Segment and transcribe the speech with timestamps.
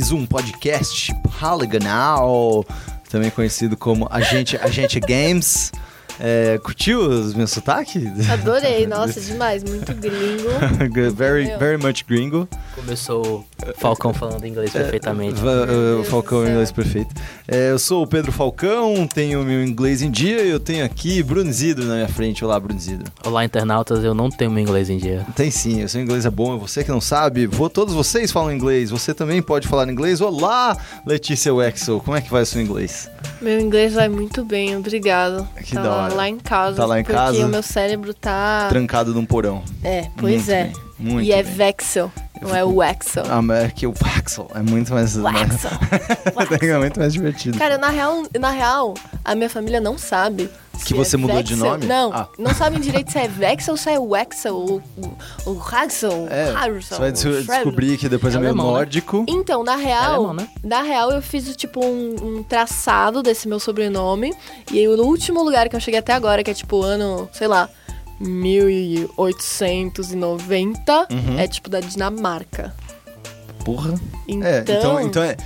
[0.00, 2.64] Mais um podcast Polygonal,
[3.10, 5.70] também conhecido como Agente, Agente Games.
[6.18, 8.02] É, curtiu os meus sotaques?
[8.30, 10.48] Adorei, nossa, demais, muito gringo.
[11.14, 12.48] very, very much gringo.
[12.74, 13.46] Começou
[13.76, 15.40] Falcão falando inglês perfeitamente.
[15.40, 15.50] Va-
[16.00, 16.50] uh, Falcão céu.
[16.50, 17.14] inglês perfeito.
[17.48, 21.22] É, eu sou o Pedro Falcão, tenho meu inglês em dia e eu tenho aqui
[21.22, 22.44] Bruno Isidro na minha frente.
[22.44, 23.10] Olá, Bruno Isidro.
[23.24, 25.26] Olá, internautas, eu não tenho meu inglês em dia.
[25.34, 27.46] Tem sim, o seu inglês é bom, é você que não sabe.
[27.46, 30.20] Vou, todos vocês falam inglês, você também pode falar inglês.
[30.20, 33.10] Olá, Letícia Wexel, como é que vai o seu inglês?
[33.40, 35.48] Meu inglês vai muito bem, obrigado.
[35.64, 36.14] Que tá da hora.
[36.14, 36.76] lá em casa.
[36.76, 37.46] Tá lá em porque casa?
[37.46, 38.66] o meu cérebro tá.
[38.68, 39.62] Trancado num porão.
[39.82, 40.64] É, pois Muito é.
[40.64, 41.52] bem, muito e é bem.
[41.54, 43.24] Vexel, não é o Wexel.
[43.28, 45.16] Ah, mas é que o Waxel é muito mais.
[45.16, 45.70] Wexel.
[46.74, 47.58] é muito mais divertido.
[47.58, 50.50] Cara, na real, na real, a minha família não sabe.
[50.80, 51.70] Que se você é mudou de Vexel.
[51.72, 51.86] nome?
[51.86, 52.26] Não, Ah.
[52.38, 54.82] não sabem direito se é Vexel ou se é Wexel ou
[55.44, 56.26] ou Haxel.
[56.30, 57.44] é, você vai des- Shredder.
[57.56, 58.72] descobrir que depois é, É meio alemão, né?
[58.78, 59.24] nórdico.
[59.28, 60.48] Então, na real, alemão, né?
[60.64, 64.32] na real eu fiz tipo um, um traçado desse meu sobrenome
[64.72, 67.46] e aí no último lugar que eu cheguei até agora, que é tipo ano, sei
[67.46, 67.68] lá,
[68.20, 71.38] 1890, Uhum.
[71.38, 72.74] é tipo da Dinamarca.
[73.64, 73.94] Porra.
[74.26, 75.36] Então, é, então, então é.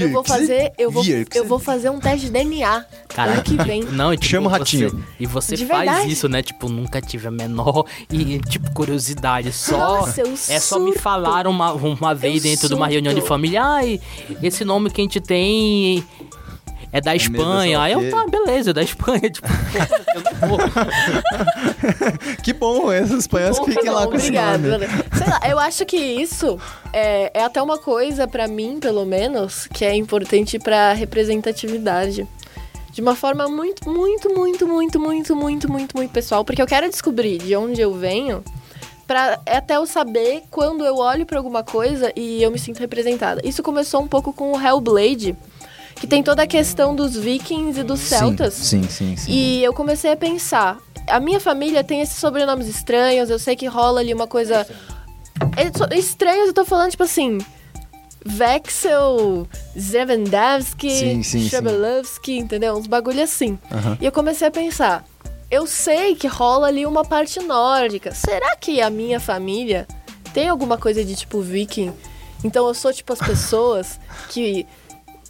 [0.00, 1.02] eu vou fazer, eu vou,
[1.34, 2.84] eu vou fazer um teste de DNA
[3.16, 3.82] ano que vem.
[3.82, 5.04] Não, e tipo, Chama o você- ratinho.
[5.18, 6.12] e você De faz verdade.
[6.12, 6.40] isso, né?
[6.40, 9.50] Tipo, nunca tive a menor e, tipo, curiosidade.
[9.52, 9.76] Só.
[9.76, 11.02] Nossa, eu é só me surto.
[11.02, 12.92] falaram uma, uma vez Eu dentro de uma surto.
[12.92, 13.64] reunião de família.
[13.64, 14.00] Ai,
[14.40, 16.04] esse nome que a gente tem.
[16.94, 17.80] É da sei Espanha.
[17.80, 19.28] Aí eu, tá, beleza, é da Espanha.
[19.28, 19.48] Tipo,
[20.14, 20.58] eu não vou.
[22.40, 24.78] Que bom, esses espanhóis Porra, fiquem lá com esse obrigada.
[24.78, 24.86] nome.
[25.12, 26.56] Sei lá, eu acho que isso
[26.92, 32.28] é, é até uma coisa, pra mim, pelo menos, que é importante pra representatividade.
[32.92, 36.44] De uma forma muito, muito, muito, muito, muito, muito, muito, muito pessoal.
[36.44, 38.44] Porque eu quero descobrir de onde eu venho
[39.04, 43.40] pra até eu saber quando eu olho pra alguma coisa e eu me sinto representada.
[43.44, 45.36] Isso começou um pouco com o Hellblade,
[46.04, 48.52] que tem toda a questão dos vikings e dos celtas.
[48.52, 49.32] Sim, sim, sim.
[49.32, 50.76] E eu comecei a pensar,
[51.08, 54.66] a minha família tem esses sobrenomes estranhos, eu sei que rola ali uma coisa.
[55.56, 57.38] É Estranhos, eu tô falando, tipo assim.
[58.26, 59.48] Vexel,
[59.78, 61.48] Zevendavski, Sim, sim, sim.
[61.48, 62.74] Shabelovski, entendeu?
[62.74, 63.58] Uns bagulho assim.
[63.72, 63.98] Aham.
[64.00, 65.04] E eu comecei a pensar,
[65.50, 68.14] eu sei que rola ali uma parte nórdica.
[68.14, 69.86] Será que a minha família
[70.34, 71.92] tem alguma coisa de tipo viking?
[72.42, 73.98] Então eu sou tipo as pessoas
[74.28, 74.66] que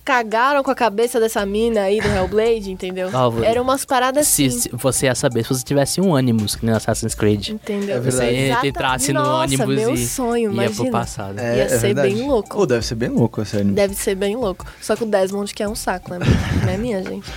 [0.04, 3.08] cagaram com a cabeça dessa mina aí do Hellblade, entendeu?
[3.12, 4.58] Ah, vou- Eram umas paradas Se, assim.
[4.60, 7.48] se você ia saber se você tivesse um Animus, que nem no Assassin's Creed.
[7.48, 7.96] Entendeu?
[7.96, 8.12] É verdade.
[8.34, 9.22] Você Exata- entrasse no
[9.68, 11.38] meu e sonho, ia pro passado.
[11.38, 12.14] É, Ia é ser verdade.
[12.14, 12.56] bem louco.
[12.56, 13.72] Pô, deve ser bem louco esse anime.
[13.74, 14.66] Deve ser bem louco.
[14.80, 16.18] Só que o Desmond que é um saco, né?
[16.66, 17.30] né, minha gente?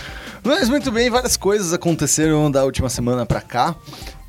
[0.43, 3.75] Mas muito bem, várias coisas aconteceram da última semana pra cá.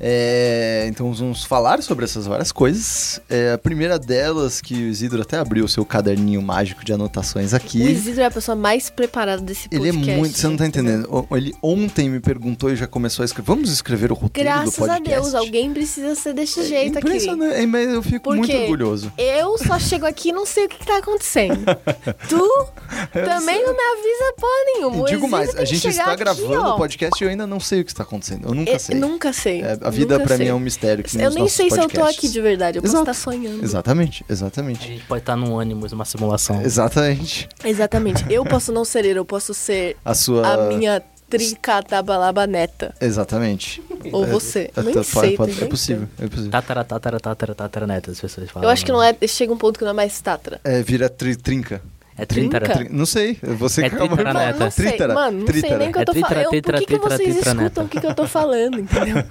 [0.01, 3.19] É, então vamos falar sobre essas várias coisas.
[3.29, 7.51] É, a primeira delas, que o Isidro até abriu o seu caderninho mágico de anotações
[7.51, 7.81] O aqui.
[7.83, 10.17] Isidro é a pessoa mais preparada desse Ele é podcast.
[10.19, 10.37] muito.
[10.37, 11.25] Você não tá entendendo.
[11.29, 13.45] O- Ele ontem me perguntou e já começou a escrever.
[13.47, 15.11] Vamos escrever o roteiro do Graças podcast.
[15.11, 17.07] a Deus, alguém precisa ser desse jeito aqui.
[17.07, 19.11] Impressionante, é, mas eu fico Por muito orgulhoso.
[19.17, 21.59] Eu só chego aqui e não sei o que, que tá acontecendo.
[22.29, 22.67] tu
[23.13, 24.97] também não me avisa porra nenhuma.
[24.97, 27.59] E O digo mais, a gente está aqui, gravando o podcast e eu ainda não
[27.59, 28.47] sei o que está acontecendo.
[28.47, 28.95] Eu nunca Eu sei.
[28.95, 29.61] Nunca sei.
[29.61, 31.03] É, a vida pra mim é um mistério.
[31.03, 32.17] Que nem Eu nem sei se eu tô podcasts.
[32.17, 32.77] aqui de verdade.
[32.77, 33.11] Eu posso Exato.
[33.11, 33.63] estar sonhando.
[33.63, 34.87] Exatamente, A exatamente.
[34.87, 36.61] gente pode estar num Animus, uma simulação.
[36.61, 37.47] Exatamente.
[37.63, 38.25] Exatamente.
[38.29, 40.47] Eu posso não ser ele, eu posso ser A sua.
[40.47, 42.93] a minha tricatabalaba neta.
[43.01, 43.81] Exatamente.
[44.11, 44.71] Ou É, você.
[44.75, 46.51] é, Nem pode- sei, pode- tá é possível, é possível.
[46.51, 48.67] Tatara, tatara, tatara, tatara, neta, as pessoas falam.
[48.67, 49.15] Eu acho que não é.
[49.27, 50.59] Chega um ponto que não é mais tatra.
[50.63, 51.81] É, vira tri, trinca.
[52.21, 52.25] É.
[52.25, 54.33] Tri- não sei, você É tritara falar.
[54.47, 54.59] neta.
[54.59, 56.61] Não, sei, Trítara, mano, não sei nem o que eu tô É falando.
[56.61, 59.15] Por que, que vocês escutam o que, que eu tô falando, entendeu?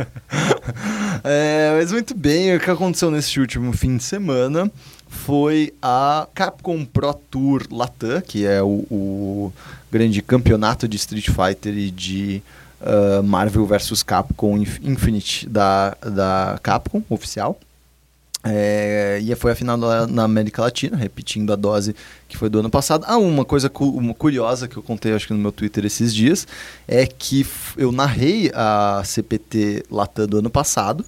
[1.24, 4.70] É, mas muito bem, o que aconteceu nesse último fim de semana
[5.08, 9.52] foi a Capcom Pro Tour Latam, que é o, o
[9.90, 12.42] grande campeonato de Street Fighter e de
[12.80, 17.58] ah, Marvel vs Capcom Inf- Infinite da, da Capcom, oficial.
[18.50, 21.94] É, e foi a final na América Latina, repetindo a dose
[22.28, 23.04] que foi do ano passado.
[23.06, 26.14] Ah, uma coisa cu- uma curiosa que eu contei, acho que no meu Twitter esses
[26.14, 26.46] dias,
[26.86, 27.46] é que
[27.76, 31.04] eu narrei a CPT Latam do ano passado.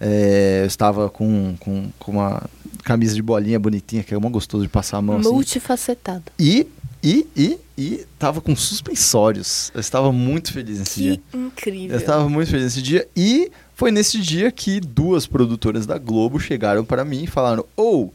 [0.00, 2.42] É, eu estava com, com, com uma
[2.84, 5.30] camisa de bolinha bonitinha, que é uma gostoso de passar a mão assim.
[5.30, 6.24] Multifacetado.
[6.38, 6.66] E,
[7.02, 9.70] e, e, e tava com suspensórios.
[9.74, 11.20] Eu estava muito feliz nesse dia.
[11.30, 11.90] Que incrível.
[11.96, 13.08] Eu estava muito feliz nesse dia.
[13.16, 18.12] E foi nesse dia que duas produtoras da Globo chegaram para mim e falaram: Ou,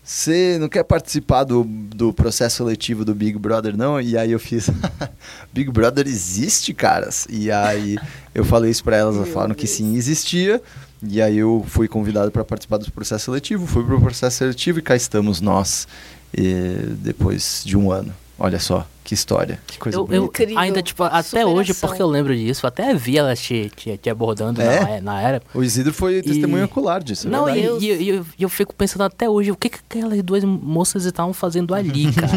[0.00, 4.00] você não quer participar do, do processo seletivo do Big Brother, não?
[4.00, 4.70] E aí eu fiz:
[5.52, 7.26] Big Brother existe, caras?
[7.28, 7.98] E aí
[8.32, 10.62] eu falei isso para elas, elas falaram que sim, existia.
[11.02, 14.82] E aí eu fui convidado para participar do processo seletivo, fui pro processo seletivo e
[14.82, 15.88] cá estamos nós,
[16.32, 18.14] eh, depois de um ano.
[18.38, 21.54] Olha só, que história, que coisa Eu, eu ainda, tipo, até Superação.
[21.54, 25.00] hoje, porque eu lembro disso, até vi ela te, te, te abordando É?
[25.00, 25.42] na, na era.
[25.54, 27.84] O Isidro foi testemunha ocular disso, é Não, e, verdade.
[27.86, 31.04] e- e eu, e eu fico pensando até hoje, o que, que aquelas duas moças
[31.04, 32.32] estavam fazendo ali, cara?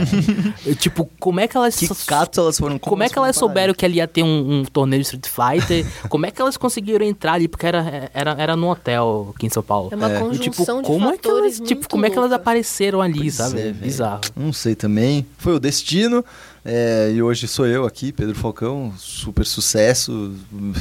[0.66, 1.76] Eu, tipo, como é que elas.
[1.76, 4.66] Que catos elas foram Como é que elas souberam que ali ia ter um, um
[4.66, 5.86] torneio de Street Fighter?
[6.10, 7.48] como é que elas conseguiram entrar ali?
[7.48, 9.90] Porque era, era, era no hotel aqui em São Paulo.
[9.92, 10.16] É uma É.
[10.16, 12.42] E, conjunção de como é que elas, tipo, como é que elas louca.
[12.42, 13.60] apareceram ali, Pois sabe?
[13.62, 13.72] é.
[13.72, 14.22] Bizarro.
[14.36, 15.26] Não sei também.
[15.38, 16.24] Foi o destino.
[16.66, 20.34] É, e hoje sou eu aqui, Pedro Falcão, super sucesso,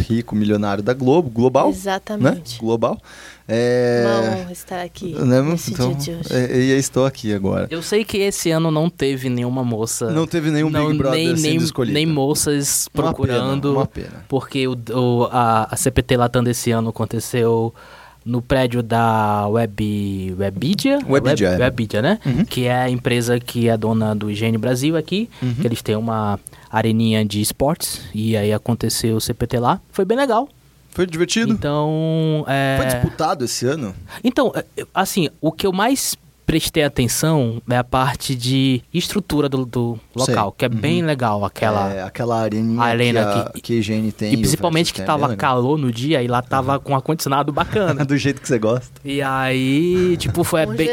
[0.08, 1.70] rico, milionário da Globo, global, né?
[1.72, 2.58] Exatamente.
[2.58, 2.98] Global.
[3.46, 5.36] É, Uma honra estar aqui né?
[5.68, 6.28] Então, dia de hoje.
[6.34, 7.66] é, e eu estou aqui agora.
[7.70, 10.10] Eu sei que esse ano não teve nenhuma moça.
[10.10, 11.92] Não teve nenhum não, Big Brother nem, sendo escolhido.
[11.92, 13.60] nem moças Uma procurando.
[13.68, 14.24] pena, uma pena.
[14.28, 17.74] Porque o, o- a, a CPT Latam desse ano aconteceu
[18.24, 20.98] no prédio da Web, Webidia?
[21.06, 21.64] Webidia, Web, é.
[21.64, 22.18] Webidia, né?
[22.24, 22.44] Uhum.
[22.44, 25.28] Que é a empresa que é dona do Higiene Brasil aqui.
[25.42, 25.54] Uhum.
[25.54, 26.40] Que eles têm uma
[26.70, 28.00] areninha de esportes.
[28.14, 29.80] E aí aconteceu o CPT lá.
[29.92, 30.48] Foi bem legal.
[30.90, 31.52] Foi divertido?
[31.52, 32.76] Então, é...
[32.78, 33.94] Foi disputado esse ano?
[34.22, 39.64] Então, é, assim, o que eu mais prestei atenção é a parte de estrutura do,
[39.64, 40.54] do local, Sei.
[40.58, 41.92] que é bem legal, aquela...
[41.92, 44.32] É, aquela areninha arena que, a, que- higiene tem.
[44.32, 45.36] E principalmente que é tava legal.
[45.36, 48.04] calor no dia e lá tava com ar-condicionado bacana.
[48.06, 49.00] Do jeito que você gosta.
[49.04, 50.88] E aí, tipo, foi bem...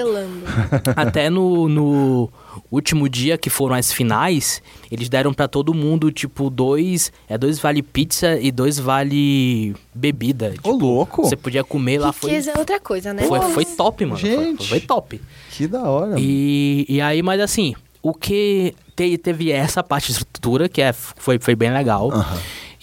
[0.96, 2.30] Até no, no
[2.72, 4.62] último dia que foram as finais,
[4.92, 7.12] eles deram pra todo mundo, tipo, dois...
[7.30, 10.54] É dois vale pizza e dois vale bebida.
[10.64, 11.24] Ô, louco!
[11.24, 12.32] Você podia comer lá, foi...
[12.32, 13.24] Riqueza é outra coisa, né?
[13.24, 14.20] Foi, foi top, mano.
[14.20, 14.68] Foi- Gente.
[14.70, 15.22] Foi, top.
[15.52, 16.16] Que da hora.
[16.20, 20.92] E, e aí, mas assim, o que te- teve essa parte de estrutura, que é,
[20.94, 22.10] foi, foi bem legal.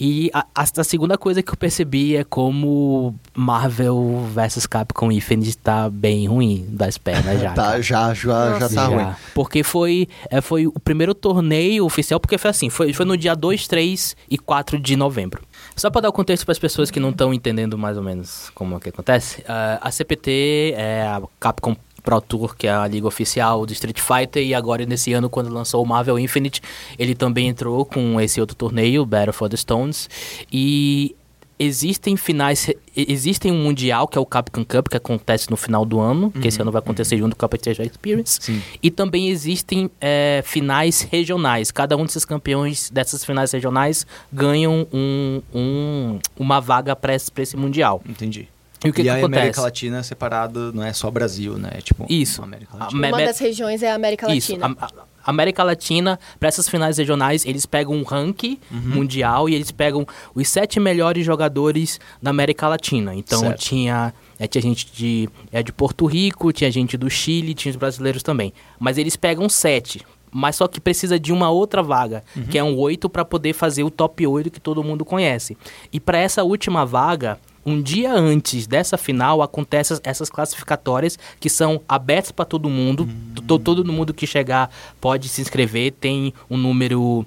[0.00, 5.56] E a, a- a segunda coisa que eu percebi é como Marvel vs Capcom Infinite
[5.58, 7.52] tá bem ruim das pernas já.
[7.52, 7.82] Tá, cara.
[7.82, 9.06] já, já, já tá ruim.
[9.34, 13.34] Porque foi, é, foi o primeiro torneio oficial, porque foi assim, foi, foi no dia
[13.34, 15.42] 2, 3 e 4 de novembro.
[15.74, 18.50] Só para dar o contexto para as pessoas que não estão entendendo mais ou menos
[18.54, 22.86] como é que acontece, ah, a CPT é a Capcom Pro Tour, que é a
[22.86, 26.60] liga oficial do Street Fighter, e agora nesse ano, quando lançou o Marvel Infinite,
[26.98, 30.08] ele também entrou com esse outro torneio, Battle for the Stones,
[30.52, 31.14] e
[31.60, 35.98] existem finais, existem um mundial que é o Capcom Cup que acontece no final do
[35.98, 38.38] ano, que esse ano vai acontecer junto com a PlayStation Experience.
[38.40, 38.62] Sim.
[38.80, 41.72] E também existem é, finais regionais.
[41.72, 47.42] Cada um desses campeões dessas finais regionais ganham um, um- uma vaga para esse, pra
[47.42, 48.00] esse mundial.
[48.08, 48.48] Entendi.
[48.84, 49.38] E o que, que a acontece?
[49.40, 51.70] América Latina é separado, não é só Brasil, né?
[51.74, 52.42] É tipo Isso.
[52.42, 53.08] América Latina.
[53.08, 54.76] Uma das regiões é a América Isso, Latina.
[54.80, 58.80] a- a- América Latina, para essas finais regionais, eles pegam um ranking Uhum.
[58.80, 63.14] mundial e eles pegam os sete melhores jogadores da América Latina.
[63.14, 63.58] Então Certo.
[63.60, 67.76] tinha, é, tinha gente de, é, de Porto Rico, tinha gente do Chile, tinha os
[67.76, 68.54] brasileiros também.
[68.78, 70.00] Mas eles pegam sete.
[70.30, 72.44] Mas só que precisa de uma outra vaga, Uhum.
[72.44, 75.56] que é um oito para poder fazer o top 8 que todo mundo conhece.
[75.92, 81.80] E para essa última vaga, um dia antes dessa final, acontecem essas classificatórias que são
[81.88, 83.08] abertas para todo mundo.
[83.46, 84.70] To- Todo mundo que chegar
[85.00, 87.24] pode se inscrever, tem um número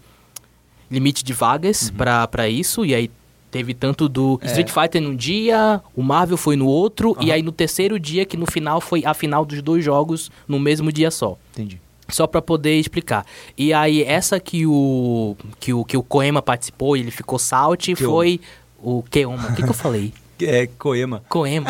[0.89, 2.85] limite de vagas pra para isso.
[2.85, 3.09] E aí
[3.49, 4.47] teve tanto do É.
[4.47, 8.37] Street Fighter num dia, o Marvel foi no outro, e aí no terceiro dia, que
[8.37, 11.37] no final foi a final dos dois jogos no mesmo dia só.
[11.53, 11.79] Entendi.
[12.09, 13.25] Só pra poder explicar.
[13.57, 18.13] E aí, essa que o que o, que o Koema participou, ele ficou salt, Keoma.
[18.13, 18.41] foi
[18.83, 19.47] o Keoma.
[19.49, 20.13] O que, que eu falei?
[20.45, 21.23] É Koema.
[21.29, 21.69] Koema.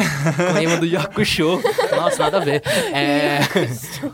[0.54, 1.62] Koema do Yakusho.
[1.96, 2.62] Nossa, nada a ver.
[2.94, 3.40] É,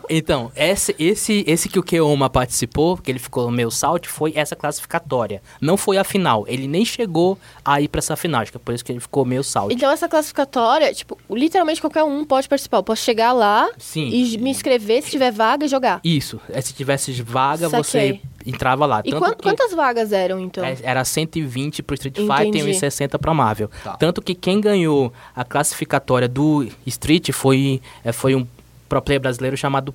[0.10, 4.56] Então, esse, esse, esse que o Keoma participou, que ele ficou meio salt, foi essa
[4.56, 5.42] classificatória.
[5.62, 6.46] Não foi a final.
[6.48, 8.42] Ele nem chegou a ir pra essa final.
[8.42, 9.72] Acho que é por isso que ele ficou meio salt.
[9.74, 12.78] Então essa classificatória, tipo, literalmente qualquer um pode participar.
[12.78, 14.10] Eu posso chegar lá Sim.
[14.10, 16.00] e me inscrever se tiver vaga e jogar.
[16.04, 16.40] Isso.
[16.50, 17.84] É, Se tivesse vaga, Saquei.
[17.84, 19.01] você entrava lá.
[19.04, 20.63] E Tanto quan- que- quantas vagas eram, então?
[20.63, 23.70] É, Era 120 pro Street Fighter e 60 pra Marvel.
[23.84, 23.98] Tá.
[23.98, 28.48] Tanto que quem ganhou a classificatória do Street foi, é, foi um
[28.88, 29.94] pro player brasileiro chamado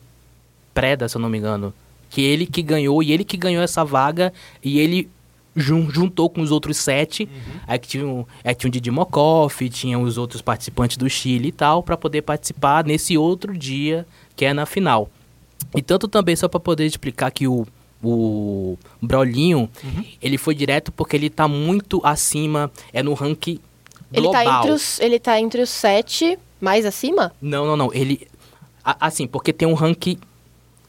[0.75, 1.73] Preda, se eu não me engano.
[2.11, 4.33] Que ele que ganhou, e ele que ganhou essa vaga,
[4.63, 5.09] e ele
[5.57, 7.29] jun- juntou com os outros sete.
[7.67, 11.49] Aí que tinha, um- é, tinha o Didi Mokoff, tinha os outros participantes do Chile
[11.49, 14.07] e tal, pra poder participar nesse outro dia,
[14.37, 15.11] que é na final.
[15.75, 17.67] E tanto também, só pra poder explicar que o,
[18.03, 19.69] o Brolinho,
[20.21, 23.59] ele foi direto porque ele tá muito acima, é no ranking
[24.13, 24.45] ele, global.
[24.45, 27.33] tá entre os, ele tá entre os sete mais acima?
[27.41, 28.27] Não, não, não, ele...
[28.85, 30.19] a- assim, porque tem um ranking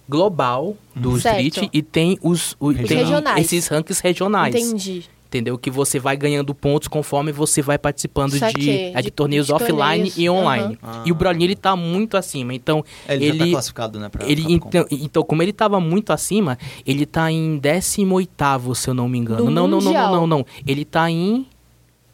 [0.08, 1.40] global do Certo.
[1.42, 3.46] Street e tem os, o- Os tem regionais.
[3.46, 4.54] esses rankings regionais.
[4.56, 5.06] Entendi.
[5.34, 5.58] Entendeu?
[5.58, 9.54] Que você vai ganhando pontos conforme você vai participando de, é, de, De- torneios de
[9.54, 9.72] offline
[10.12, 10.18] torneios.
[10.18, 10.78] e online.
[10.84, 11.04] Aham.
[11.08, 12.54] E o Brolinho, ele tá muito acima.
[12.54, 14.10] Então, É, ele, já tá ele, classificado, né?
[14.10, 18.90] Pra, ele pra então, então, como ele tava muito acima, ele tá em 18º, se
[18.92, 19.46] eu não me engano.
[19.46, 20.46] No não, não, não, não, não, não.
[20.68, 21.48] Ele tá em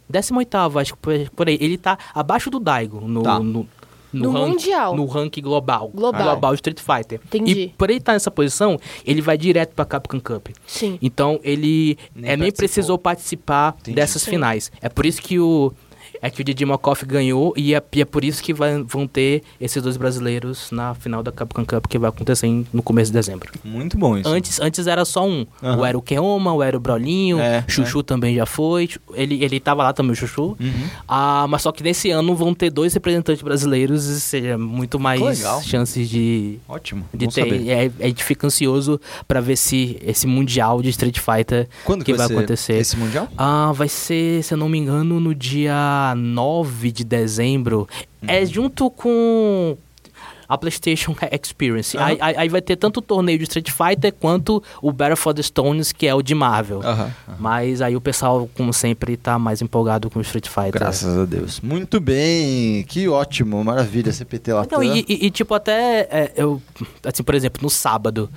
[0.10, 1.58] 18º, acho que por- por aí.
[1.60, 3.38] Ele tá abaixo do Daigo no, Tá.
[3.40, 3.68] no,
[4.12, 4.96] No rank- Mundial.
[4.96, 5.92] No ranking global.
[5.94, 6.54] Global.
[6.56, 7.20] Street Fighter.
[7.25, 7.51] Entendi.
[7.51, 10.48] E por ele estar nessa posição, ele vai direto pra Capcom Cup.
[10.66, 10.98] Sim.
[11.01, 13.96] Então ele Nem é, nem precisou participar Entendi.
[13.96, 14.32] dessas Sim.
[14.32, 14.72] finais.
[14.82, 15.72] É por isso que o
[16.22, 19.08] é que o Didi Mokoff ganhou e é, e é por isso que vai- vão
[19.08, 23.12] ter esses dois brasileiros na final da Capcom Cup que vai acontecer em- no começo
[23.12, 23.52] de dezembro.
[23.64, 24.28] Muito bom isso.
[24.30, 25.46] Antes, antes era só um.
[25.64, 25.78] Aham.
[25.80, 28.90] O era o Keoma, o era o Brolinho, É, Chuchu também já foi.
[29.14, 30.58] Ele, ele tava lá também, o Chuchu.
[30.60, 30.88] Uhum.
[31.08, 35.22] Ah, mas só que nesse ano vão ter dois representantes brasileiros, ou seja, muito mais
[35.22, 35.62] legal.
[35.62, 37.06] chances de, Ótimo.
[37.14, 37.42] de bom ter.
[37.44, 37.70] saber.
[37.70, 42.14] É, a gente fica ansioso pra ver se esse mundial de Street Fighter Quando que
[42.14, 42.74] vai ser acontecer.
[42.74, 43.28] esse mundial?
[43.38, 47.88] Ah, vai ser, se eu não me engano, no dia 9 de dezembro.
[48.28, 49.78] É junto com
[50.48, 51.96] a PlayStation Experience.
[51.96, 52.06] Aham.
[52.22, 55.44] Aí, aí- vai ter tanto o torneio de Street Fighter quanto o Battle for the
[55.44, 56.82] Stones, que é o de Marvel.
[56.84, 57.12] Aham.
[57.39, 60.72] Mas aí o pessoal, como sempre, tá mais empolgado com o Street Fighter.
[60.72, 61.62] Graças a Deus.
[61.62, 64.80] Muito bem, que ótimo, maravilha, CPT Latam.
[64.80, 66.60] Não, e, e- e, tipo, até é, eu,
[67.04, 68.28] assim, por exemplo, no sábado,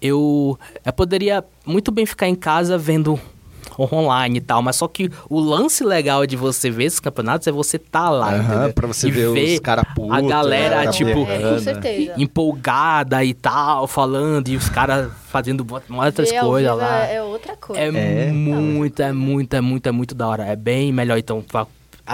[0.00, 3.18] eu, eu poderia muito bem ficar em casa vendo
[3.78, 7.52] online e tal, mas só que o lance legal de você ver esses campeonatos é
[7.52, 8.72] você tá lá, Aham, entendeu?
[8.74, 12.14] pra você E ver os cara puto, a galera, né, tipo, cara É, com certeza.
[12.16, 17.06] empolgada e tal, falando, e os caras fazendo outras Ver coisas lá.
[17.06, 17.80] É, é outra coisa.
[17.82, 18.32] É, É.
[18.32, 20.46] muito, é muito, é muito, é muito da hora.
[20.46, 21.42] É bem melhor, então,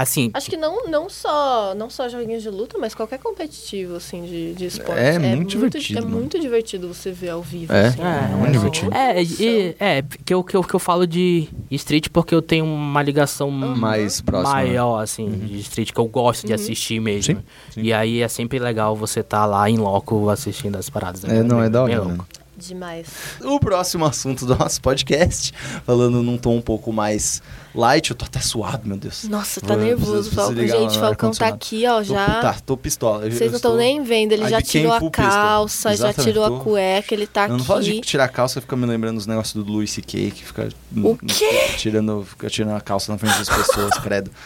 [0.03, 4.25] assim, Acho que não, não, só, não só joguinhos de luta, mas qualquer competitivo, assim,
[4.25, 5.01] de, de esporte.
[5.01, 6.17] É muito divertido, É mano.
[6.17, 8.01] muito divertido você ver ao vivo, É, assim.
[8.01, 8.95] é uma muito divertido.
[8.95, 9.47] É, emoção.
[9.47, 13.03] e- é, que eu, que, eu, que eu falo de Street porque eu tenho uma
[13.03, 14.63] ligação Mais próxima, né?
[14.65, 17.37] maior, assim, de Street, que eu gosto de assistir mesmo.
[17.37, 17.81] Sim, sim.
[17.83, 21.25] E aí é sempre legal você estar lá em loco assistindo as paradas.
[21.25, 22.01] É, não, é da hora, né?
[22.01, 22.27] louco.
[22.59, 23.07] Demais.
[23.45, 25.53] O próximo assunto do nosso podcast,
[25.85, 27.43] falando num tom um pouco mais
[27.77, 29.25] light, eu tô até suado, meu Deus.
[29.25, 30.31] Nossa, tá Vou- nervoso.
[30.31, 30.67] Falcão.
[30.67, 32.41] Gente, o Falcão tá aqui, ó, Tô, já.
[32.41, 33.31] tá, tô pistola.
[33.31, 37.15] Vocês não estão nem vendo, ele já tirou a calça, já tirou tô- a cueca,
[37.15, 37.67] ele tá Eu não aqui.
[37.67, 40.31] falo de tirar a calça, fica me lembrando os negócios do Louis C.K.
[40.31, 40.69] que fica.
[40.97, 41.69] O quê?
[41.77, 44.31] Tirando, fica tirando a calça na frente das pessoas, credo.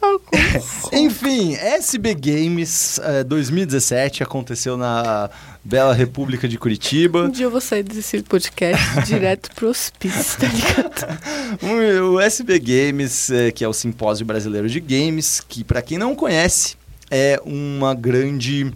[0.92, 5.28] Enfim, SB Games eh, 2017 aconteceu na
[5.64, 7.28] Bela República de Um Curitiba.
[7.28, 11.18] dia eu vou sair desse podcast direto pro hospício, tá ligado?
[11.62, 15.96] O o SB Games, eh, que é o Simpósio Brasileiro de Games, que pra quem
[15.98, 16.76] não conhece,
[17.10, 18.70] é uma grande.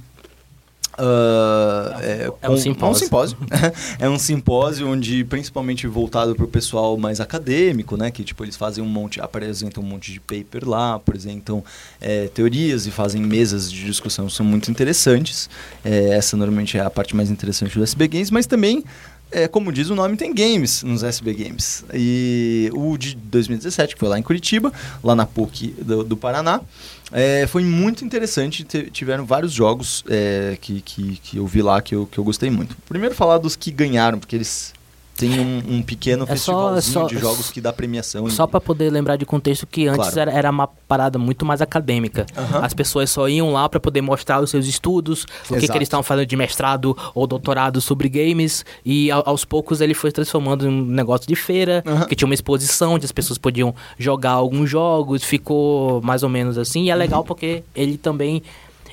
[0.99, 3.05] ah, é, É um com- simpósio.
[3.05, 3.37] simpósio.
[3.99, 8.11] é um simpósio onde principalmente voltado para o pessoal mais acadêmico, né?
[8.11, 11.65] Que tipo eles fazem um monte, apresentam um monte de paper lá, apresentam
[12.01, 15.49] eh, teorias e fazem mesas de discussão são muito interessantes.
[15.85, 18.85] Eh, essa normalmente é a parte mais interessante do SB Games, mas também
[19.33, 21.85] é, como diz o nome, tem games nos SB Games.
[21.93, 24.73] E o de 2017, que foi lá em Curitiba,
[25.03, 26.61] lá na PUC do, do Paraná,
[27.11, 28.65] é, foi muito interessante.
[28.65, 32.25] te- tiveram vários jogos é, que, que, que eu vi lá que eu, que eu
[32.25, 32.77] gostei muito.
[32.89, 34.73] Primeiro falar dos que ganharam, porque eles
[35.17, 38.29] têm um, um pequeno É só- festivalzinho só- de jogos que dá premiação.
[38.31, 40.21] Só pra poder lembrar de contexto que antes Claro.
[40.21, 42.27] era, era uma parada muito mais acadêmica.
[42.37, 42.61] Aham.
[42.65, 45.87] As pessoas só iam lá pra poder mostrar os seus estudos, o que, que eles
[45.87, 48.65] estavam fazendo de mestrado ou doutorado sobre games.
[48.85, 52.07] E ao- aos poucos ele foi transformando em um negócio de feira, Aham.
[52.07, 55.23] que tinha uma exposição onde as pessoas podiam jogar alguns jogos.
[55.23, 56.85] Ficou mais ou menos assim.
[56.85, 56.99] E é Uhum.
[56.99, 58.43] legal porque ele também.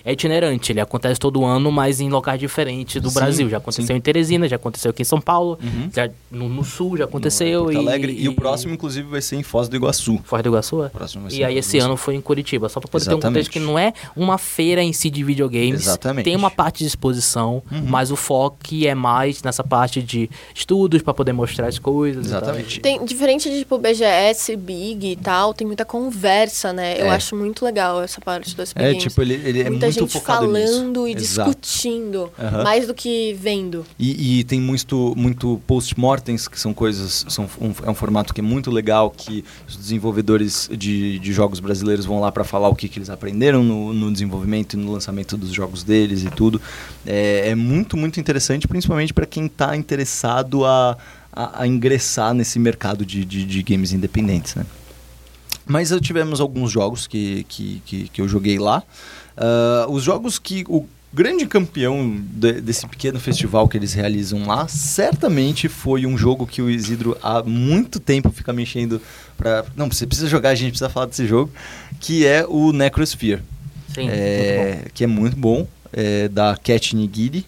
[0.04, 3.50] É itinerante, ele acontece todo ano, mas em locais diferentes do Sim, Brasil.
[3.50, 3.94] Já aconteceu sim.
[3.94, 5.90] em Teresina, já aconteceu aqui em São Paulo, Uhum.
[5.94, 7.64] já no, no Sul já aconteceu.
[7.66, 8.16] Porto e, Alegre.
[8.18, 10.20] E, o próximo, inclusive, vai ser em Foz do Iguaçu.
[10.24, 10.84] Foz do Iguaçu?
[10.84, 10.88] é?
[10.88, 12.90] O próximo vai ser E aí Foz do esse ano foi em Curitiba, só pra
[12.90, 13.34] poder ter um Exatamente.
[13.46, 15.82] contexto que não é uma feira em si de videogames.
[15.82, 16.26] Exatamente.
[16.26, 17.84] Tem uma parte de exposição, Uhum.
[17.88, 22.28] mas o foco é mais nessa parte de estudos pra poder mostrar as coisas.
[22.28, 22.42] e tal.
[22.42, 22.80] Exatamente.
[22.80, 27.00] Tem, diferente de tipo BGS, Big e tal, tem muita conversa, né?
[27.00, 27.10] Eu É.
[27.10, 31.04] acho muito legal essa parte do SB É, tipo, ele, ele é Muita gente falando
[31.06, 31.08] nisso.
[31.08, 31.50] e Exato.
[31.50, 32.64] discutindo, Aham.
[32.64, 33.86] mais do que vendo.
[33.98, 37.26] E, e tem muito, muito post-mortems, que são coisas.
[37.30, 41.60] São um, é um formato que é muito legal, que os desenvolvedores de, de jogos
[41.60, 44.92] brasileiros vão lá para falar o que, que eles aprenderam no, no desenvolvimento e no
[44.92, 46.62] lançamento dos jogos deles e tudo.
[47.06, 50.98] É, é muito, muito interessante, principalmente para quem está interessado a,
[51.32, 54.66] a, a ingressar nesse mercado de, de, de games independentes, né?
[55.66, 58.82] Mas tivemos alguns jogos que, que, que, que eu joguei lá.
[59.40, 64.68] Ah, os jogos que, o, grande campeão de- desse pequeno festival que eles realizam lá,
[64.68, 69.02] certamente foi um jogo que o Isidro há muito tempo fica mexendo
[69.38, 69.66] pra.
[69.76, 71.52] Não, você precisa jogar, a gente precisa falar desse jogo,
[72.00, 73.42] que é o Necrosphere.
[73.96, 77.44] Sim, É, que é muito bom, é, da Cat Nigiri,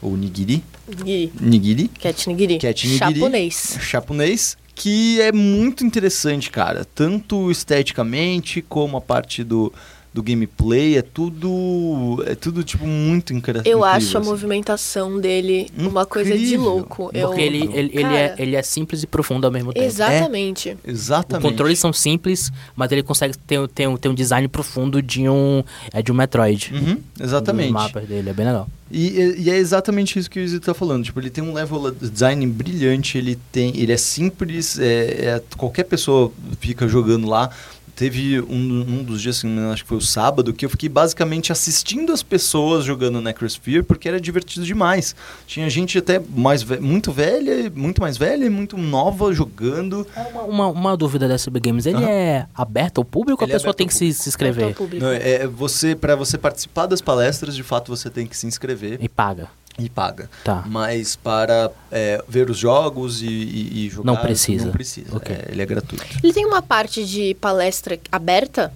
[0.00, 0.62] ou Nigiri,
[1.04, 1.32] Giri.
[1.40, 2.58] Nigiri, Cat nigiri.
[2.58, 2.98] Cat nigiri.
[2.98, 3.78] Japonês.
[3.82, 6.86] japonês, que é muito interessante, cara.
[6.94, 9.72] Tanto esteticamente como a parte do,
[10.14, 12.22] do gameplay, é tudo.
[12.24, 13.62] É tudo, tipo, muito incrível.
[13.66, 14.30] Eu acho a assim.
[14.30, 16.62] movimentação dele uma coisa de Incrível.
[16.62, 17.10] louco.
[17.12, 17.26] Eu...
[17.26, 19.84] Porque ele, ele, ele, é, Cara, ele é simples e profundo ao mesmo tempo.
[19.84, 20.78] Exatamente.
[20.86, 21.50] Os Exatamente.
[21.50, 25.64] controles são simples, mas ele consegue ter, ter, um, ter um design profundo de um,
[25.92, 26.72] é de um Metroid.
[26.72, 27.66] Uhum, exatamente.
[27.66, 28.68] Os mapas dele, é bem legal.
[28.90, 31.02] E, e é exatamente isso que o Izzy tá falando.
[31.02, 33.76] Tipo, ele tem um level design brilhante, ele tem.
[33.76, 34.84] Ele é simples, é,
[35.26, 36.30] é- qualquer pessoa
[36.60, 37.50] fica jogando lá.
[37.96, 41.52] Teve um, um dos dias, engano, acho que foi o sábado, que eu fiquei basicamente
[41.52, 45.14] assistindo as pessoas jogando Necrosphere, porque era divertido demais.
[45.46, 50.04] Tinha gente até mais ve- muito velha, muito mais velha e muito nova jogando.
[50.32, 52.08] Uma, uma, uma dúvida da CB Games, ele Aham.
[52.08, 54.64] é aberto ao público ou a é pessoa aberto tem que se, se inscrever?
[54.64, 55.04] Aberto ao público.
[55.04, 58.98] Não, é, você, para você participar das palestras, de fato você tem que se inscrever
[59.00, 59.48] E paga.
[59.78, 60.30] E paga.
[60.44, 60.64] Tá.
[60.66, 64.12] Mas para é, ver os jogos e, e, e jogar.
[64.12, 64.66] Não precisa.
[64.66, 65.16] Não precisa.
[65.16, 65.34] Ok.
[65.34, 66.04] é, ele é gratuito.
[66.22, 68.72] Ele tem uma parte de palestra aberta?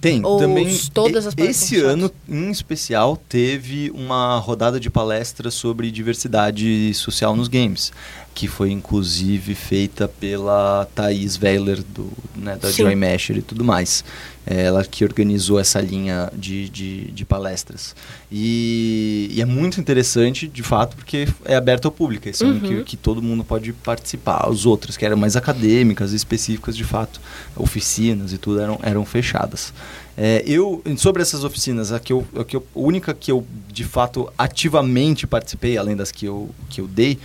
[0.00, 0.78] Tem Ou também.
[0.94, 7.36] todas as palestras Esse ano, em especial, teve uma rodada de palestras sobre diversidade social
[7.36, 7.92] nos games.
[8.34, 12.84] Que foi inclusive feita pela Thaís Weiler, do, né, da Sim.
[12.84, 14.02] Joy Masher e tudo mais.
[14.46, 17.94] É Ela que organizou essa linha de, de, de palestras.
[18.32, 22.28] E, e é muito interessante, de fato, porque é aberto ao público.
[22.28, 22.60] Esse é um Uhum.
[22.60, 24.48] que, que todo mundo pode participar.
[24.48, 27.20] Os outros, que eram mais acadêmicas, específicas, de fato,
[27.56, 29.74] oficinas e tudo, eram, eram fechadas.
[30.16, 33.44] É, eu, sobre essas oficinas, a, que eu, a, que eu- a única que eu,
[33.70, 37.18] de fato, ativamente participei, além das que eu, que eu dei,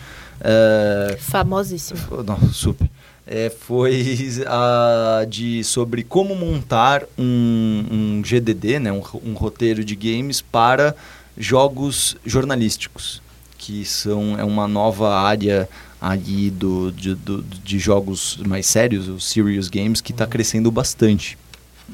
[0.48, 2.00] é, Famosíssimo.
[2.24, 2.90] não, super.
[3.28, 4.06] É, foi
[4.46, 10.96] a de sobre como montar um, um GDD, né, um, um roteiro de games para
[11.36, 13.22] jogos jornalísticos,
[13.58, 15.68] que são é uma nova área
[16.00, 21.36] aí do, de, do- de jogos mais sérios, os serious games, que está crescendo bastante.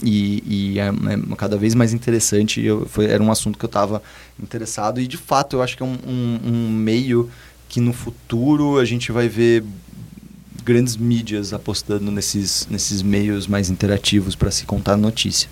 [0.03, 0.43] E,
[0.75, 2.61] e é, é cada vez mais interessante.
[2.61, 4.01] Eu, foi, era um assunto que eu estava
[4.41, 5.97] interessado e de fato eu acho que é um,
[6.45, 7.29] um meio
[7.71, 9.63] que no futuro a gente vai ver
[10.61, 15.47] grandes mídias apostando nesses, nesses meios mais interativos para se contar notícia.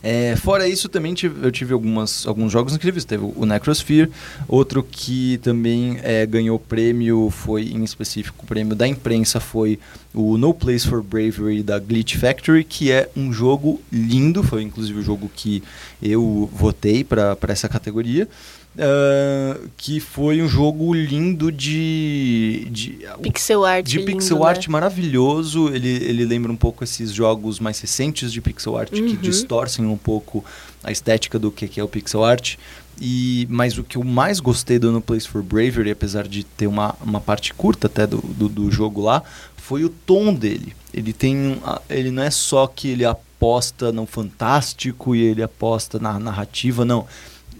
[0.00, 3.04] É, fora isso, também tive- eu tive algumas, alguns jogos incríveis.
[3.04, 4.10] Teve o Necrosphere,
[4.48, 9.78] outro que também é, ganhou prêmio, foi em específico o prêmio da imprensa, foi
[10.14, 14.98] o No Place for Bravery da Glitch Factory, que é um jogo lindo, foi inclusive
[15.00, 15.62] o jogo que
[16.00, 18.28] eu votei para essa categoria.
[18.78, 23.84] Ah, que foi um jogo lindo de, de Pixel art.
[23.86, 24.46] de lindo, pixel né?
[24.46, 25.68] art maravilhoso.
[25.68, 29.16] Ele, ele lembra um pouco esses jogos mais recentes de pixel art que Uhum.
[29.16, 30.44] distorcem um pouco
[30.82, 32.56] a estética do que, que é o pixel art.
[33.00, 36.66] E, mas o que eu mais gostei do No Place for Bravery, apesar de ter
[36.66, 39.22] uma, uma parte curta até do, do, do jogo lá,
[39.56, 40.74] foi o tom dele.
[40.92, 41.58] Ele tem.
[41.88, 47.06] Ele não é só que ele aposta no fantástico e ele aposta na narrativa, não.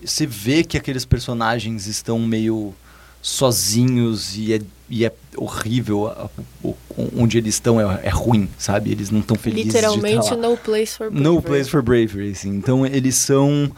[0.05, 2.75] Você vê que aqueles personagens estão meio
[3.21, 4.61] sozinhos e é,
[4.91, 6.09] e é horrível.
[6.09, 6.29] a-
[6.63, 6.77] o-
[7.17, 8.91] onde eles estão é, é ruim, sabe?
[8.91, 10.37] Eles não estão felizes de Literalmente, lá.
[10.37, 11.43] no place for No bravery.
[11.43, 12.51] Place for Bravery, assim.
[12.51, 13.71] Então eles são.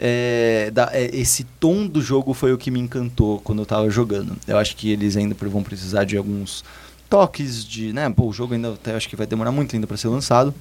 [0.00, 3.90] é, da- é, esse tom do jogo foi o que me encantou quando eu tava
[3.90, 4.36] jogando.
[4.46, 6.62] Eu acho que eles ainda vão precisar de alguns
[7.10, 7.92] toques de.
[7.92, 8.08] né?
[8.10, 10.54] Pô, o jogo ainda até acho que vai demorar muito ainda para ser lançado.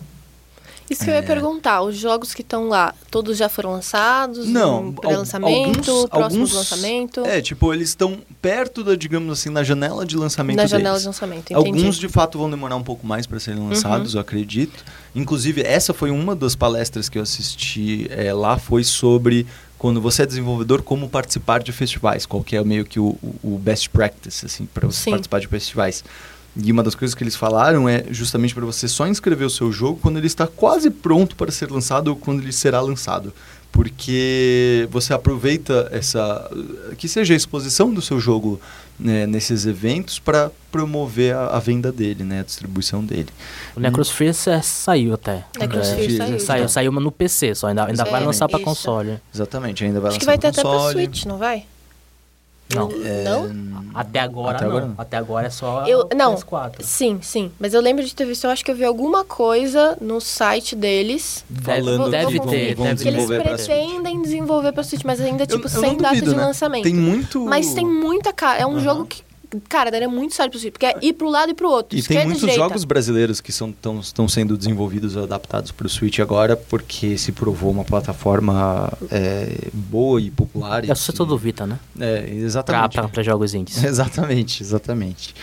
[0.90, 1.22] Isso que eu ia É.
[1.22, 4.48] perguntar, os jogos que estão lá, todos já foram lançados?
[4.48, 7.26] Não, Pré-lançamento, alguns- próximo alguns- lançamento?
[7.26, 10.72] É, tipo, eles estão perto da, digamos assim, na janela de lançamento na deles.
[10.72, 11.70] janela de lançamento, entendi.
[11.70, 11.76] Uhum.
[11.78, 14.84] Alguns de fato vão demorar um pouco mais para serem lançados, eu acredito.
[15.14, 19.46] Inclusive, essa foi uma das palestras que eu assisti eh, lá, foi sobre
[19.78, 23.36] quando você é desenvolvedor, como participar de festivais, qual que é meio que o, o-
[23.56, 25.12] o best practice, assim, para você Sim.
[25.12, 26.04] participar de festivais.
[26.60, 29.72] E uma das coisas que eles falaram é justamente para você só inscrever o seu
[29.72, 33.32] jogo quando ele está quase pronto para ser lançado ou quando ele será lançado.
[33.72, 36.50] Porque você aproveita essa.
[36.98, 38.60] que seja a exposição do seu jogo
[39.00, 43.28] né, nesses eventos para promover a, a venda dele, né, a distribuição dele.
[43.76, 45.46] O Necrosphere sa- saiu até.
[45.60, 48.58] Necrosphere É, saiu, saiu, saiu mas no PC só, ainda, ainda É, vai lançar pra
[48.58, 48.66] isso.
[48.66, 49.20] console.
[49.34, 50.94] Exatamente, ainda vai Acho que lançar vai ter até pra console.
[51.06, 51.66] Switch, não vai?
[52.76, 52.90] Não.
[52.90, 53.68] Não?
[53.94, 54.72] Até agora Até não.
[54.72, 54.96] agora não.
[54.98, 56.36] Até agora é só Eu- o não.
[56.36, 56.84] PS4.
[56.84, 57.52] Sim, sim.
[57.60, 60.76] Mas eu lembro de ter visto, eu acho que eu vi alguma coisa no site
[60.76, 61.44] deles.
[61.64, 62.78] Falando deve vou ter, conferir.
[62.78, 66.32] deve que eles pretendem desenvolver pra Switch, mas ainda, tipo, Eu- eu sem data duvido,
[66.32, 66.46] de né?
[66.46, 66.84] lançamento.
[66.84, 67.46] Tem muito.
[67.46, 68.60] Mas tem muita cara.
[68.60, 69.24] É um jogo que,
[69.70, 70.72] cara, daria muito certo pro Switch.
[70.74, 71.98] Porque é ir pro lado e pro outro.
[71.98, 72.62] E tem e muitos direita.
[72.62, 77.72] jogos brasileiros que estão sendo desenvolvidos ou adaptados para o Switch agora, porque se provou
[77.72, 80.84] uma plataforma é, boa e popular.
[80.86, 81.80] e É só todo Vita, né?
[82.00, 82.94] É, Pra, exatamente.
[82.94, 83.84] pra, pra jogos indies.
[83.84, 85.34] Exatamente, exatamente.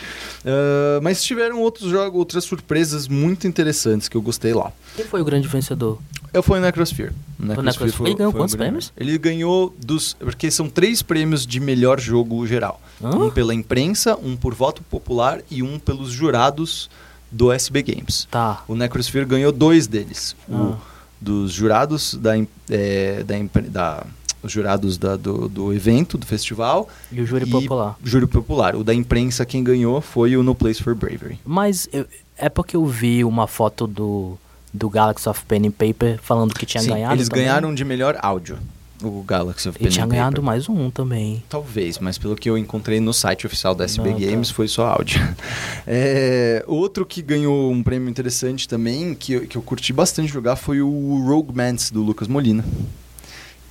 [0.44, 4.72] Ah, mas tiveram outros jogos, outras surpresas muito interessantes que eu gostei lá.
[4.96, 5.98] Quem foi o grande vencedor?
[6.34, 7.12] Eu fui o Necrosphere.
[7.38, 8.06] O Necrosphere.
[8.10, 8.92] Ele ganhou um quantos grande- prêmios?
[8.96, 10.14] Ele ganhou dos.
[10.14, 13.10] Porque são três prêmios de melhor jogo geral: Hã?
[13.10, 16.90] um pela imprensa, um por voto popular e um pelos jurados
[17.30, 18.26] do SB Games.
[18.30, 18.62] Tá.
[18.68, 20.34] O Necrosphere ganhou dois deles.
[20.50, 20.54] Ah.
[20.54, 20.76] O
[21.20, 22.32] dos jurados da,
[22.68, 23.34] é, da,
[23.70, 24.06] da-
[24.42, 26.86] os jurados da- do, do evento, do festival.
[27.10, 27.96] E o júri e popular.
[28.04, 28.76] Júri popular.
[28.76, 31.38] O da imprensa, quem ganhou foi o No Place for Bravery.
[31.44, 34.36] Mas eu- é porque eu vi uma foto do,
[34.74, 37.14] do Galaxy of Pen and Paper falando que tinha Sim, ganhado.
[37.14, 37.44] Eles também.
[37.44, 38.58] ganharam de melhor áudio.
[39.02, 40.44] O Galaxy of E Pen tinha and ganhado Paper.
[40.44, 41.42] mais um também.
[41.48, 44.18] Talvez, mas pelo que eu encontrei no site oficial da SB tá.
[44.18, 45.20] Games foi só áudio.
[45.87, 50.56] É, outro que ganhou um prêmio interessante também, que, eu- que eu curti bastante jogar,
[50.56, 52.64] foi o Rogue Mans do Lucas Molina.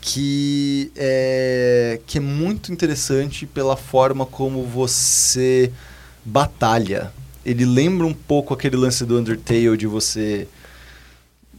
[0.02, 5.72] Que é, que é muito interessante pela forma como você
[6.26, 7.12] batalha.
[7.46, 10.48] Ele lembra um pouco aquele lance do Undertale de você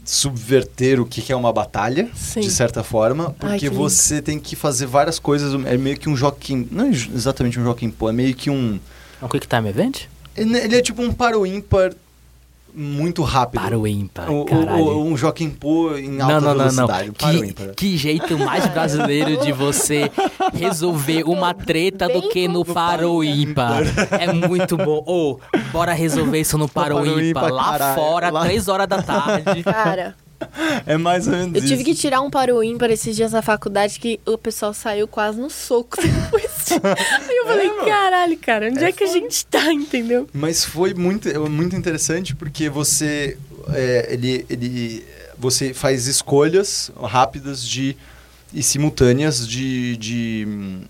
[0.05, 2.41] subverter o que é uma batalha, Sim.
[2.41, 3.77] de certa forma, Ai, porque que lindo.
[3.77, 7.65] você tem que fazer várias coisas, é meio que um Joaquim, não é exatamente um
[7.65, 8.79] Joaquim Pô, é meio que um,
[9.21, 10.03] É um Quick Time Event?
[10.37, 11.95] ele ele é tipo um para o ímpar
[12.75, 13.61] muito rápido.
[13.61, 14.85] Para o ímpar, O- caralho.
[14.85, 16.57] o- um Joaquim Pô em alta Não, não, não, não.
[16.87, 17.67] velocidade, um para o ímpar.
[17.69, 20.11] Que, que jeito mais brasileiro de você
[20.53, 23.83] resolver uma treta do que no para o ímpar.
[24.11, 25.03] É muito bom.
[25.07, 25.39] Ô,
[25.73, 27.51] bora resolver isso no para o ímpar.
[27.53, 29.63] Lá fora, Lá- três horas da tarde.
[29.63, 30.15] Cara,
[30.87, 31.85] É mais ou menos eu tive isso.
[31.85, 35.41] que tirar um para o ímpar esses dias na faculdade que o pessoal saiu quase
[35.41, 36.73] no soco depois.
[36.73, 40.29] Aí eu falei, caralho, cara, onde é, que a gente tá, entendeu?
[40.33, 43.39] Mas foi muito, é muito interessante porque você,
[43.73, 45.05] é, ele, ele,
[45.39, 47.97] você faz escolhas rápidas de,
[48.53, 50.83] e simultâneas de, de, hum,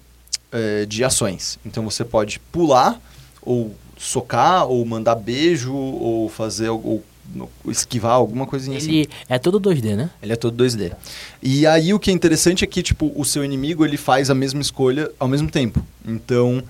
[0.51, 1.59] é, de ações.
[1.65, 3.01] Então você pode pular,
[3.41, 7.05] ou socar, ou mandar beijo, ou fazer ou
[7.69, 8.91] esquivar alguma coisinha assim.
[9.01, 10.11] Ele é todo 2D, né?
[10.23, 10.93] Ele é todo 2D.
[11.43, 14.35] E aí o que é interessante é que, tipo, o seu inimigo, ele faz a
[14.35, 15.85] mesma escolha ao mesmo tempo.
[16.07, 16.63] Então,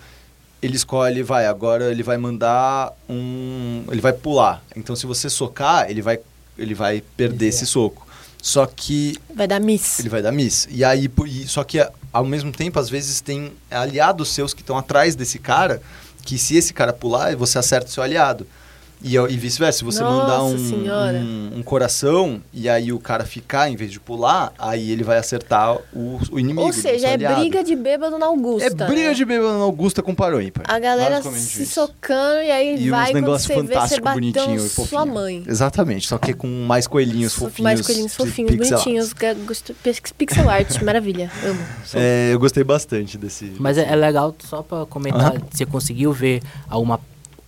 [0.62, 3.84] ele escolhe, vai, agora ele vai mandar um...
[3.90, 4.62] Ele vai pular.
[4.74, 6.18] Então, se você socar, ele vai,
[6.56, 8.06] ele vai perder esse soco.
[8.40, 10.00] Só que Vai dar miss.
[10.00, 10.68] ele vai dar miss.
[10.70, 11.10] E aí,
[11.46, 11.78] só que
[12.12, 15.80] ao mesmo tempo, às vezes tem aliados seus que estão atrás desse cara,
[16.24, 18.46] que se esse cara pular, você acerta o seu aliado.
[19.04, 23.24] E, e vice-versa, se você Nossa mandar um, um, um coração e aí o cara
[23.26, 26.62] ficar em vez de pular, aí ele vai acertar o, o inimigo.
[26.62, 28.66] Ou o seja, é briga de bêbado na Augusta.
[28.66, 29.14] É briga né?
[29.14, 30.64] de bêbado na Augusta com parou ímpar.
[30.66, 31.74] A galera se isso.
[31.74, 35.06] socando e aí E vai quando você vê, você bonitinho e sua fofinho.
[35.14, 35.44] mãe.
[35.46, 37.60] Exatamente, só que com mais coelhinhos fofinhos.
[37.60, 38.84] Mais coelhinhos fofinhos, pixelados.
[39.12, 39.62] bonitinhos.
[39.82, 41.30] pix- Pixel art, maravilha.
[41.44, 41.60] Amo.
[41.94, 43.52] É, eu gostei bastante desse.
[43.58, 45.42] Mas é, é legal, só pra comentar, Aham.
[45.50, 46.98] você conseguiu ver alguma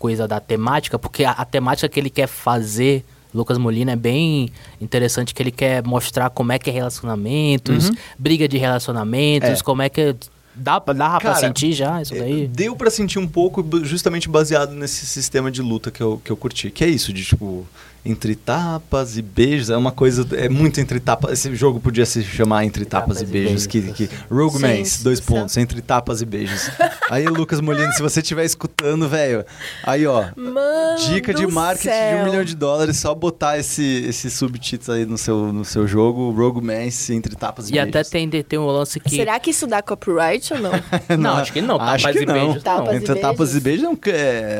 [0.06, 4.50] coisa da temática, porque a, a temática que ele quer fazer, Lucas Molina, é bem
[4.80, 9.56] interessante, que ele quer mostrar como é que é relacionamentos, briga de relacionamentos, Uhum.
[9.56, 9.62] É.
[9.64, 10.14] como é que...
[10.54, 12.46] Dá, pra- dá pra Cara, sentir já isso É, daí?
[12.46, 16.36] Deu pra sentir um pouco justamente baseado nesse sistema de luta que eu, que eu
[16.36, 16.70] curti.
[16.70, 17.66] Que é isso, de tipo,
[18.06, 19.70] entre tapas e beijos.
[19.70, 20.26] É uma coisa.
[20.36, 21.32] É muito entre tapas.
[21.32, 23.66] Esse jogo podia se chamar Entre Tapas, Tapas e e Beijos.
[23.66, 23.96] Beijos.
[23.96, 25.56] Que, que, Rogue Gente Mans, dois pontos.
[25.56, 26.70] Entre Tapas e Beijos.
[27.10, 29.44] Aí, Lucas Molina, se você estiver escutando, velho.
[29.84, 30.24] Aí, ó.
[30.36, 32.18] Mano Dica de marketing de céu.
[32.18, 36.30] um milhão de dólares, só botar esse, esse subtítulo aí no seu, no seu jogo,
[36.32, 38.08] Rogue Mans, entre tapas e, E até beijos.
[38.10, 39.10] tem, tem um lance que...
[39.10, 40.72] Será que isso dá copyright ou não?
[41.18, 41.80] Não, acho que não.
[41.80, 42.34] Acho Tapas que e não.
[42.34, 42.92] beijos, Tapas não.
[42.92, 43.84] e Entre tapas e beijos.
[43.84, 43.98] é um,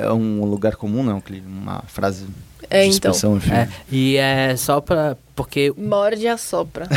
[0.05, 1.23] é um lugar comum, não?
[1.47, 2.25] Uma frase
[2.71, 3.13] É, então.
[3.53, 5.17] É, e é só pra...
[5.35, 6.89] Porque Morde e assopra.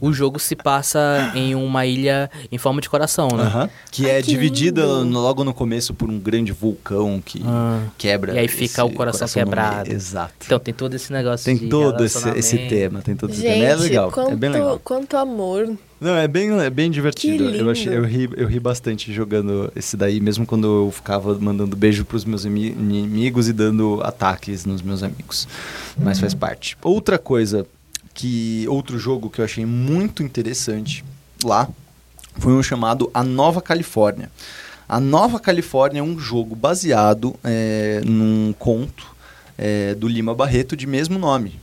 [0.00, 3.42] o jogo se passa em uma ilha em forma de coração, né?
[3.42, 3.70] Aham.
[3.90, 5.20] Que Ai, é que dividida lindo.
[5.20, 7.82] logo no começo por um grande vulcão que Ah.
[7.98, 8.32] quebra.
[8.32, 9.92] E aí fica o coração no quebrado.
[9.92, 10.32] Exato.
[10.46, 13.52] Então tem todo esse negócio Tem de todo esse, esse tema, tem todo esse Gente,
[13.60, 13.64] tema.
[13.66, 14.80] É legal, quanto, é bem legal.
[14.82, 15.70] quanto amor.
[16.00, 17.44] Não, é bem, é bem divertido.
[17.44, 21.76] Eu, achei, eu, ri, eu ri bastante jogando esse daí, mesmo quando eu ficava mandando
[21.76, 25.48] beijo pros meus inimigos e dando ataques nos meus amigos.
[25.96, 26.76] Mas faz parte.
[26.82, 27.66] Outra coisa
[28.12, 28.66] que.
[28.68, 31.04] Outro jogo que eu achei muito interessante
[31.42, 31.68] lá
[32.36, 34.30] foi um chamado A Nova Califórnia.
[34.88, 39.13] A Nova Califórnia é um jogo baseado é, num conto
[39.56, 41.58] é, do Lima Barreto de mesmo nome,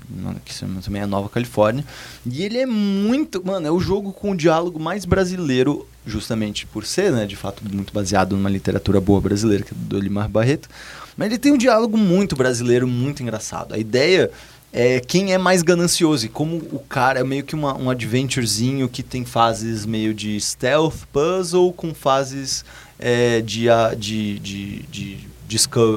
[0.46, 1.84] que também é Nova Califórnia.
[2.26, 3.46] E ele é muito.
[3.46, 7.64] Mano, é o jogo com o diálogo mais brasileiro, justamente por ser, né, de fato,
[7.72, 10.70] muito baseado numa literatura boa brasileira, que é do Lima Barreto.
[11.18, 13.74] Mas ele tem um diálogo muito brasileiro, muito engraçado.
[13.74, 14.32] A ideia
[14.72, 18.88] é quem é mais ganancioso e como o cara é meio que uma, um adventurezinho
[18.88, 22.64] que tem fases meio de stealth puzzle com fases
[22.98, 23.66] é, de,
[23.98, 25.28] de, de, de,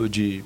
[0.08, 0.44] de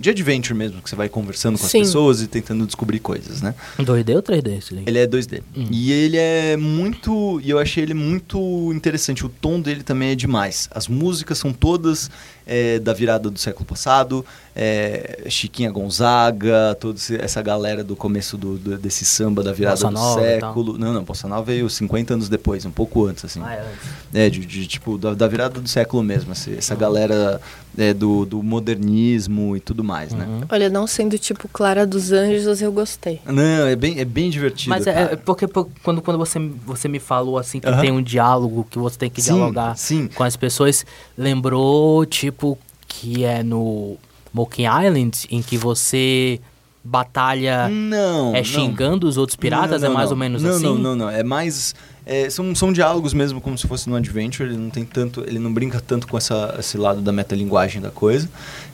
[0.00, 1.82] de adventure mesmo, que você vai conversando com Sim.
[1.82, 3.54] as pessoas e tentando descobrir coisas, né?
[3.78, 5.42] 2D ou 3D esse Ele é 2D.
[5.54, 5.68] Hum.
[5.70, 7.38] E ele é muito.
[7.44, 9.26] E eu achei ele muito interessante.
[9.26, 10.70] O tom dele também é demais.
[10.70, 12.10] As músicas são todas
[12.46, 14.24] é, da virada do século passado
[14.62, 19.88] é, Chiquinha Gonzaga, toda essa galera do começo do, do desse samba da virada Bossa
[19.88, 20.76] do Nova, século.
[20.76, 23.40] Não, não, Bossa Nova veio 50 anos depois, um pouco antes, assim.
[23.42, 23.88] Ah, é, antes.
[24.12, 27.40] é de, de, tipo, da, da, virada do século mesmo, assim, essa galera
[27.78, 30.26] é, do, do modernismo e tudo mais, né?
[30.26, 30.40] uhum.
[30.40, 30.46] né?
[30.50, 33.18] Olha, não sendo tipo Clara dos Anjos, eu gostei.
[33.24, 34.68] Não, é bem, é bem divertido.
[34.68, 35.48] Mas é, é porque,
[35.82, 37.80] quando, quando você, você me falou assim que uhum.
[37.80, 40.06] tem um diálogo, que você tem que sim, dialogar sim.
[40.08, 40.84] com as pessoas,
[41.16, 43.96] lembrou, tipo, que é no
[44.32, 46.40] Smoking Island, em que você
[46.82, 49.10] batalha não, é xingando não.
[49.10, 50.62] os outros piratas, não, é mais ou menos não, assim?
[50.64, 51.74] Não, não, não, é mais...
[52.06, 55.38] É, são, são diálogos mesmo como se fosse no Adventure, ele não tem tanto, ele
[55.38, 58.28] não brinca tanto com essa, esse lado da metalinguagem da coisa.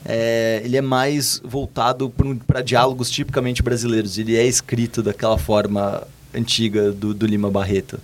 [0.05, 2.11] É, ele é mais voltado
[2.47, 6.01] para diálogos tipicamente brasileiros, ele é escrito daquela forma
[6.33, 7.99] antiga do, do Lima Barreto.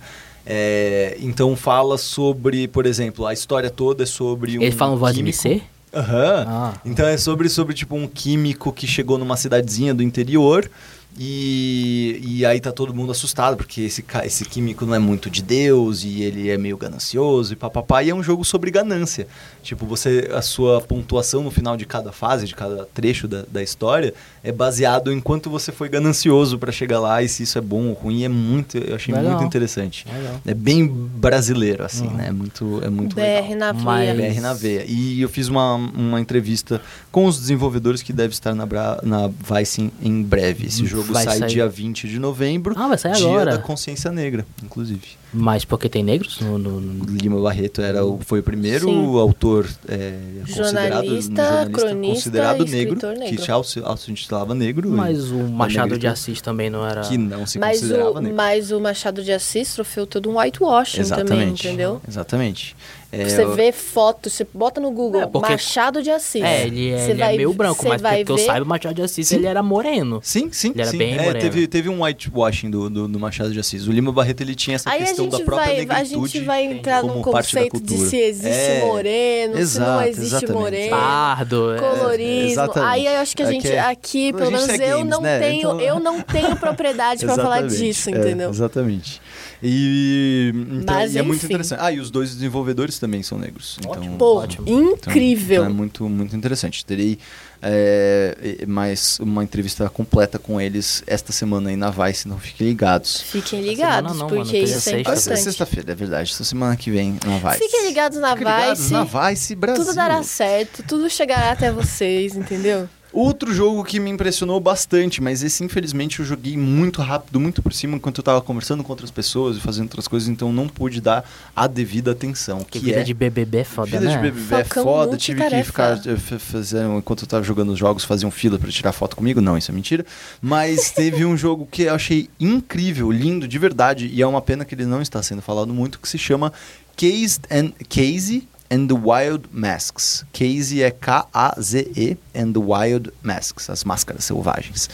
[0.46, 4.96] É, então fala sobre, por exemplo, a história toda é sobre um Ele fala um
[4.96, 5.62] voz de MC?
[5.94, 6.44] Aham.
[6.48, 6.74] Ah.
[6.84, 10.68] Então é sobre, sobre tipo um químico que chegou numa cidadezinha do interior
[11.16, 15.42] e, e aí tá todo mundo assustado, porque esse, esse químico não é muito de
[15.42, 18.02] Deus e ele é meio ganancioso e papapá.
[18.02, 19.28] E é um jogo sobre ganância.
[19.62, 23.62] Tipo, você, a sua pontuação no final de cada fase, de cada trecho da, da
[23.62, 24.12] história,
[24.44, 27.88] é baseado em quanto você foi ganancioso para chegar lá e se isso é bom
[27.88, 28.24] ou ruim.
[28.24, 29.32] É muito, eu achei legal.
[29.32, 30.06] muito interessante.
[30.06, 30.40] Legal.
[30.46, 32.14] É bem brasileiro, assim, uhum.
[32.14, 32.28] né?
[32.28, 33.56] É muito, é muito BR legal.
[33.56, 34.14] na veia.
[34.14, 34.84] BR na veia.
[34.86, 36.80] E eu fiz uma, uma entrevista
[37.10, 38.66] com os desenvolvedores que deve estar na,
[39.02, 40.66] na Vice em breve.
[40.66, 41.48] Esse jogo jogo sai sair.
[41.48, 42.74] dia 20 de novembro.
[42.76, 43.52] Ah, vai sair dia agora.
[43.52, 45.23] da consciência negra, inclusive.
[45.34, 46.58] Mas porque tem negros no...
[46.58, 47.04] no, no...
[47.04, 49.18] Lima Barreto era o, foi o primeiro Sim.
[49.18, 54.88] autor é, considerado, jornalista, cronista, considerado negro, negro, que já se intitulava negro.
[54.88, 57.00] Mas o Machado de Assis também não era...
[57.02, 58.36] Que não se mas considerava o, negro.
[58.36, 61.30] Mas o Machado de Assis sofreu todo um whitewashing Exatamente.
[61.30, 62.00] também, entendeu?
[62.08, 62.76] Exatamente.
[63.22, 65.52] É, você vê foto, você bota no Google é, porque...
[65.52, 66.42] Machado de Assis.
[66.42, 68.40] É, ele, é, ele é vai, é meio branco, mas vai que ver...
[68.40, 69.36] eu saiba, o Machado de Assis sim.
[69.36, 70.20] ele era moreno.
[70.22, 70.70] Sim, sim.
[70.70, 70.98] Ele era sim.
[70.98, 71.40] bem é, moreno.
[71.40, 73.86] Teve, teve um whitewashing do, do, do, Machado de Assis.
[73.86, 76.24] O Lima Barreto ele tinha essa Aí questão da própria vai, negritude.
[76.24, 80.26] A gente vai entrar num conceito de se existe é, moreno, exato, se não existe
[80.26, 80.62] exatamente.
[80.62, 80.90] moreno.
[80.90, 81.74] Pardo.
[81.74, 82.70] É, colorismo.
[82.84, 85.38] Aí eu acho que a gente aqui, pelo menos eu não né?
[85.38, 85.80] tenho, então...
[85.80, 88.50] eu não tenho propriedade para falar disso, entendeu?
[88.50, 89.20] Exatamente.
[89.62, 91.80] E, então, Mas, e é muito interessante.
[91.80, 93.78] Ah, e os dois desenvolvedores também são negros.
[93.86, 94.04] Ótimo.
[94.04, 94.68] Então, Pô, ótimo.
[94.68, 95.62] incrível.
[95.62, 96.84] Então, é muito, muito interessante.
[96.84, 97.18] Terei
[97.66, 103.22] é, mais uma entrevista completa com eles esta semana aí na Vice, então fiquem ligados.
[103.22, 105.32] Fiquem ligados, não, porque mano, isso é importante.
[105.32, 106.30] É sexta-feira, é verdade.
[106.30, 107.64] Esta semana que vem na Vice.
[107.64, 108.60] Fiquem ligados na Fiquem Vice.
[108.60, 109.84] Ligados na Vice Brasil.
[109.84, 112.88] Tudo dará certo, tudo chegará até vocês, entendeu?
[113.14, 117.72] Outro jogo que me impressionou bastante, mas esse infelizmente eu joguei muito rápido, muito por
[117.72, 121.00] cima, enquanto eu estava conversando com outras pessoas e fazendo outras coisas, então não pude
[121.00, 121.24] dar
[121.54, 122.58] a devida atenção.
[122.64, 123.04] Que, que vida é...
[123.04, 124.20] de BBB é foda, vida né?
[124.20, 127.78] Vida de BBB é foda, tive que ficar eh, fazendo, enquanto eu estava jogando os
[127.78, 130.04] jogos, faziam fila para tirar foto comigo, não, isso é mentira.
[130.42, 134.64] Mas teve um jogo que eu achei incrível, lindo, de verdade, e é uma pena
[134.64, 136.52] que ele não está sendo falado muito, que se chama
[136.96, 140.26] Cased and Casey and the Wild Masks.
[140.32, 144.90] Casey é K-A-Z-E and the Wild Masks, as máscaras selvagens.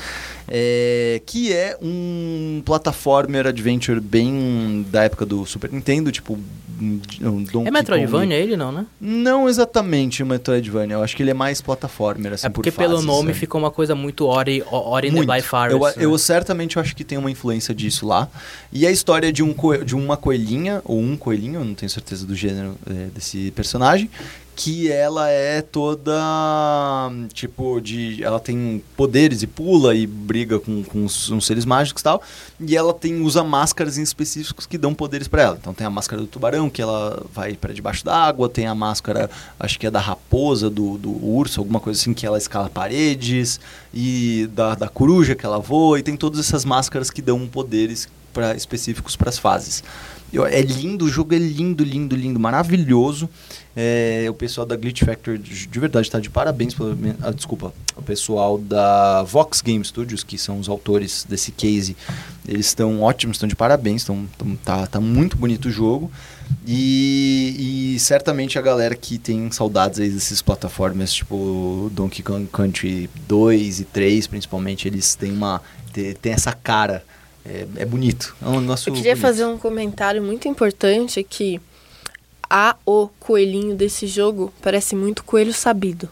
[0.46, 6.38] É, que é um platformer adventure bem da época do Super Nintendo, tipo
[6.80, 8.48] um Donkey É Metroidvania Kong.
[8.48, 8.86] ele não, né?
[9.00, 12.78] Não exatamente o Metroidvania, eu acho que ele é mais platformer, assim, É porque por
[12.78, 15.72] pelo fases, nome ficou uma coisa muito Ori, Ori in the Blind Forest.
[15.72, 15.92] Eu, né?
[15.98, 18.28] eu certamente acho que tem uma influência disso lá.
[18.72, 22.26] E a história de, um, de uma coelhinha, ou um coelhinho, eu não tenho certeza
[22.26, 24.10] do gênero é, desse personagem,
[24.56, 26.12] que ela é toda
[27.32, 32.00] tipo de ela tem poderes e pula e briga com, com uns, uns seres mágicos
[32.00, 32.22] e tal
[32.60, 35.90] e ela tem usa máscaras em específicos que dão poderes para ela então tem a
[35.90, 39.86] máscara do tubarão que ela vai para debaixo da água tem a máscara acho que
[39.86, 43.58] é da raposa do, do urso alguma coisa assim que ela escala paredes
[43.94, 48.08] e da, da coruja que ela voa e tem todas essas máscaras que dão poderes
[48.32, 49.82] para específicos para as fases
[50.48, 53.28] É lindo, o jogo é lindo, lindo, lindo, maravilhoso.
[53.76, 56.74] É, o pessoal da Glitch Factory de, de verdade está de parabéns.
[56.74, 61.96] Pelo, ah, desculpa, o pessoal da Vox Game Studios, que são os autores desse case,
[62.46, 64.04] eles estão ótimos, estão de parabéns.
[64.04, 66.10] Tão, tão, tá, tá muito bonito o jogo.
[66.66, 73.08] E, e, certamente a galera que tem saudades aí desses plataformas, tipo Donkey Kong Country
[73.28, 75.62] 2 e 3, principalmente, eles têm uma.
[75.92, 77.04] tem essa cara.
[77.44, 78.36] É, é bonito.
[78.42, 79.16] É um Eu queria bonito.
[79.16, 81.60] fazer um comentário muito importante que
[82.50, 86.08] a o coelhinho desse jogo parece muito coelho sabido.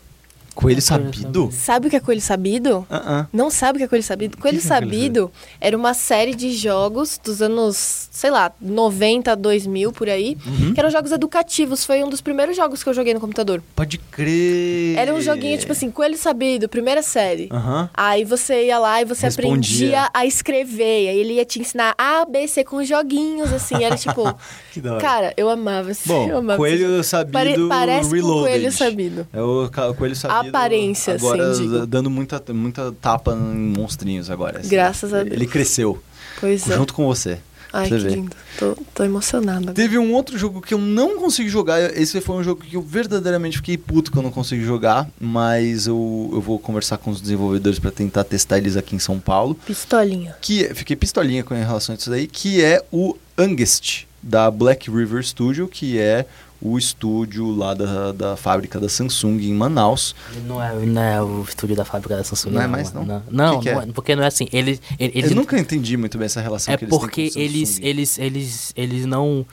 [0.58, 1.50] Coelho sabido?
[1.52, 2.78] Sabe o que é coelho sabido?
[2.90, 3.26] Uh -uh.
[3.32, 4.36] Não sabe o que é coelho sabido?
[4.36, 9.92] Coelho que sabido é era uma série de jogos dos anos, sei lá, 90, 2000
[9.92, 10.74] por aí, uhum.
[10.74, 11.84] que eram jogos educativos.
[11.84, 13.62] Foi um dos primeiros jogos que eu joguei no computador.
[13.76, 14.98] Pode crer.
[14.98, 17.48] Era um joguinho tipo assim, coelho sabido, primeira série.
[17.52, 17.88] Uhum.
[17.94, 19.50] Aí você ia lá e você Respondia.
[19.50, 21.08] aprendia a escrever.
[21.10, 23.84] Aí ele ia te ensinar A, B, C com joguinhos, assim.
[23.84, 24.24] Era tipo.
[24.74, 25.00] que da hora.
[25.00, 27.32] Cara, eu amava esse Bom, eu amava coelho sabido.
[27.32, 28.48] Pare parece reloaded.
[28.48, 29.28] coelho sabido.
[29.32, 31.86] É o coelho sabido aparência, agora, assim, digo.
[31.86, 34.60] dando muita, muita tapa em monstrinhos agora.
[34.60, 34.68] Assim.
[34.68, 35.34] Graças a Deus.
[35.34, 36.02] Ele cresceu.
[36.40, 36.76] Pois é.
[36.76, 37.38] Junto com você.
[37.72, 38.34] Ai, que lindo.
[38.58, 39.72] Tô, tô emocionada.
[39.72, 41.78] Teve um outro jogo que eu não consegui jogar.
[41.96, 45.08] Esse foi um jogo que eu verdadeiramente fiquei puto que eu não consegui jogar.
[45.20, 49.20] Mas eu, eu vou conversar com os desenvolvedores para tentar testar eles aqui em São
[49.20, 49.54] Paulo.
[49.66, 50.36] Pistolinha.
[50.40, 52.26] Que é, fiquei pistolinha com relação a isso daí.
[52.26, 56.26] Que é o Angest, da Black River Studio, que é
[56.60, 60.14] o estúdio lá da, da fábrica da Samsung em Manaus.
[60.46, 62.50] Não é, não é o estúdio da fábrica da Samsung.
[62.50, 63.04] Não, é mais, não?
[63.04, 63.74] Não, não, que que é?
[63.74, 64.48] não é, porque não é assim.
[64.52, 67.38] Eles, eles, Eu nunca entendi muito bem essa relação é que eles porque têm com
[67.38, 69.46] eles, eles, eles, eles não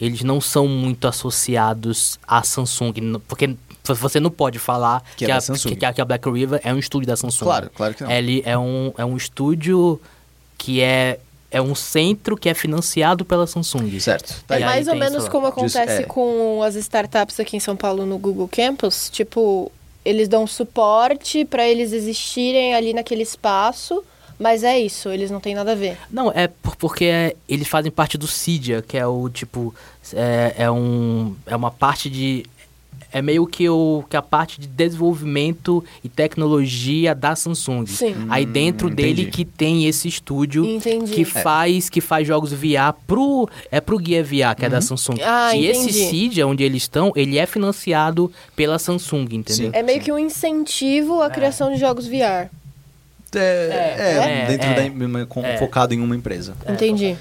[0.00, 5.34] eles não são muito associados à Samsung, porque você não pode falar que, que, é
[5.34, 7.44] a, que, que a Black River é um estúdio da Samsung.
[7.44, 8.10] Claro, claro que não.
[8.10, 10.00] Ele é um, é um estúdio
[10.58, 11.20] que é
[11.54, 14.00] é um centro que é financiado pela Samsung.
[14.00, 14.42] Certo.
[14.44, 16.04] Tá é mais ou menos como acontece é.
[16.04, 19.08] com as startups aqui em São Paulo no Google Campus.
[19.08, 19.70] Tipo,
[20.04, 24.02] eles dão suporte para eles existirem ali naquele espaço.
[24.36, 25.96] Mas é isso, eles não têm nada a ver.
[26.10, 29.72] Não, é porque eles fazem parte do Cydia, que é o tipo.
[30.12, 32.44] É, é, um, é uma parte de
[33.14, 37.86] é meio que, o, que a parte de desenvolvimento e tecnologia da Samsung.
[37.86, 38.26] Sim.
[38.28, 41.12] Aí dentro hum, dele que tem esse estúdio entendi.
[41.12, 45.18] que faz que faz jogos VR pro é pro Gear VR, que é da Samsung.
[45.22, 45.88] Ah, e entendi.
[45.90, 49.70] esse Cydia onde eles estão, ele é financiado pela Samsung, entendeu?
[49.70, 49.70] Sim.
[49.72, 52.50] É meio que um incentivo à criação de jogos VR.
[53.32, 55.56] É, é, É, dentro é, da em- com- é.
[55.56, 56.56] focado em uma empresa.
[56.68, 57.16] Entendi.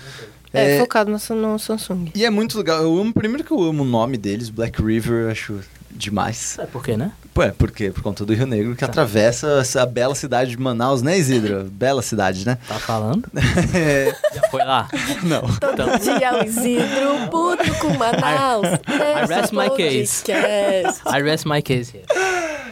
[0.53, 0.79] É, É.
[0.79, 2.11] focado no, no Samsung.
[2.13, 2.81] E é muito legal.
[2.83, 5.59] Eu amo, primeiro que eu amo o nome deles, Black River, eu acho
[5.95, 6.57] demais.
[6.59, 7.11] É por quê, né?
[7.39, 11.17] É porque por conta do Rio Negro que atravessa essa bela cidade de Manaus, né,
[11.17, 11.63] Isidro?
[11.73, 12.57] bela cidade, né?
[12.67, 13.27] Tá falando?
[13.73, 14.87] É, Já foi lá?
[15.23, 15.41] não.
[15.41, 18.67] Todo dia o Isidro puto com Manaus.
[18.87, 20.23] I rest my case.
[20.23, 21.01] case.
[21.05, 22.05] I rest my case here.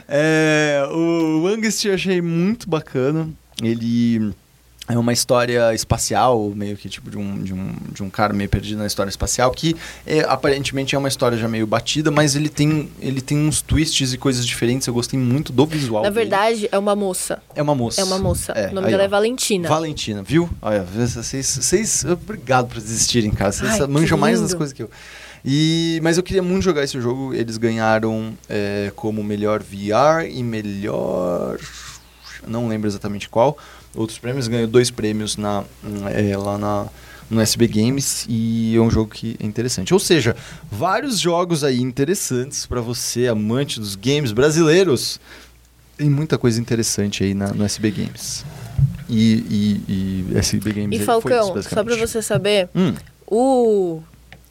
[0.08, 3.30] É, o Angst eu achei muito bacana.
[3.64, 4.34] Ele
[4.92, 8.50] é uma história espacial, meio que tipo de um, de um, de um cara meio
[8.50, 9.76] perdido na história espacial, que
[10.06, 14.14] é, aparentemente é uma história já meio batida, mas ele tem, ele tem uns twists
[14.14, 14.88] e coisas diferentes.
[14.88, 16.04] Eu gostei muito do visual.
[16.04, 16.22] Na dele.
[16.22, 17.42] verdade, é uma moça.
[17.56, 18.02] é uma moça.
[18.02, 18.52] É uma moça.
[18.54, 19.06] É, o nome aí, dela ó.
[19.06, 19.70] é Valentina.
[19.70, 20.50] Valentina, viu?
[20.62, 23.52] Olha, vocês, vocês obrigado por desistirem, cara.
[23.52, 24.90] Vocês Ai, manjam mais das coisas que eu.
[25.44, 27.34] E, mas eu queria muito jogar esse jogo.
[27.34, 31.58] Eles ganharam é, como melhor VR e melhor.
[32.48, 33.58] Não lembro exatamente qual.
[33.96, 34.48] Outros prêmios.
[34.48, 35.64] Ganhou dois prêmios na,
[36.14, 36.88] é, lá na,
[37.30, 38.26] no SB Games.
[38.30, 39.94] E é um jogo que é interessante.
[39.94, 40.36] Ou seja,
[40.72, 45.20] vários jogos aí interessantes para você, amante dos games brasileiros.
[45.98, 48.44] Tem muita coisa interessante aí na, no SB Games.
[49.10, 52.94] E, e, e SB Games E Falcão, isso, só pra você saber, Hum,
[53.28, 54.02] o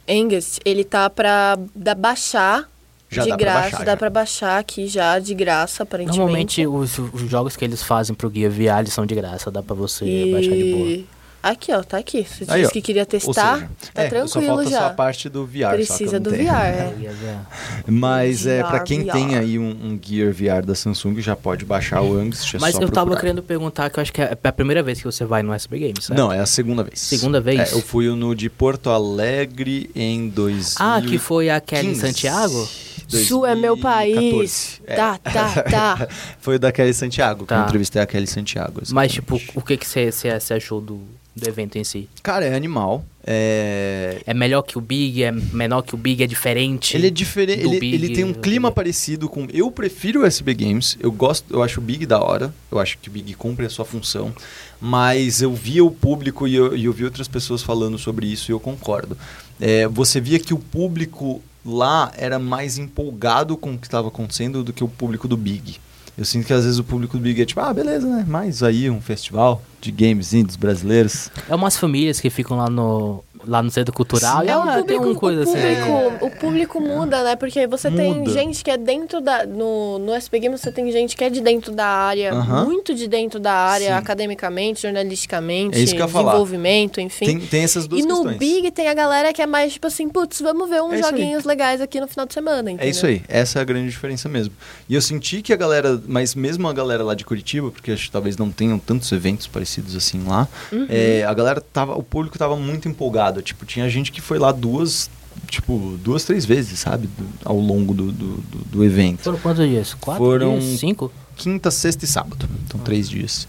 [0.07, 2.70] Engest, ele tá pra da baixar
[3.11, 3.61] Já de dá pra graça.
[3.71, 6.19] baixar, dá pra baixar aqui já de graça, aparentemente.
[6.19, 9.63] Normalmente os, os jogos que eles fazem pro Guia VR eles são de graça, dá
[9.63, 10.87] pra você baixar de boa.
[10.89, 11.07] E...
[11.43, 12.23] Aqui, ó, tá aqui.
[12.23, 12.73] Você Aí, disse ó.
[12.75, 14.79] que queria testar, seja, tá é, só tranquilo falta já.
[14.79, 15.53] só a parte do VR.
[15.53, 16.45] só que eu Precisa não do tenho.
[16.53, 16.53] VR,
[17.25, 17.39] é.
[17.87, 19.13] Mas é, para quem VR.
[19.13, 22.55] tem aí um, um Gear VR da Samsung, já pode baixar o Angst.
[22.55, 23.21] É Mas só eu tava procurar.
[23.23, 25.79] querendo perguntar, que eu acho que é a primeira vez que você vai no SB
[25.79, 26.19] Games, certo?
[26.19, 27.01] Não, é a segunda vez.
[27.01, 27.73] Segunda vez?
[27.73, 30.77] É, eu fui no de Porto Alegre em 2000.
[30.79, 32.69] Ah, que foi a Kelly Santiago?
[33.11, 34.15] Sul é meu país.
[34.15, 34.81] 2014.
[34.87, 34.95] É.
[34.97, 36.09] Tá, tá, tá.
[36.41, 37.61] Foi o da Kelly Santiago, que Tá.
[37.61, 38.81] eu entrevistei a Kelly Santiago.
[38.91, 39.13] Mas, exatamente.
[39.47, 41.01] tipo, o que que você você achou do,
[41.37, 42.09] do evento em si?
[42.23, 43.05] Cara, é animal.
[43.27, 44.23] É...
[44.27, 45.23] É melhor que o Big?
[45.23, 46.23] É menor que o Big?
[46.23, 46.97] É diferente?
[46.97, 48.75] Ele é diferente, ele, Big, ele tem um clima Big.
[48.77, 49.47] parecido com.
[49.53, 52.97] Eu prefiro o SB Games, eu gosto, eu acho o Big da hora, eu acho
[52.99, 54.33] que o Big cumpre a sua função,
[54.81, 58.51] mas eu via o público e eu, e eu vi outras pessoas falando sobre isso
[58.51, 59.17] e eu concordo.
[59.61, 64.65] é, você via que o público lá era mais empolgado com o que estava acontecendo
[64.65, 65.79] do que o público do Big.
[66.17, 68.25] Eu sinto que às vezes o público do Big é tipo, ah, beleza, né?
[68.29, 71.31] Mais aí um festival de games dos brasileiros.
[71.49, 74.41] É umas famílias que ficam lá no, lá no centro cultural.
[74.41, 74.47] Sim.
[74.47, 75.53] E É, o ah, tem público, uma coisa o assim.
[75.53, 77.37] público, o público muda, né?
[77.37, 78.31] Porque você tem Muda.
[78.31, 79.47] gente que é dentro da.
[79.47, 82.65] No, no SP Games você tem gente que é de dentro da área, Aham.
[82.65, 83.93] muito de dentro da área, Sim.
[83.93, 86.31] academicamente, jornalisticamente, É isso que eu ia falar.
[86.33, 87.27] desenvolvimento, enfim.
[87.27, 88.37] Tem, tem essas duas E no questões.
[88.39, 91.45] Big tem a galera que é mais tipo assim, putz, vamos ver uns É joguinhos
[91.45, 92.87] legais aqui no final de semana, entendeu?
[92.87, 94.55] É isso aí, essa é a grande diferença mesmo.
[94.89, 98.07] E eu senti que a galera, mas mesmo a galera lá de Curitiba, porque acho
[98.07, 100.87] que talvez não tenham tantos eventos parecidos assim lá, Uhum.
[100.89, 103.30] é, a galera tava, o público tava muito empolgado.
[103.43, 105.09] Tipo, tinha gente que foi lá duas,
[105.49, 107.07] tipo, duas, três vezes, sabe?
[107.07, 109.23] do- ao longo do, do, do- evento.
[109.23, 109.95] Foram quantos dias?
[109.95, 110.81] Quatro Foram- dias?
[110.81, 111.13] Cinco?
[111.37, 112.49] Quinta, sexta e sábado.
[112.67, 113.47] Então, três dias.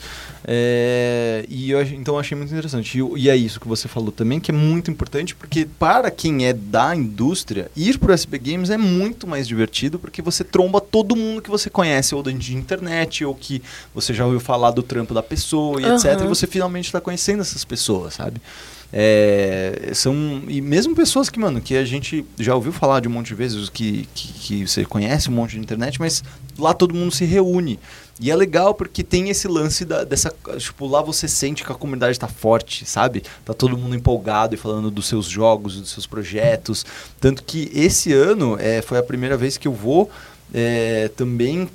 [0.47, 2.97] É, e eu, então eu achei muito interessante.
[2.97, 6.09] E, o- e é isso que você falou também, que é muito importante, porque para
[6.09, 10.79] quem é da indústria, ir pro SB Games é muito mais divertido, porque você tromba
[10.81, 13.61] todo mundo que você conhece, ou de internet, ou que
[13.93, 16.05] você já ouviu falar do trampo da pessoa, e etc.
[16.15, 16.25] Aham.
[16.25, 18.41] E você finalmente está conhecendo essas pessoas, sabe?
[18.93, 23.11] É, são e mesmo pessoas que mano que a gente já ouviu falar de um
[23.11, 26.21] monte de vezes que, que, que você conhece um monte de internet mas
[26.59, 27.79] lá todo mundo se reúne.
[28.19, 31.75] E é legal porque tem esse lance da, dessa tipo lá você sente que a
[31.75, 33.23] comunidade está forte sabe?
[33.45, 36.85] Tá todo mundo empolgado e falando dos seus jogos dos seus projetos.
[37.19, 40.11] Tanto que esse ano é, foi a primeira vez que eu vou
[40.53, 41.69] é, também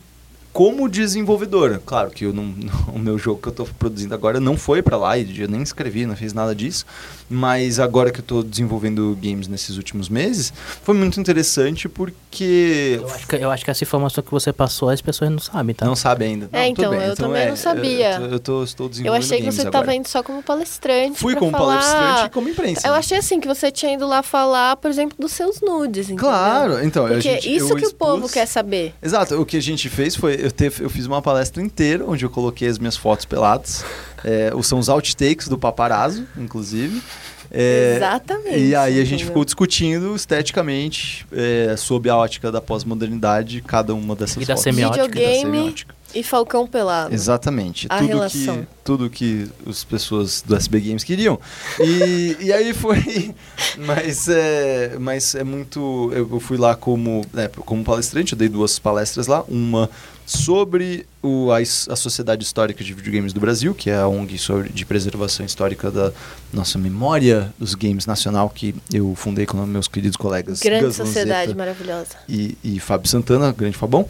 [0.56, 1.82] como desenvolvedor.
[1.84, 2.54] Claro que eu não,
[2.94, 5.60] o meu jogo que eu estou produzindo agora não foi para lá, e eu nem
[5.60, 6.86] escrevi, não fiz nada disso.
[7.28, 10.52] Mas agora que eu estou desenvolvendo games nesses últimos meses,
[10.82, 12.98] foi muito interessante porque.
[13.00, 15.74] Eu acho, que, eu acho que essa informação que você passou as pessoas não sabem,
[15.74, 15.84] tá?
[15.86, 16.48] Não sabe ainda.
[16.52, 17.00] É, Não, então, bem.
[17.02, 18.16] eu também não sabia.
[18.20, 19.72] Eu, eu tô, estou Eu desenvolvendo achei que games você agora.
[19.84, 21.18] tava indo só como palestrante.
[21.18, 21.80] Fui como falar...
[21.80, 22.86] palestrante e como imprensa.
[22.86, 22.98] Eu né?
[22.98, 26.24] achei assim que você tinha ido lá falar, por exemplo, dos seus nudes, entendeu?
[26.28, 27.06] Claro, então.
[27.06, 28.94] a Porque gente- isso eu que o povo expus- quer saber.
[29.02, 32.24] Exato, o que a gente fez foi, eu, teve, eu fiz uma palestra inteira, onde
[32.24, 33.84] eu coloquei as minhas fotos peladas,
[34.24, 37.02] é, os- são os outtakes do paparazzo, inclusive.
[37.50, 38.58] É, Exatamente.
[38.58, 39.26] E aí a gente entendeu?
[39.28, 44.64] ficou discutindo esteticamente, é, sob a ótica da pós-modernidade, cada uma dessas E da fotos.
[44.64, 45.04] semiótica.
[45.04, 45.40] E da Videogame.
[45.42, 45.94] semiótica.
[46.14, 47.14] E Falcão Pelado.
[47.14, 47.86] Exatamente.
[47.90, 48.56] A tudo relação.
[48.62, 51.38] que tudo que as pessoas do SB Games queriam.
[51.78, 53.34] E, e aí foi.
[53.78, 56.10] Mas é, mas é muito.
[56.14, 59.44] Eu eu fui lá como, né, como palestrante, eu dei duas palestras lá.
[59.48, 59.90] Uma
[60.26, 64.68] sobre o, a, a Sociedade Histórica de Videogames do Brasil, que é a ONG sobre,
[64.70, 66.12] de preservação histórica da
[66.52, 70.60] nossa memória dos games nacional, que eu fundei com meus queridos colegas.
[70.60, 72.16] Grande Gus sociedade Lanzetta maravilhosa.
[72.28, 74.06] e, e Fábio Santana, grande Fabão.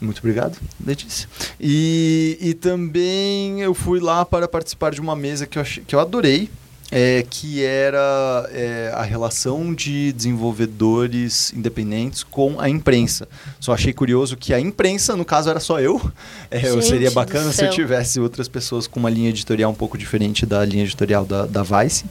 [0.00, 1.28] Muito obrigado, Letícia.
[1.60, 5.94] E, e também eu fui lá para participar de uma mesa que eu, achei, que
[5.94, 6.50] eu adorei,
[6.90, 13.28] é, que era é, a relação de desenvolvedores independentes com a imprensa.
[13.60, 16.00] Só achei curioso que a imprensa, no caso, era só eu.
[16.50, 19.96] É, Gente seria bacana se eu tivesse outras pessoas com uma linha editorial um pouco
[19.96, 22.04] diferente da linha editorial da, da Vice.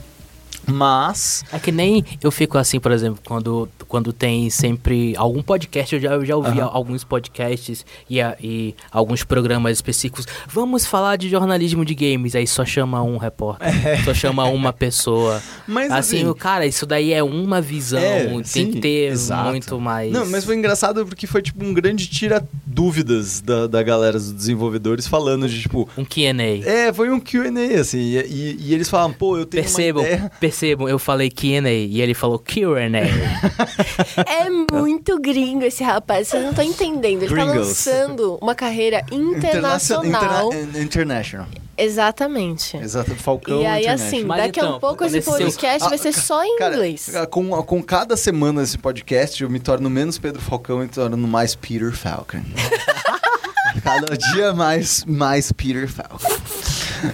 [0.67, 5.95] Mas É que nem eu fico assim, por exemplo, quando, quando tem sempre algum podcast,
[5.95, 6.69] eu já, eu já ouvi Aham.
[6.71, 10.25] alguns podcasts e, a- e alguns programas específicos.
[10.47, 13.67] Vamos falar de jornalismo de games, aí só chama um repórter,
[14.05, 15.41] só chama uma pessoa.
[15.67, 19.49] Mas, assim, assim, cara, isso daí é uma visão, É, tem sim, que ter exato.
[19.49, 20.11] muito mais.
[20.11, 22.47] Não, mas foi engraçado porque foi tipo um grande tira
[22.79, 25.89] dúvidas da, da galera dos desenvolvedores falando de tipo.
[25.97, 26.65] um Q&A.
[26.65, 27.49] É, foi um QA,
[27.79, 30.31] assim, e, e- e eles falam, pô, eu tenho Percebam, uma ideia.
[30.39, 32.79] percebam, eu falei Q&A e ele falou Q&A.
[34.25, 37.23] É muito gringo esse rapaz, vocês não estão entendendo.
[37.23, 37.53] Ele Gringos.
[37.53, 40.47] tá lançando uma carreira internacional.
[40.53, 41.47] Interna- international.
[41.83, 42.77] Exatamente.
[42.77, 45.97] Exato, Falcão E aí, assim, Mas daqui a então, pouco esse nesse seu- podcast vai
[45.97, 47.11] ser só em Cara, inglês.
[47.29, 51.17] Com, com cada semana desse podcast, eu me torno menos Pedro Falcão e me torno
[51.17, 52.41] mais Peter Falcon.
[53.83, 56.17] cada dia mais, mais Peter Falcon.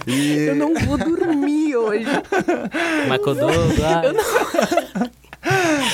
[0.07, 0.45] E...
[0.47, 2.07] Eu não vou dormir hoje.
[3.07, 5.11] Michael Douglas.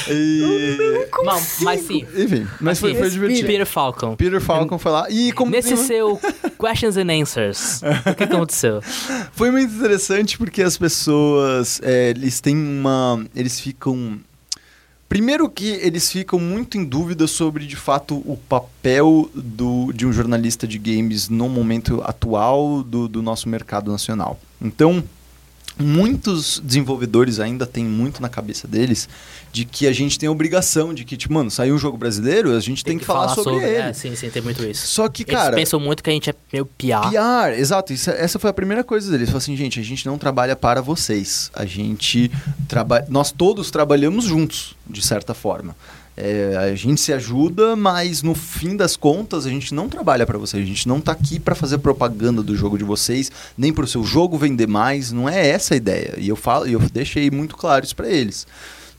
[0.10, 0.78] e...
[1.24, 2.06] Não, mas sim.
[2.16, 3.48] Enfim, mas foi, foi divertido.
[3.48, 4.16] Peter Falcon.
[4.16, 5.08] Peter Falcon foi lá.
[5.10, 6.20] E como Nesse seu
[6.60, 8.82] questions and answers, o que aconteceu?
[9.34, 13.26] Foi muito interessante porque as pessoas, é, eles têm uma...
[13.36, 14.20] Eles ficam...
[15.10, 20.14] Primeiro que eles ficam muito em dúvida sobre, de fato, o papel do, de um
[20.14, 24.40] jornalista de games no momento atual do, do nosso mercado nacional.
[24.62, 25.04] Então,
[25.80, 29.08] muitos desenvolvedores ainda têm muito na cabeça deles
[29.52, 32.56] de que a gente tem a obrigação de que, tipo, mano, saiu um jogo brasileiro,
[32.56, 33.78] a gente tem, tem que, que, falar, sobre, sobre, ele.
[33.78, 34.88] É, sim, sim, tem muito isso.
[34.88, 35.56] Só que, cara...
[35.56, 37.10] Eles pensam muito que a gente é meio piar.
[37.10, 37.92] Piar, exato.
[37.92, 39.28] Isso, essa foi a primeira coisa deles.
[39.28, 41.52] Falaram assim, gente, a gente não trabalha para vocês.
[41.54, 42.32] A gente
[42.68, 43.06] trabalha...
[43.10, 45.76] Nós todos trabalhamos juntos, de certa forma.
[46.16, 50.38] É, a gente se ajuda, mas no fim das contas a gente não trabalha para
[50.38, 50.62] vocês.
[50.62, 53.88] A gente não tá aqui para fazer propaganda do jogo de vocês, nem para o
[53.88, 55.12] seu jogo vender mais.
[55.12, 56.16] Não é essa a ideia.
[56.18, 58.46] E eu falo, eu deixei muito claro isso para eles.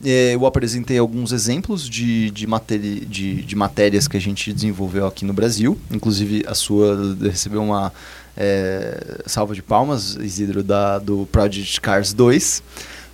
[0.05, 5.07] É, eu apresentei alguns exemplos de, de, matéria, de, de, matérias que a gente desenvolveu
[5.07, 5.79] aqui no Brasil.
[5.93, 7.93] Inclusive a sua recebeu uma
[8.37, 12.63] é, salva de palmas, Isidro, da, do Project Cars 2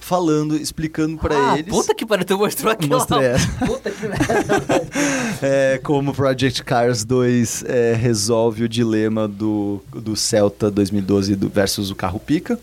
[0.09, 1.71] falando, explicando para ah, eles.
[1.71, 2.89] Puta que pariu, tu mostrou aqui.
[2.89, 3.47] Mostrei essa.
[3.67, 4.07] Puta que
[5.45, 11.91] é, como Project Cars 2 é, resolve o dilema do, do Celta 2012 do, versus
[11.91, 12.59] o carro pica.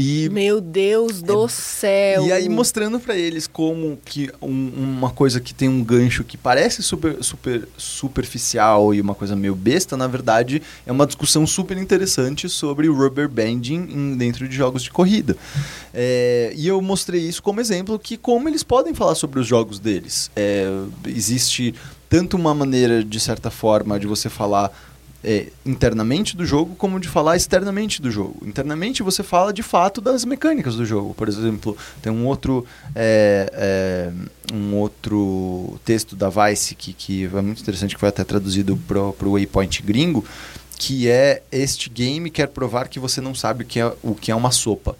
[0.00, 2.26] E, Meu Deus do é, céu!
[2.26, 6.38] E aí mostrando para eles como que um, uma coisa que tem um gancho que
[6.38, 11.76] parece super, super superficial e uma coisa meio besta, na verdade é uma discussão super
[11.76, 15.36] interessante sobre rubber banding dentro de jogos de corrida.
[15.92, 19.78] É, e eu mostrei isso como exemplo que como eles podem falar sobre os jogos
[19.78, 20.30] deles.
[20.34, 20.66] É,
[21.06, 21.74] existe
[22.08, 24.72] tanto uma maneira, de certa forma, de você falar
[25.22, 28.46] é, internamente do jogo como de falar externamente do jogo.
[28.46, 31.14] Internamente você fala de fato das mecânicas do jogo.
[31.14, 32.64] Por exemplo, tem um outro
[32.94, 38.24] é, é, um outro texto da Vice que, que é muito interessante que foi até
[38.24, 40.24] traduzido para o Waypoint gringo,
[40.76, 44.30] que é este game quer provar que você não sabe o que é, o que
[44.30, 44.96] é uma sopa.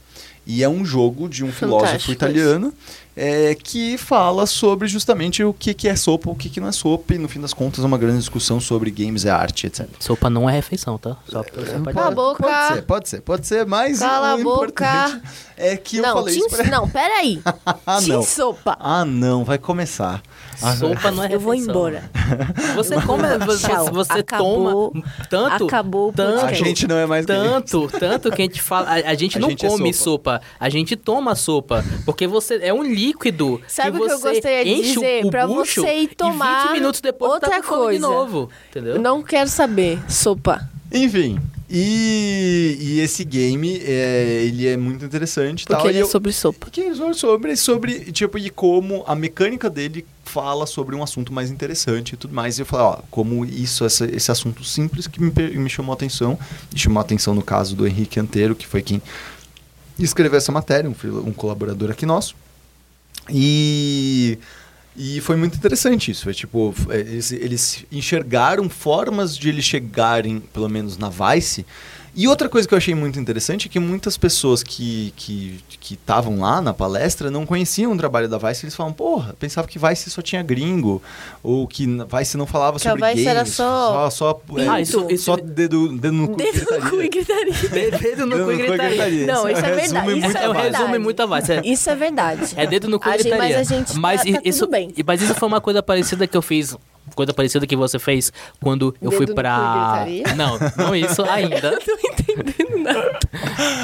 [0.46, 2.74] E é um jogo de um Fantástico filósofo italiano
[3.16, 6.72] é, que fala sobre justamente o que, que é sopa, o que, que não é
[6.72, 9.88] sopa, e no fim das contas é uma grande discussão sobre games é arte, etc.
[9.98, 11.16] Sopa não é refeição, tá?
[11.28, 12.42] Só é, Cala a boca!
[12.42, 15.22] Pode ser, pode ser, pode ser, mas Cala o importante
[15.56, 16.64] é que eu falei isso pra...
[16.64, 17.40] Não, peraí.
[17.86, 18.22] ah, não.
[18.22, 18.76] sopa.
[18.80, 20.22] Ah, não, vai começar.
[20.60, 21.30] Sopa não é refeição.
[21.30, 22.10] Eu vou embora.
[22.74, 27.88] Você come, você, você acabou, toma tanto, acabou tanto, a gente não é mais tanto,
[27.98, 30.34] tanto que a gente fala, a, a gente a não gente é come é sopa.
[30.34, 30.42] sopa.
[30.58, 34.64] a gente toma sopa, porque você é um líquido Sabe que, o que eu gostaria
[34.64, 35.30] de dizer?
[35.30, 37.92] Pra você ir tomar e 20 minutos depois outra tá coisa.
[37.92, 38.94] de novo, entendeu?
[38.96, 40.68] Eu não quero saber, sopa.
[40.92, 41.38] Enfim,
[41.72, 45.64] e, e, esse game, é, ele é muito interessante.
[45.64, 46.66] Porque tal, ele é eu, sobre sopa.
[46.76, 52.14] É sobre, sobre, tipo, e como a mecânica dele fala sobre um assunto mais interessante
[52.14, 52.58] e tudo mais.
[52.58, 55.94] E eu falei, ó, como isso, essa, esse assunto simples que me, me chamou a
[55.94, 56.36] atenção.
[56.74, 59.00] E chamou a atenção no caso do Henrique Anteiro, que foi quem
[59.96, 60.94] escreveu essa matéria, um,
[61.28, 62.34] um colaborador aqui nosso.
[63.28, 64.38] E...
[64.96, 66.32] E foi muito interessante isso.
[66.32, 71.64] Tipo, é, eles, eles enxergaram formas de eles chegarem, pelo menos na Vice,
[72.14, 75.14] e outra coisa que eu achei muito interessante é que muitas pessoas que
[75.90, 78.64] estavam que, lá na palestra não conheciam o trabalho da Vice.
[78.64, 81.00] Eles falam, porra, pensava que Vice só tinha gringo.
[81.42, 83.36] Ou que Vice não falava que sobre a Vice games.
[83.38, 84.10] era só...
[84.10, 86.84] Só, só, é, ah, isso, isso, só dedo, dedo no cu dedo e gritaria.
[86.84, 87.98] No cu e gritaria.
[87.98, 89.26] dedo no cu e gritaria.
[89.32, 90.18] Não, isso é, verdade.
[90.18, 91.52] Isso é, é um resumo muito a Vice.
[91.52, 92.52] É, isso é verdade.
[92.56, 93.38] É dedo no cu e gritaria.
[93.38, 94.92] Mas a gente mas tá, tá isso, tudo bem.
[95.06, 96.76] Mas isso foi uma coisa parecida que eu fiz
[97.14, 100.06] coisa parecida que você fez quando eu Dedo fui pra.
[100.36, 101.68] Não, não isso ainda.
[101.68, 103.18] eu não tô entendendo nada.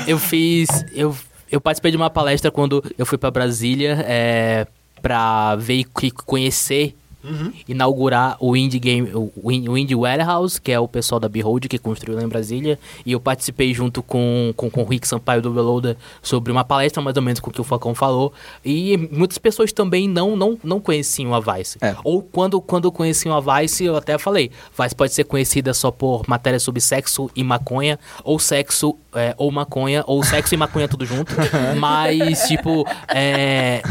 [0.06, 0.68] Eu fiz.
[0.92, 1.16] Eu,
[1.50, 4.66] eu participei de uma palestra quando eu fui para Brasília é,
[5.00, 7.52] pra ver e conhecer uhum.
[7.68, 12.16] inaugurar o Indie Game, o, Indie Warehouse, que é o pessoal da Behold que construiu
[12.16, 12.78] lá em Brasília.
[13.04, 17.02] E eu participei junto com, com, com o Rick Sampaio do Beloader sobre uma palestra,
[17.02, 18.32] mais ou menos com o que o Falcão falou.
[18.64, 21.78] E muitas pessoas também não, não, não conheciam a Vice.
[21.80, 21.96] É.
[22.04, 26.22] Ou quando, quando conheciam a Vice, eu até falei, Vice pode ser conhecida só por
[26.28, 31.04] matéria sobre sexo e maconha, ou sexo é, ou maconha, ou sexo e maconha tudo
[31.04, 31.32] junto.
[31.78, 33.82] Mas, tipo, é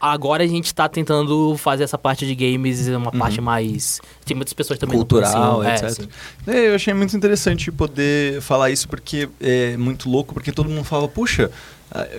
[0.00, 3.18] Agora a gente tá tentando fazer essa parte de games uma uhum.
[3.18, 4.00] parte mais.
[4.24, 6.06] Tem muitas pessoas também Cultural, etc.
[6.46, 10.84] É, eu achei muito interessante poder falar isso porque é muito louco, porque todo mundo
[10.84, 11.50] fala, puxa,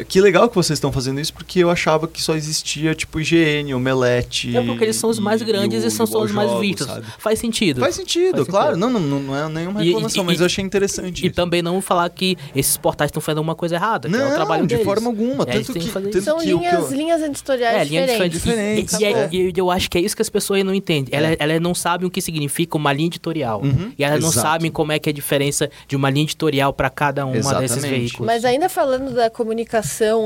[0.08, 3.74] que legal que vocês estão fazendo isso, porque eu achava que só existia, tipo, IGN,
[3.74, 4.56] Omelete.
[4.56, 6.88] É porque eles são os mais grandes e, e são só os mais vistos.
[7.18, 7.82] Faz sentido.
[7.82, 8.76] Faz sentido, Faz claro.
[8.76, 8.90] Sentido.
[8.90, 11.26] Não, não, não é nenhuma reclamação, e, mas eu achei interessante.
[11.26, 14.08] E, também não falar que esses portais estão fazendo alguma coisa errada.
[14.10, 14.86] Não, é o trabalho de deles.
[14.86, 15.46] forma alguma.
[15.46, 16.98] Tanto que, tanto são que linhas, eu...
[16.98, 18.42] linhas editoriais é, diferentes.
[18.42, 19.00] diferentes.
[19.00, 21.16] E, é, e, eu acho que é isso que as pessoas não entendem.
[21.16, 21.38] Elas, é.
[21.40, 23.62] elas não sabem o que significa uma linha editorial.
[23.62, 26.74] Uhum, e elas não sabem como é que é a diferença de uma linha editorial
[26.74, 27.70] para cada uma Exatamente.
[27.70, 28.26] desses veículos.
[28.26, 29.67] Mas ainda falando da comunicação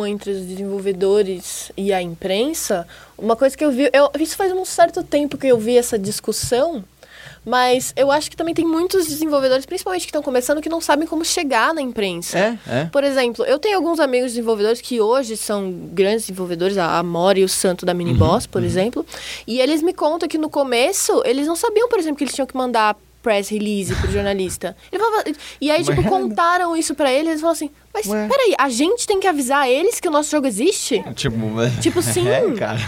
[0.08, 2.88] entre os desenvolvedores e a imprensa,
[3.18, 5.98] uma coisa que eu vi, eu, isso faz um certo tempo que eu vi essa
[5.98, 6.84] discussão,
[7.44, 11.08] Mas eu acho que também tem muitos desenvolvedores, principalmente que estão começando, que não sabem
[11.08, 12.38] como chegar na imprensa.
[12.38, 12.86] É, é.
[12.86, 17.44] Por exemplo, eu tenho alguns amigos desenvolvedores que hoje são grandes desenvolvedores, a Amora e
[17.44, 19.06] o Santo da Miniboss, por exemplo,
[19.48, 22.46] e eles me contam que no começo eles não sabiam, por exemplo, que eles tinham
[22.46, 24.76] que mandar press release pro jornalista.
[24.92, 25.24] Ele falava-
[25.60, 26.08] e aí, tipo, Ué.
[26.08, 28.28] contaram isso pra eles, eles falaram assim, mas Ué.
[28.28, 31.04] peraí, a gente tem que avisar eles que o nosso jogo existe?
[31.16, 31.38] Tipo,
[31.82, 32.28] Tipo, sim.
[32.28, 32.80] É, cara.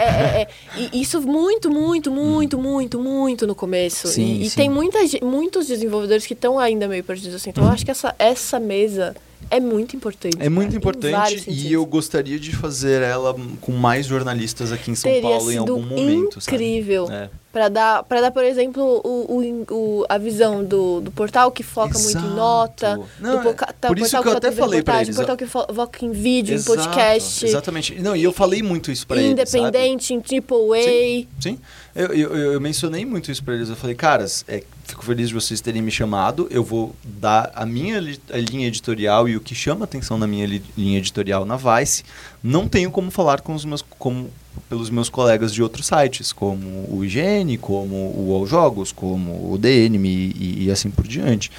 [0.00, 0.48] É, é, é.
[0.92, 4.08] E isso muito, muito, muito, muito, muito no começo.
[4.08, 4.56] Sim, e e sim.
[4.56, 7.50] tem muita, muitos desenvolvedores que estão ainda meio perdidos assim.
[7.50, 9.14] Então eu acho que essa, essa mesa
[9.50, 10.36] é muito importante.
[10.40, 14.94] É muito cara, importante e eu gostaria de fazer ela com mais jornalistas aqui em
[14.94, 17.08] São Teria Paulo em algum momento, incrível.
[17.10, 17.28] É.
[17.52, 19.66] Pra dar, pra dar, por exemplo, o, o-
[20.00, 22.26] o- a visão do, do portal que foca muito Exato.
[22.26, 23.00] em nota.
[23.20, 25.44] Não, do poca- é- tá, por isso que eu até falei reportagem, eles, portal que
[25.44, 27.44] fo- foca em vídeo, Exato, em podcast.
[27.44, 28.00] Exatamente.
[28.00, 29.32] Não, e eu falei muito isso pra eles?
[29.32, 31.26] Independente, em AAA.
[31.40, 31.58] Sim,
[31.94, 33.68] eu, eu, eu mencionei muito isso pra eles.
[33.68, 34.62] Eu falei, caras, é,
[34.92, 36.46] fico feliz de vocês terem me chamado.
[36.50, 40.26] Eu vou dar a minha li- a linha editorial e o que chama atenção na
[40.26, 42.04] minha li- linha editorial na Vice.
[42.42, 44.30] Não tenho como falar com os meus, como,
[44.68, 49.56] pelos meus colegas de outros sites, como o IGN, como o All Jogos, como o
[49.58, 51.50] DNM e, e assim por diante.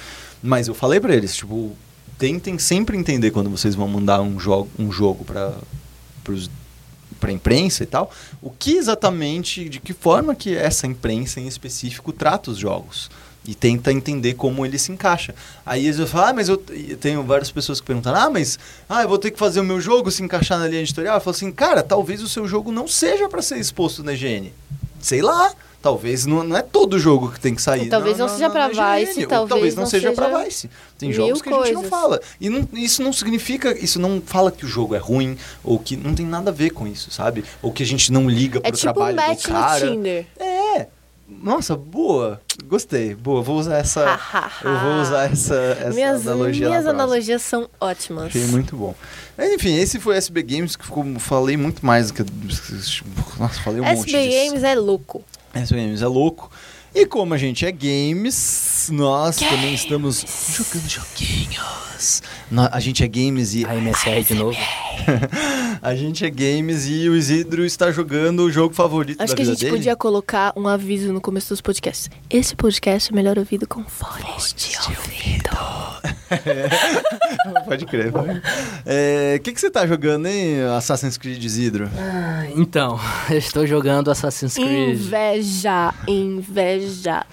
[0.42, 1.72] Mas eu falei pra eles, tipo,
[2.18, 5.52] tentem sempre entender quando vocês vão mandar um jogo, um jogo para
[7.20, 8.10] para imprensa e tal,
[8.42, 13.10] o que exatamente, de que forma que essa imprensa em específico trata os jogos
[13.46, 15.34] e tenta entender como ele se encaixa.
[15.66, 19.02] Aí eles vão falar, ah, mas eu tenho várias pessoas que perguntam, ah, mas ah,
[19.02, 21.16] eu vou ter que fazer o meu jogo se encaixar na linha editorial.
[21.16, 24.52] Eu falo assim, cara, talvez o seu jogo não seja para ser exposto na IGN.
[25.00, 25.52] Sei lá.
[25.82, 27.90] Talvez não, não é todo jogo que tem que sair.
[27.90, 30.70] Talvez não seja IGN, Vice, ou talvez não, não seja seja pra Vice.
[30.98, 31.90] Tem jogos que a gente não coisas.
[31.90, 32.20] fala.
[32.40, 35.94] E não- isso não significa, isso não fala que o jogo é ruim, ou que
[35.94, 37.44] não tem nada a ver com isso, sabe?
[37.60, 39.90] Ou que a gente não liga É pro tipo um trabalho do match no cara.
[39.90, 40.26] Tinder.
[40.40, 40.86] É.
[41.42, 42.40] Nossa, boa.
[42.66, 43.14] Gostei.
[43.14, 44.18] Boa, vou usar essa.
[44.64, 46.64] eu vou usar essa, essa minhas analogia.
[46.64, 48.26] na minhas analogias são ótimas.
[48.26, 48.94] Achei muito bom.
[49.36, 52.24] Mas, enfim, esse foi o SB Games, que ficou, falei muito mais do que.
[53.38, 54.44] Nossa, falei um monte SB disso.
[54.46, 55.24] Games é louco.
[55.52, 56.50] SB Games é louco.
[56.94, 60.24] E como a gente é games, nós também estamos
[60.56, 62.22] jogando joguinhos.
[62.70, 64.56] A gente é games e A MSR de novo.
[65.82, 69.42] a gente é games e o Isidro está jogando o jogo favorito Acho da que
[69.42, 69.76] a vida gente dele.
[69.78, 72.08] podia colocar um aviso no começo dos podcasts.
[72.30, 75.50] Esse podcast é melhor ouvido com fones de ouvido.
[77.64, 78.10] Pode crer.
[78.10, 78.40] vai.
[78.84, 81.88] É, O que, que você tá jogando, hein, Assassin's Creed Isidro?
[82.56, 82.98] Então,
[83.30, 84.98] eu estou jogando Assassin's Creed.
[85.00, 86.83] Inveja, inveja,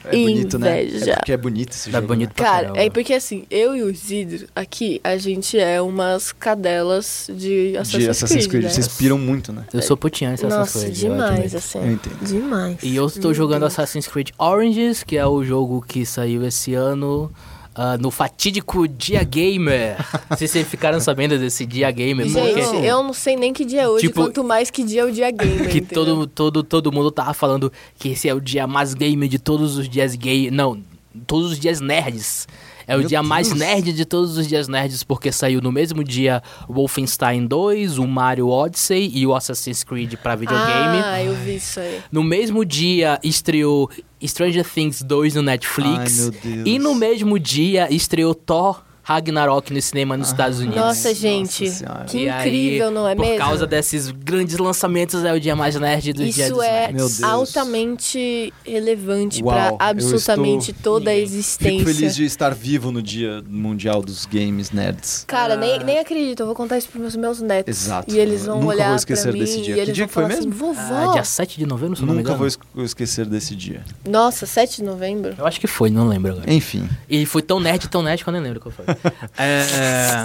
[0.05, 0.83] É bonito, né?
[0.85, 1.11] inveja.
[1.11, 2.07] É porque é bonito esse É jogo.
[2.07, 2.33] bonito né?
[2.35, 2.81] pra Cara, caramba.
[2.83, 8.03] é porque assim, eu e o Isidro aqui, a gente é umas cadelas de Assassin's,
[8.03, 8.63] De Assassin's Creed.
[8.63, 8.69] né?
[8.69, 9.63] Vocês piram muito, né?
[9.73, 11.03] Eu sou putinha em Assassin's Nossa, Creed.
[11.03, 11.57] eu demais, admito.
[11.57, 11.77] assim.
[11.79, 12.17] Eu entendo.
[12.25, 12.77] Demais.
[12.83, 13.65] E eu estou jogando.
[13.65, 17.31] Assassin's Creed Oranges, que é o jogo que saiu esse ano.
[17.75, 19.97] Ah, no fatídico Dia Gamer.
[20.29, 22.27] Vocês ficaram sabendo desse Dia Gamer?
[22.27, 25.01] Gente, porque- eu não sei nem que dia é hoje, Tipo, quanto mais que dia
[25.01, 25.69] é o dia gamer.
[25.69, 26.05] que entendeu?
[26.05, 29.77] todo, todo, todo mundo tava falando que esse é o dia mais gamer de todos
[29.77, 30.51] os dias gay.
[30.51, 30.81] Não,
[31.25, 32.47] todos os dias nerds.
[32.91, 33.57] É o Meu dia mais Deus.
[33.59, 38.49] nerd de todos os dias nerds, porque saiu no mesmo dia Wolfenstein 2, o Mario
[38.49, 41.01] Odyssey e o Assassin's Creed pra videogame.
[41.01, 42.01] Ah, eu vi isso aí.
[42.11, 43.89] No mesmo dia estreou
[44.21, 46.19] Stranger Things 2 no Netflix.
[46.19, 46.67] Ai, meu Deus.
[46.67, 48.83] E no mesmo dia estreou Thor
[49.13, 50.75] Ragnarok no cinema nos Estados Unidos.
[50.77, 52.05] Nossa, gente, Senhora.
[52.05, 53.37] que E aí, incrível, não é por mesmo?
[53.37, 56.95] causa desses grandes lançamentos, é o dia mais nerd dias Isso é nerds.
[56.95, 57.23] Meu Deus.
[57.23, 59.49] altamente relevante eu
[59.79, 61.79] absolutamente estou- toda a existência.
[61.79, 65.23] Fico feliz de estar vivo no dia mundial dos games nerds.
[65.27, 65.57] Cara, Ah.
[65.57, 67.85] nem, nem acredito, eu vou contar isso pros meus, meus netos.
[67.85, 68.13] Exato.
[68.13, 69.83] E eles vão Nunca olhar vou esquecer pra mim desse dia.
[69.83, 70.51] e Que dia que foi falar mesmo?
[70.51, 71.09] assim, vovó.
[71.09, 73.83] Ah, dia 7 de novembro, se eu não me Nunca vou esquecer desse dia.
[74.07, 75.33] Nossa, 7 de novembro?
[75.37, 76.51] Eu acho que foi, não lembro agora.
[76.53, 76.87] Enfim.
[77.09, 78.85] E foi tão nerd, tão nerd que eu nem lembro qual foi.
[79.37, 80.23] É,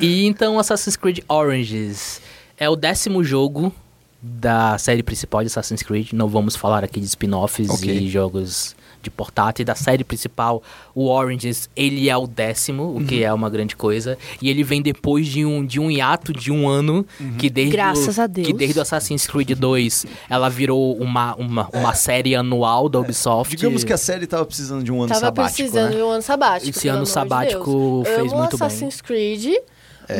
[0.00, 2.20] E então Assassin's Creed Oranges
[2.58, 3.72] é o décimo jogo
[4.20, 6.12] da série principal de Assassin's Creed.
[6.12, 7.90] Não vamos falar aqui de spin-offs Ok.
[7.90, 8.74] e jogos
[9.06, 9.64] de portátil.
[9.64, 10.62] Da série principal,
[10.94, 14.18] o Oranges, ele é o décimo, o que é uma grande coisa.
[14.40, 17.06] E ele vem depois de um, de um hiato de um ano,
[17.38, 18.46] que desde Graças o, a Deus.
[18.46, 23.54] Que desde o Assassin's Creed 2, ela virou uma, uma, uma série anual da Ubisoft.
[23.56, 25.96] Digamos que a série tava precisando de um ano Tava sabático, precisando né?
[25.96, 26.70] de um ano sabático.
[26.70, 28.16] Esse ano de sabático Deus.
[28.16, 28.66] fez Amo muito bem.
[28.66, 29.54] Assassin's Creed,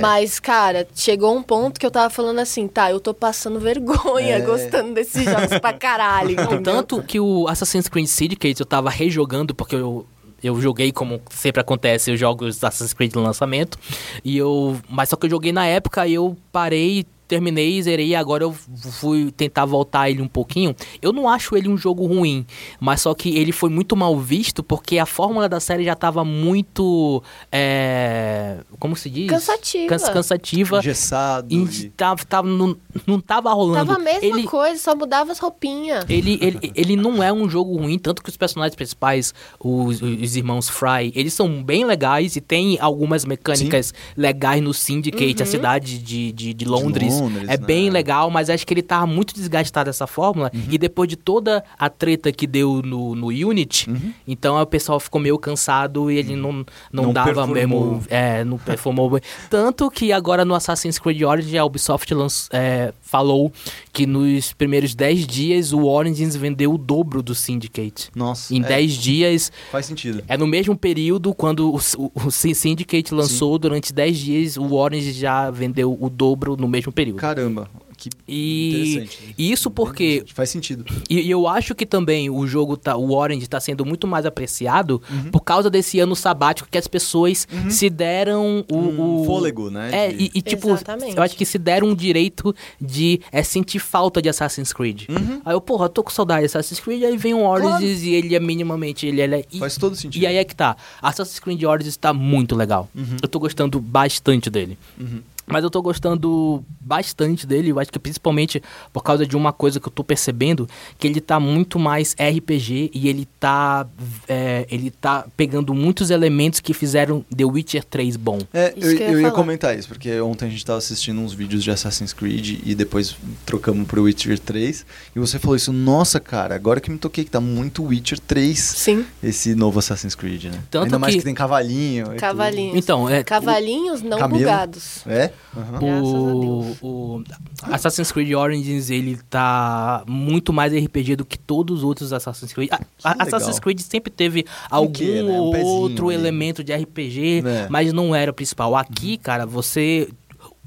[0.01, 4.37] mas, cara, chegou um ponto que eu tava falando assim, tá, eu tô passando vergonha
[4.37, 4.41] É.
[4.41, 6.37] gostando desses jogos pra caralho.
[6.37, 6.62] Não, entendeu?
[6.62, 10.07] tanto que o Assassin's Creed Syndicate eu tava rejogando, porque eu,
[10.43, 13.78] eu joguei como sempre acontece, eu jogo os Assassin's Creed no lançamento.
[14.24, 14.76] E eu.
[14.89, 19.31] Mas só que eu joguei na época e eu parei terminei, zerei, agora eu fui
[19.33, 20.74] tentar voltar ele um pouquinho.
[21.03, 22.47] Eu não acho ele um jogo ruim,
[22.81, 26.24] mas só que ele foi muito mal visto porque a fórmula da série já estava
[26.24, 27.22] muito.
[27.51, 29.29] É, como se diz?
[29.29, 29.89] Cansativa.
[29.89, 30.79] Cansa- cansativa.
[30.79, 31.49] Engessado.
[31.53, 31.57] E
[31.87, 33.87] e- tava, tava, não, não tava rolando.
[33.87, 36.05] Tava a mesma ele, coisa, só mudava as roupinhas.
[36.09, 40.37] ele, ele, ele não é um jogo ruim, tanto que os personagens principais, os, os
[40.37, 45.99] irmãos Fry, eles são bem legais e tem algumas mecânicas legais no Syndicate, a cidade
[45.99, 47.16] de, de, de Londres.
[47.49, 47.57] É né?
[47.59, 50.51] bem legal, mas acho que ele tava muito desgastado dessa fórmula.
[50.71, 53.89] E depois de toda a treta que deu no, no Unity,
[54.27, 57.55] então o pessoal ficou meio cansado e ele não, não, Não dava performou.
[57.55, 58.03] mesmo.
[58.09, 59.21] É, não performou.
[59.51, 63.53] Tanto que agora no Assassin's Creed Origins, a Ubisoft lanç- é, falou
[63.93, 68.11] que nos primeiros 10 dias o Origins vendeu o dobro do Syndicate.
[68.14, 68.55] Nossa.
[68.55, 70.23] Em é, 10 dias, Faz sentido.
[70.29, 75.12] é no mesmo período quando o, o, o Syndicate lançou, durante 10 dias o Orange
[75.12, 77.06] já vendeu o dobro no mesmo período.
[77.15, 77.69] Caramba.
[77.99, 79.35] Que E, interessante.
[79.39, 80.23] e isso porque.
[80.35, 80.85] Faz sentido.
[81.09, 84.27] e, e eu acho que também o jogo, tá, o Orange, tá sendo muito mais
[84.27, 85.31] apreciado Uhum.
[85.31, 89.89] por causa desse ano sabático que as pessoas se deram o, Um o- fôlego, né?
[90.09, 91.17] É, de- e, e, tipo, Exatamente.
[91.17, 95.05] eu acho que se deram o direito de é, sentir falta de Assassin's Creed.
[95.09, 95.41] Uhum.
[95.43, 98.35] Aí eu, porra, tô com saudade de Assassin's Creed, aí vem o Origins e ele
[98.35, 99.07] é minimamente.
[99.07, 100.21] Ele, ele é, Faz todo sentido.
[100.23, 100.77] e aí é que tá.
[101.01, 102.91] Assassin's Creed Origins tá muito legal.
[103.23, 104.77] Eu tô gostando bastante dele.
[105.01, 105.21] Uhum.
[105.47, 109.79] Mas eu tô gostando bastante dele, eu acho que principalmente por causa de uma coisa
[109.79, 110.69] que eu tô percebendo,
[110.99, 113.87] que ele tá muito mais RPG e ele tá,
[114.29, 118.39] é, ele tá pegando muitos elementos que fizeram The Witcher 3 bom.
[118.53, 121.21] É, eu, que eu ia eu ia comentar isso, porque ontem a gente tava assistindo
[121.21, 124.85] uns vídeos de Assassin's Creed e depois trocamos pro Witcher 3.
[125.15, 128.59] E você falou isso, nossa, cara, agora que me toquei que tá muito Witcher 3,
[128.59, 130.59] Sim, esse novo Assassin's Creed, né?
[130.71, 132.15] Tanto Ainda mais que- que tem cavalinho.
[132.15, 132.77] e cavalinhos.
[132.77, 134.41] Então, é, Cavalinhos não Camelo.
[134.41, 135.01] bugados.
[135.07, 135.31] É?
[135.57, 137.24] A o, o
[137.62, 142.70] Assassin's Creed Origins ele tá muito mais RPG do que todos os outros Assassin's Creed.
[142.72, 143.26] A- a- legal.
[143.26, 145.41] Assassin's Creed sempre teve algum quê, né?
[145.41, 146.18] Um pezinho outro ali.
[146.18, 147.68] elemento de RPG, É.
[147.70, 148.76] mas não era o principal.
[148.76, 150.09] Aqui, cara, você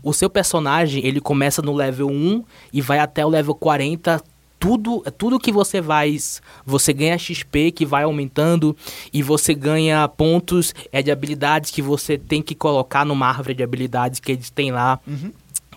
[0.01, 4.22] o seu personagem, ele começa no level 1 e vai até o level 40
[4.60, 6.18] tudo, tudo que você vai,
[6.66, 8.76] você ganha XP que vai aumentando
[9.14, 13.64] e você ganha pontos é, de habilidades que você tem que colocar numa árvore de
[13.64, 14.99] habilidades que eles têm lá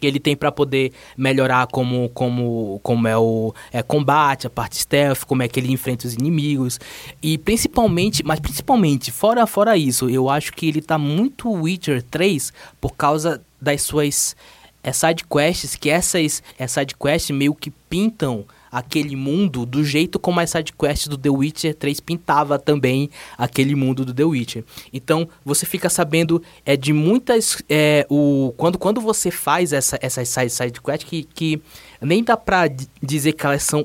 [0.02, 4.76] que ele tem para poder melhorar como, como, como é o é, combate, a parte
[4.76, 6.80] stealth, como é que ele enfrenta os inimigos.
[7.22, 12.52] E principalmente, mas principalmente, fora, fora isso, eu acho que ele tá muito Witcher 3
[12.80, 14.34] por causa das suas
[14.82, 20.18] é, side quests, que essas é, side quests meio que pintam aquele mundo do jeito
[20.18, 24.64] como as side quests do The Witcher 3 pintava também aquele mundo do The Witcher.
[24.92, 27.62] Então, você fica sabendo é, de muitas...
[27.68, 31.60] É, o, quando, quando você faz essa, essas side, side que, que
[32.00, 33.84] nem dá pra di- dizer que elas são...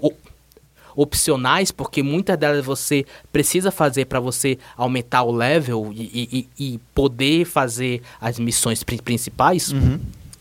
[0.96, 6.80] opcionais, porque muitas delas você precisa fazer para você aumentar o level e, e- e
[6.96, 9.72] poder fazer as missões pri- principais.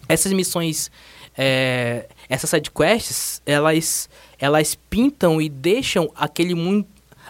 [0.08, 0.90] Essas missões,
[1.36, 4.08] é, essas sidequests, elas,
[4.38, 6.84] elas pintam e deixam aquele, mun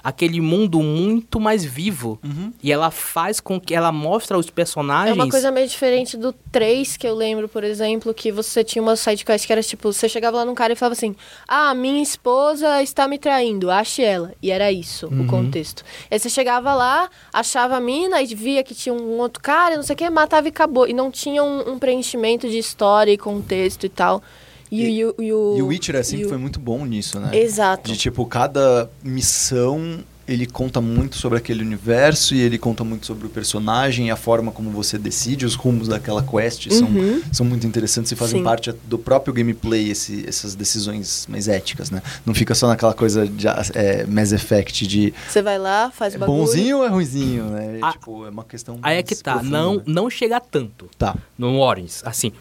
[0.07, 2.21] aquele mundo muito mais vivo.
[2.63, 5.17] E ela faz com que ela mostra os É personagens.
[5.17, 8.95] uma coisa meio diferente do 3, que eu lembro, por exemplo, que você tinha uma
[8.95, 11.17] sidequest que era tipo, você chegava lá num cara e falava assim:
[11.49, 14.33] Ah, minha esposa está me traindo, ache ela.
[14.41, 15.83] E era isso, o contexto.
[16.09, 19.77] Aí você chegava lá, achava a mina e via que tinha um outro cara, e
[19.77, 20.87] não sei o que, matava e acabou.
[20.87, 24.23] E não tinha um, um preenchimento de história e contexto e tal.
[24.71, 25.55] E, E- e o- e o.
[25.59, 27.31] E o Witcher assim e o- foi muito bom nisso, né?
[27.39, 27.91] Exato.
[27.91, 33.29] De tipo, cada missão ele conta muito sobre aquele universo e ele conta muito sobre
[33.29, 37.23] o personagem e a forma como você decide os rumos daquela quest são, Uhum.
[37.31, 38.45] são muito interessantes e fazem Sim.
[38.45, 42.03] parte do próprio gameplay esse, essas decisões mais éticas, né?
[42.27, 46.19] Não fica só naquela coisa de é, Mass Effect de Você vai lá, faz é
[46.19, 46.39] bagulho.
[46.41, 47.79] bonzinho ou é ruizinho, né?
[47.81, 49.83] Ah, tipo, é uma questão Aí é que tá, profunda, não, né?
[49.87, 51.15] não chega tanto Tá.
[51.39, 52.33] no Origins, assim.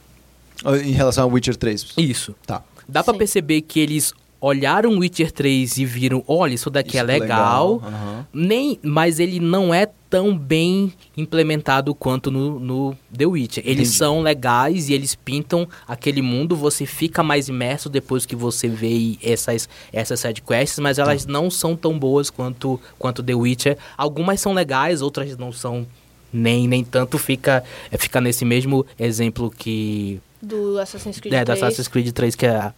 [0.84, 1.94] Em relação ao Witcher 3.
[1.98, 2.36] Isso.
[2.46, 2.64] Tá.
[2.88, 3.18] Dá pra Sim.
[3.20, 7.76] perceber que eles olharam Witcher 3 e viram, olha, isso daqui é Isso é legal.
[7.76, 8.28] legal, aham.
[8.32, 13.64] Nem, mas ele não é tão bem implementado quanto no, no The Witcher.
[13.66, 13.98] Eles Entendi.
[13.98, 19.18] são legais e eles pintam aquele mundo, você fica mais imerso depois que você vê
[19.24, 23.78] essas essas sidequests, mas elas não são tão boas quanto quanto The Witcher.
[23.98, 25.88] Algumas são legais, outras não são
[26.32, 31.54] nem nem tanto fica é, fica nesse mesmo exemplo que Do Assassin's Creed é, da
[31.54, 31.64] 3.
[31.64, 32.74] Assassin's Creed 3 que a,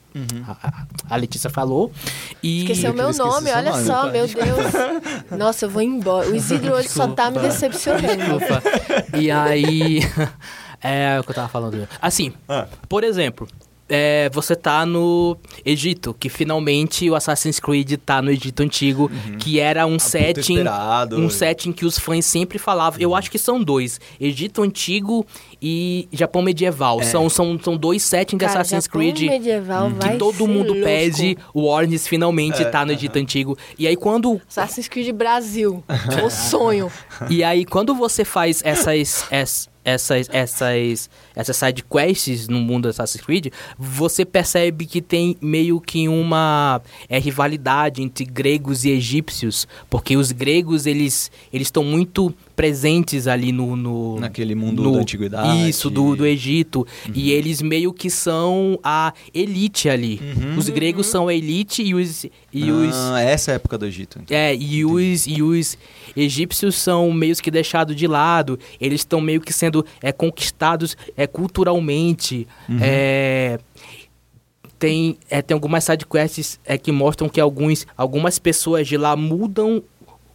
[0.48, 1.92] a, a Letícia falou.
[2.42, 4.12] E Esqueceu Eu meu nome, olha nome, só, tá?
[4.12, 5.38] meu Deus.
[5.38, 6.30] Nossa, eu vou embora.
[6.30, 8.06] O Isidro hoje só tá me decepcionando.
[8.06, 8.64] Desculpa.
[9.18, 10.00] E aí.
[10.82, 11.88] é o que eu tava falando.
[12.02, 12.68] Assim, Ah.
[12.88, 13.48] por exemplo,
[13.90, 19.10] é, você tá no Egito, que finalmente o Assassin's Creed tá no Egito Antigo,
[19.40, 20.56] que era um setting.
[20.56, 21.18] esperado.
[21.18, 23.00] Um setting que os fãs sempre falavam.
[23.00, 25.26] Eu acho que são dois: Egito Antigo
[25.62, 27.02] e Japão Medieval.
[27.04, 30.48] São, são, são dois settings de Cara, Assassin's Japão Creed medieval vai que todo ser
[30.48, 30.84] mundo louco.
[30.84, 31.38] pede.
[31.54, 33.58] O Warnes finalmente tá no Egito Antigo.
[33.78, 35.84] E aí quando Assassin's Creed Brasil.
[36.24, 36.92] o sonho.
[37.30, 42.90] e aí, quando você faz essas, essas, essas, essas, essas side quests no mundo do
[42.90, 49.68] Assassin's Creed, você percebe que tem meio que uma é, rivalidade entre gregos e egípcios,
[49.90, 55.00] porque os gregos eles eles estão muito presentes ali no, no Naquele mundo no- da
[55.02, 55.70] antiguidade.
[55.70, 56.88] Isso, do, do Egito.
[57.14, 60.20] E eles meio que são a elite ali.
[60.58, 62.26] Os gregos são a elite e os.
[62.52, 64.20] E os Ah, essa é a época do Egito.
[64.24, 64.36] então.
[64.36, 65.78] é, e os, e os
[66.16, 71.27] egípcios são meio que deixados de lado, eles estão meio que sendo é, conquistados é,
[71.28, 72.48] culturalmente.
[72.82, 73.60] É,
[74.80, 79.84] tem, é, tem algumas sidequests é, que mostram que alguns, algumas pessoas de lá mudam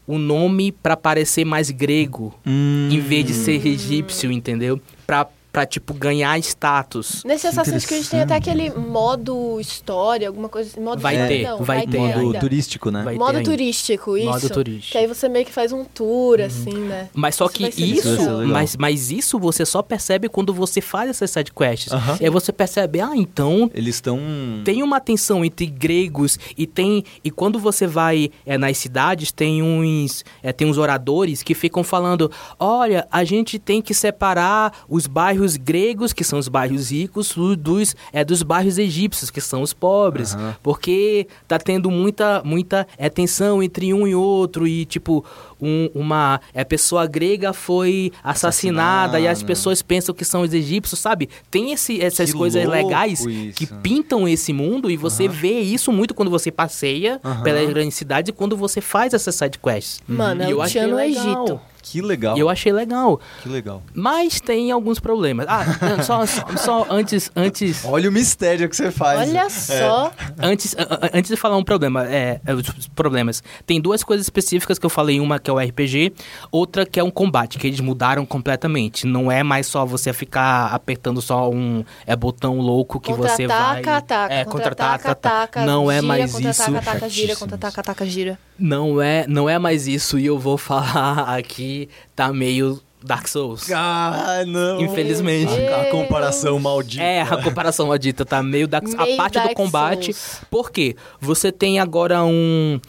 [0.06, 4.80] o nome para parecer mais grego, em vez de ser egípcio, entendeu?
[5.06, 7.22] Pra, pra tipo, ganhar status.
[7.24, 10.80] Nesse Assassin's Creed tem até aquele modo história, alguma coisa.
[10.80, 12.40] Modo Vai história, ter, não, vai ter Modo ainda.
[12.40, 13.02] turístico, né?
[13.02, 13.50] Vai Modo ainda.
[13.50, 14.26] turístico, isso.
[14.26, 14.92] Modo turístico.
[14.92, 17.08] Que aí você meio que faz um tour, assim, né?
[17.12, 21.10] Mas só Isso que vai isso, mas, mas isso você só percebe quando você faz
[21.10, 21.92] essas sidequests.
[21.92, 22.16] Aham.
[22.20, 24.18] E aí você percebe, ah, então Eles estão.
[24.64, 29.62] tem uma tensão entre gregos e tem e quando você vai é, nas cidades tem
[29.62, 35.06] uns é, tem uns oradores que ficam falando olha a gente tem que separar os
[35.06, 39.72] bairros gregos que são os bairros ricos dos é dos bairros egípcios que são os
[39.72, 40.56] pobres Aham.
[40.62, 45.24] porque tá tendo muita muita é, tensão entre um e outro e tipo
[45.60, 49.46] um- uma é, pessoa grega foi assassinada e as Assassinada.
[49.46, 53.54] pessoas pensam que são os egípcios sabe tem esse, essas Que coisas legais isso.
[53.54, 57.42] que pintam esse mundo e você vê isso muito quando você passeia Aham.
[57.42, 60.00] pelas grandes cidades e quando você faz essas sidequests.
[60.06, 61.24] Mano, E é eu o achei no legal.
[61.24, 61.60] Egito.
[61.82, 62.36] Que legal.
[62.36, 63.20] E eu achei legal.
[63.42, 63.82] Que legal.
[63.94, 65.46] Mas tem alguns problemas.
[65.48, 65.64] Ah,
[65.96, 66.24] não, só,
[66.56, 69.28] só antes, antes, Olha o mistério que você faz.
[69.28, 70.12] Olha só.
[70.38, 72.62] antes, a- a- antes de falar um problema, é, é, os
[72.94, 73.42] problemas.
[73.66, 76.12] Tem duas coisas específicas que eu falei, uma que é o RPG,
[76.50, 79.06] outra que é um combate, que eles mudaram completamente.
[79.06, 83.76] Não é mais só você ficar apertando só um é, botão louco que você vai...
[83.82, 84.34] Contra-ataca, ataca.
[84.34, 85.66] É, Contra-ataca, contra-ataca, ataca.
[85.66, 86.38] Não é gira, mais isso.
[86.38, 87.26] Contra-ataca, ataca, gira.
[87.28, 87.38] Chatíssimos.
[87.38, 88.38] Contra-ataca, ataca, gira.
[88.58, 91.71] Não é, não é mais isso e eu vou falar aqui,
[92.14, 93.70] tá meio Dark Souls.
[93.72, 94.80] Ah, não.
[94.80, 95.52] Infelizmente.
[95.68, 97.02] A, a comparação maldita.
[97.02, 100.12] É, a comparação maldita tá meio Dark A Meio parte do Dark combate.
[100.12, 100.40] Souls.
[100.50, 100.94] Por quê?
[101.20, 102.80] Você tem agora um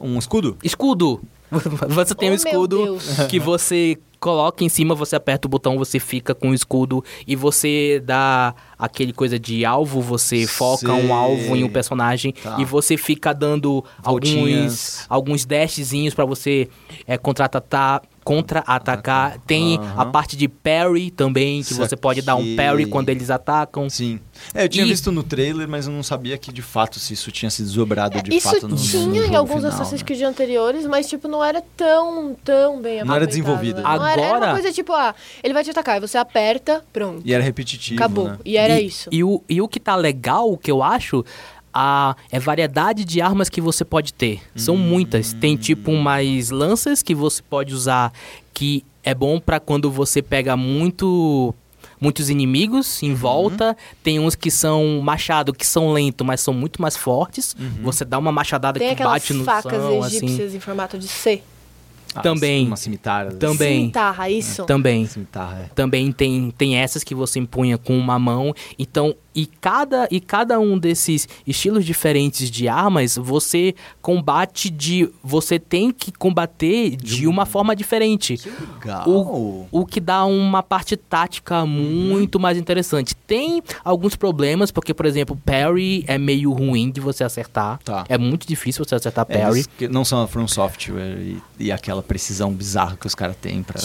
[0.00, 0.56] Um escudo?
[0.62, 1.20] escudo.
[1.88, 2.98] Você tem Oh, um escudo
[3.30, 7.36] que você coloca em cima, você aperta o botão, você fica com o escudo e
[7.36, 11.06] você dá aquele coisa de alvo, você foca Sei.
[11.06, 12.56] um alvo em um personagem Tá.
[12.58, 15.06] e você fica dando alguns Voltinhas.
[15.08, 16.68] alguns dashzinhos pra você
[17.06, 19.38] é, contra-atacar, contra-atacar.
[19.46, 23.88] Tem a parte de parry também, que você pode dar um parry quando eles atacam.
[23.88, 24.18] Sim.
[24.54, 27.14] É, eu tinha E- visto no trailer, mas eu não sabia que de fato se
[27.14, 30.06] isso tinha se desdobrado de Isso fato no, no tinha em alguns final, Assassin's né?
[30.06, 33.76] Creed anteriores, mas, tipo, não era tão, tão bem Não era desenvolvido.
[33.76, 33.82] né?
[33.82, 36.84] Não era, era Agora- uma coisa tipo, ah, ele vai te atacar, aí você aperta,
[36.92, 37.22] pronto.
[37.24, 38.28] E era repetitivo, Acabou.
[38.28, 38.38] né?
[38.44, 39.08] E era e, isso.
[39.12, 41.24] E o, e o que tá legal, o que eu acho,
[41.78, 44.40] a, é variedade de armas que você pode ter.
[44.56, 44.78] São Hum.
[44.78, 45.34] muitas.
[45.34, 48.12] Tem tipo umas lanças que você pode usar
[48.54, 51.54] que é bom pra quando você pega muito
[52.00, 53.08] muitos inimigos Uhum.
[53.10, 53.76] em volta.
[54.02, 57.54] Tem uns que são machado, que são lentos, mas são muito mais fortes.
[57.58, 57.82] Uhum.
[57.84, 60.16] Você dá uma machadada Tem que bate no facas chão, assim.
[60.26, 61.42] egípcias em formato de C.
[62.18, 62.66] Ah, Também.
[62.66, 63.32] Uma cimitarra.
[63.32, 63.86] Também.
[63.86, 64.64] Cintarra, isso.
[64.64, 65.06] Também.
[65.06, 65.74] Cimitarra, é.
[65.74, 68.54] Também tem, tem essas que você empunha com uma mão.
[68.78, 75.10] Então, e cada, e cada um desses estilos diferentes de armas, você combate de.
[75.22, 78.40] Você tem que combater de uma forma diferente.
[78.80, 79.06] Legal.
[79.06, 83.14] O, o que dá uma parte tática muito mais interessante.
[83.14, 87.78] Tem alguns problemas, porque, por exemplo, parry é meio ruim de você acertar.
[87.84, 88.06] Tá.
[88.08, 89.64] É muito difícil você acertar É, parry.
[89.76, 93.62] que não são a From Software e, e aquela precisão bizarra que os caras têm
[93.62, 93.80] pra.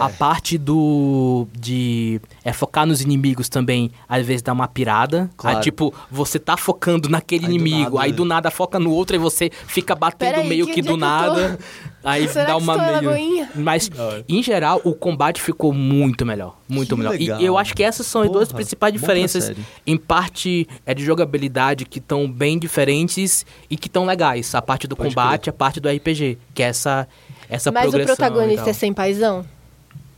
[0.00, 1.46] A parte do.
[1.58, 2.20] de.
[2.44, 5.30] É focar nos inimigos também, às vezes dá uma pirada.
[5.36, 5.58] Claro.
[5.58, 8.90] Aí, tipo, você tá focando naquele Aí do inimigo, nada- aí do nada foca no
[8.90, 10.96] outro e você fica batendo aí, meio que do que tô?
[10.96, 11.58] nada.
[12.02, 13.48] Aí Será dá uma meio.
[13.54, 13.90] Mas,
[14.28, 16.56] em geral, o combate ficou muito melhor.
[16.68, 17.12] Muito Que melhor.
[17.18, 17.40] legal.
[17.40, 19.52] E eu acho que essas são as duas Porra, principais diferenças.
[19.86, 24.54] Em parte é de jogabilidade que estão bem diferentes e que estão legais.
[24.54, 26.38] A parte do Pode combate, a parte do RPG.
[26.54, 27.06] Que é essa,
[27.54, 28.68] essa Mas o progressão protagonista legal.
[28.68, 29.44] é sem paizão?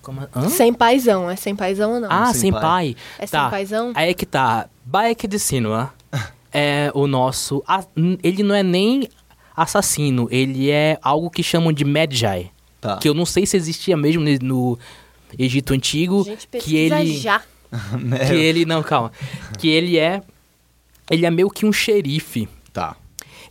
[0.02, 0.48] Como, hã?
[0.48, 2.08] Sem paizão, é sem paizão ou não?
[2.10, 2.94] Ah, Senpai.
[2.94, 2.96] Senpai.
[3.18, 3.42] é tá.
[3.42, 3.92] sem paizão?
[3.94, 4.68] Aí é que tá.
[4.84, 5.92] Bayek de Sinua
[6.52, 7.62] é o nosso.
[7.66, 7.84] a-
[8.22, 9.08] ele não é nem
[9.56, 12.50] assassino, ele é algo que chamam de Medjai.
[12.80, 12.98] Tá.
[12.98, 14.78] Que eu não sei se existia mesmo no
[15.38, 16.22] Egito Antigo.
[16.24, 17.16] Gente, que ele.
[17.18, 17.42] já.
[18.00, 18.18] Né?
[18.28, 18.64] Que ele.
[18.64, 19.10] Não, calma.
[19.58, 20.22] Que ele é.
[21.10, 22.48] Ele é meio que um xerife.
[22.72, 22.96] Tá.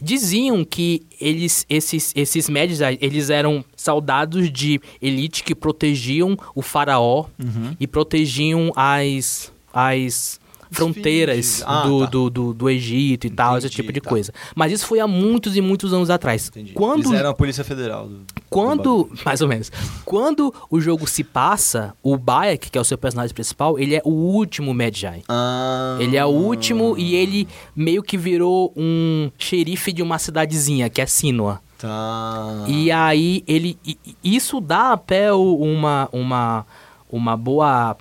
[0.01, 7.25] Diziam que eles, esses, esses Medjai, eles eram soldados de elite que protegiam o faraó
[7.39, 7.75] Uhum.
[7.79, 10.39] e protegiam as, as
[10.75, 12.05] fronteiras Ah, do, tá.
[12.05, 14.09] do, do, do Egito e tal, esse Entendi, tipo de tá.
[14.09, 14.33] coisa.
[14.55, 16.47] Mas isso foi há muitos e muitos anos atrás.
[16.49, 16.73] Entendi.
[16.73, 18.07] Quando, Eles eram a Polícia Federal.
[18.07, 19.71] Do, do quando, mais ou menos,
[20.05, 24.01] quando o jogo se passa, o Bayek, que é o seu personagem principal, ele é
[24.05, 25.23] o último Medjai.
[25.27, 25.97] Ah.
[25.99, 31.01] Ele é o último e ele meio que virou um xerife de uma cidadezinha, que
[31.01, 31.59] é Sinua.
[31.77, 32.63] Tá.
[32.67, 33.77] E aí ele.
[34.23, 36.65] Isso dá até uma, uma,
[37.11, 37.97] uma boa.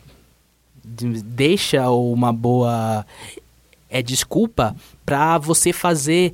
[0.95, 3.05] De- Deixa uma boa.
[3.91, 4.75] É desculpa
[5.07, 6.33] pra você fazer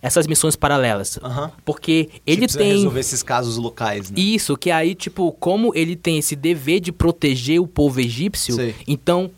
[0.00, 1.18] essas missões paralelas.
[1.22, 1.50] Aham.
[1.64, 2.72] Porque ele Tipo, tem.
[2.72, 4.20] resolver esses casos locais, né?
[4.20, 8.74] Isso, que aí, tipo, como ele tem esse dever de proteger o povo egípcio, Sei.
[8.86, 9.30] então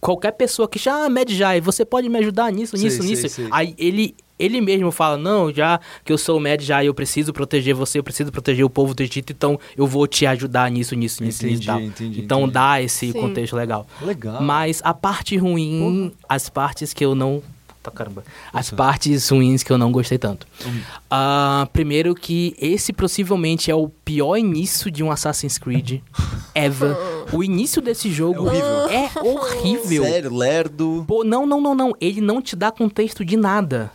[0.00, 3.10] qualquer pessoa que chama, ah, Medjai, você pode me ajudar nisso, Sei, nisso, sei,
[3.44, 3.48] nisso.
[3.52, 4.14] Aí ele,
[4.44, 8.02] ele mesmo fala, não, já que eu sou o Medjai, eu preciso proteger você, eu
[8.04, 11.62] preciso proteger o povo do Egito, então eu vou te ajudar nisso, nisso, nisso, nisso
[11.62, 11.80] Entendi, tal.
[11.80, 12.52] entendi, então entendi.
[12.54, 13.20] dá esse Sim.
[13.20, 13.86] contexto legal.
[14.00, 14.42] Legal.
[14.42, 17.42] Mas a parte ruim, as partes que eu não.
[17.82, 18.22] Tá, caramba.
[18.52, 20.46] As partes ruins que eu não gostei tanto.
[20.64, 20.80] Hum.
[21.10, 26.00] Ah, primeiro que esse possivelmente é o pior início de um Assassin's Creed
[26.54, 26.96] ever.
[27.32, 28.88] O início desse jogo É horrível.
[28.88, 30.04] é horrível.
[30.04, 31.04] Sério, lerdo.
[31.08, 31.92] Pô, não, não, não, não.
[32.00, 33.90] Ele não te dá contexto de nada.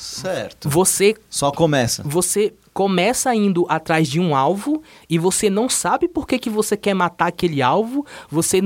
[0.00, 0.68] Certo.
[0.68, 2.02] Você Só começa.
[2.04, 6.76] você começa indo atrás de um alvo e você não sabe por que, que você
[6.76, 8.06] quer matar aquele alvo.
[8.30, 8.60] Você,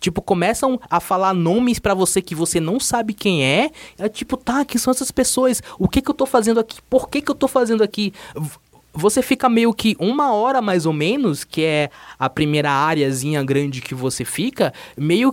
[0.00, 3.70] tipo, começam a falar nomes pra você que você não sabe quem é.
[3.98, 5.62] É tipo, tá, quem são essas pessoas?
[5.78, 6.80] O que que eu tô fazendo aqui?
[6.88, 8.12] Por que que eu tô fazendo aqui?
[8.92, 13.80] Você fica meio que uma hora mais ou menos, que é a primeira áreazinha grande
[13.80, 15.32] que você fica, meio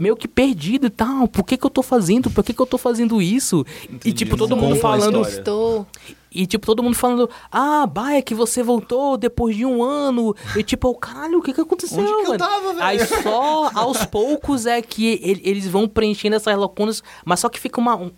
[0.00, 1.28] meio que perdido e tal.
[1.28, 2.30] Por que que eu tô fazendo?
[2.30, 3.64] Por que que eu tô fazendo isso?
[3.88, 5.20] E Entendi, tipo, todo mundo falando.
[5.22, 5.86] Estou.
[6.32, 10.34] e, tipo, todo mundo falando, ah, bah, é que você voltou depois de um ano.
[10.56, 12.38] E, tipo, eu, caralho, o que que aconteceu, Onde que eu mano?
[12.38, 12.82] tava, velho?
[12.82, 17.60] Aí só aos poucos é que ele- eles vão preenchendo essas lacunas, mas só que
[17.60, 17.94] fica uma...
[17.96, 18.10] um-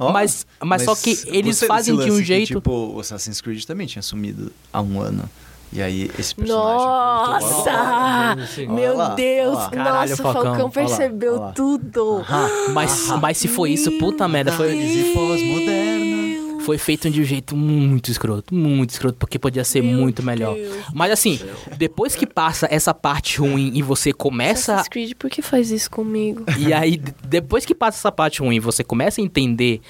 [0.00, 2.46] Ó, mas, mas, só que eles fazem de um lance que, jeito...
[2.54, 5.28] tipo, o Assassin's Creed também tinha sumido há um ano.
[5.72, 6.76] E aí esse personagem.
[6.78, 8.36] voltou Nossa!
[8.68, 9.68] Meu lá, Deus!
[9.68, 10.32] Caralho, Nossa, o Falcão.
[10.32, 11.52] Falcão Olha lá, percebeu olha lá.
[11.52, 12.24] tudo.
[12.72, 14.68] Mas, mas se foi isso, puta merda, foi...
[15.14, 16.18] Pós-moderna.
[16.60, 20.54] Foi feito de um jeito muito escroto, muito escroto, porque podia ser Meu muito melhor.
[20.54, 20.84] Deus.
[20.92, 21.40] Mas assim,
[21.78, 25.90] depois que passa essa parte ruim e você começa Assassin's Creed, por que faz isso
[25.90, 26.44] comigo?
[26.58, 29.80] E aí, depois que passa essa parte ruim, você começa a entender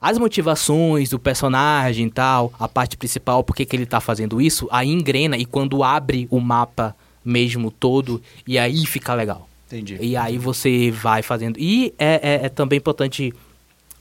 [0.00, 4.66] as motivações do personagem e tal, a parte principal, por que ele tá fazendo isso,
[4.70, 9.48] aí engrena e quando abre o mapa mesmo todo, e aí fica legal.
[9.66, 9.98] Entendi.
[10.00, 11.58] E aí você vai fazendo.
[11.58, 13.32] E é, é- é também importante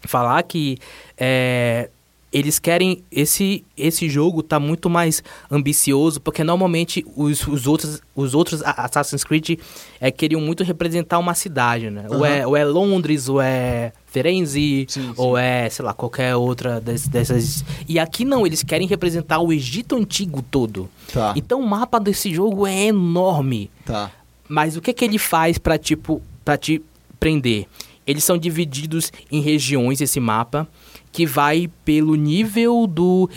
[0.01, 0.77] falar que
[1.17, 1.89] é,
[2.31, 3.03] eles querem.
[3.11, 9.23] Esse, esse jogo tá muito mais ambicioso, porque normalmente os, os outros, os outros Assassin's
[9.23, 9.59] Creed
[9.99, 12.05] é, queriam muito representar uma cidade, né?
[12.09, 16.79] Ou, é, ou é Londres, ou é Firenze, Sim, ou é, sei lá, qualquer outra
[16.79, 17.63] des- dessas.
[17.87, 20.89] E aqui não, eles querem representar o Egito Antigo todo.
[21.11, 21.33] Tá.
[21.35, 23.69] Então o mapa desse jogo é enorme.
[23.85, 24.11] Tá.
[24.47, 26.81] Mas o que que ele faz pra tipo para te
[27.19, 27.67] prender?
[28.07, 30.67] Eles são divididos em regiões esse mapa
[31.11, 33.29] que vai pelo nível do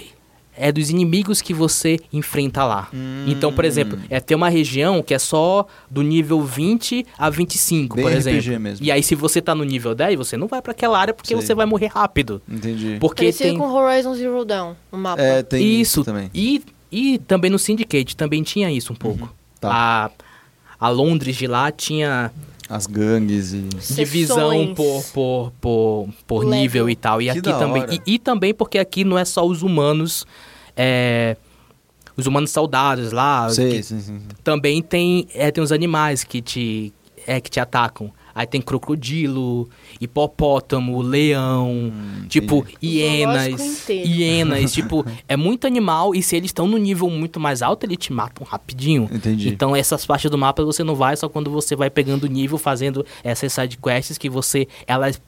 [0.57, 2.89] é dos inimigos que você enfrenta lá.
[3.27, 7.97] Então, por exemplo, é ter uma região que é só do nível 20 a 25,
[7.97, 8.61] Bem por RPG exemplo.
[8.61, 8.87] mesmo.
[8.87, 11.35] E aí se você tá no nível 10, você não vai pra aquela área porque
[11.35, 11.37] Sei.
[11.37, 12.43] você vai morrer rápido.
[12.49, 12.99] Entendi.
[13.01, 15.23] Porque Parecido tem com Horizon Zero Dawn, o mapa.
[15.23, 16.31] É, tem isso, isso também.
[16.35, 19.35] E, e também no Syndicate também tinha isso um pouco.
[19.59, 19.71] Tá.
[19.73, 22.31] A, a Londres de lá tinha
[22.75, 23.69] As gangues e.
[23.95, 26.61] divisão por, por, por, por Level.
[26.61, 27.21] nível e tal.
[27.21, 27.83] E Que aqui da também.
[27.83, 27.95] hora.
[27.95, 30.25] E, e também porque aqui não é só os humanos.
[30.77, 31.37] é,
[32.17, 33.49] os humanos soldados lá.
[33.51, 34.19] Sei, sim, sim.
[34.21, 34.21] sim.
[34.45, 36.93] também tem, é, tem os animais que te,
[37.27, 38.11] é, que te atacam.
[38.35, 39.69] Aí tem crocodilo,
[40.01, 41.93] hipopótamo, leão,
[42.29, 43.61] tipo, Zoológico hienas.
[43.61, 44.09] inteiro.
[44.09, 47.99] Hienas, tipo, é muito animal e se eles estão no nível muito mais alto, eles
[47.99, 49.09] te matam rapidinho.
[49.13, 49.49] Entendi.
[49.49, 53.05] Então essas partes do mapa você não vai só quando você vai pegando nível, fazendo
[53.23, 55.21] essas side quests que você elas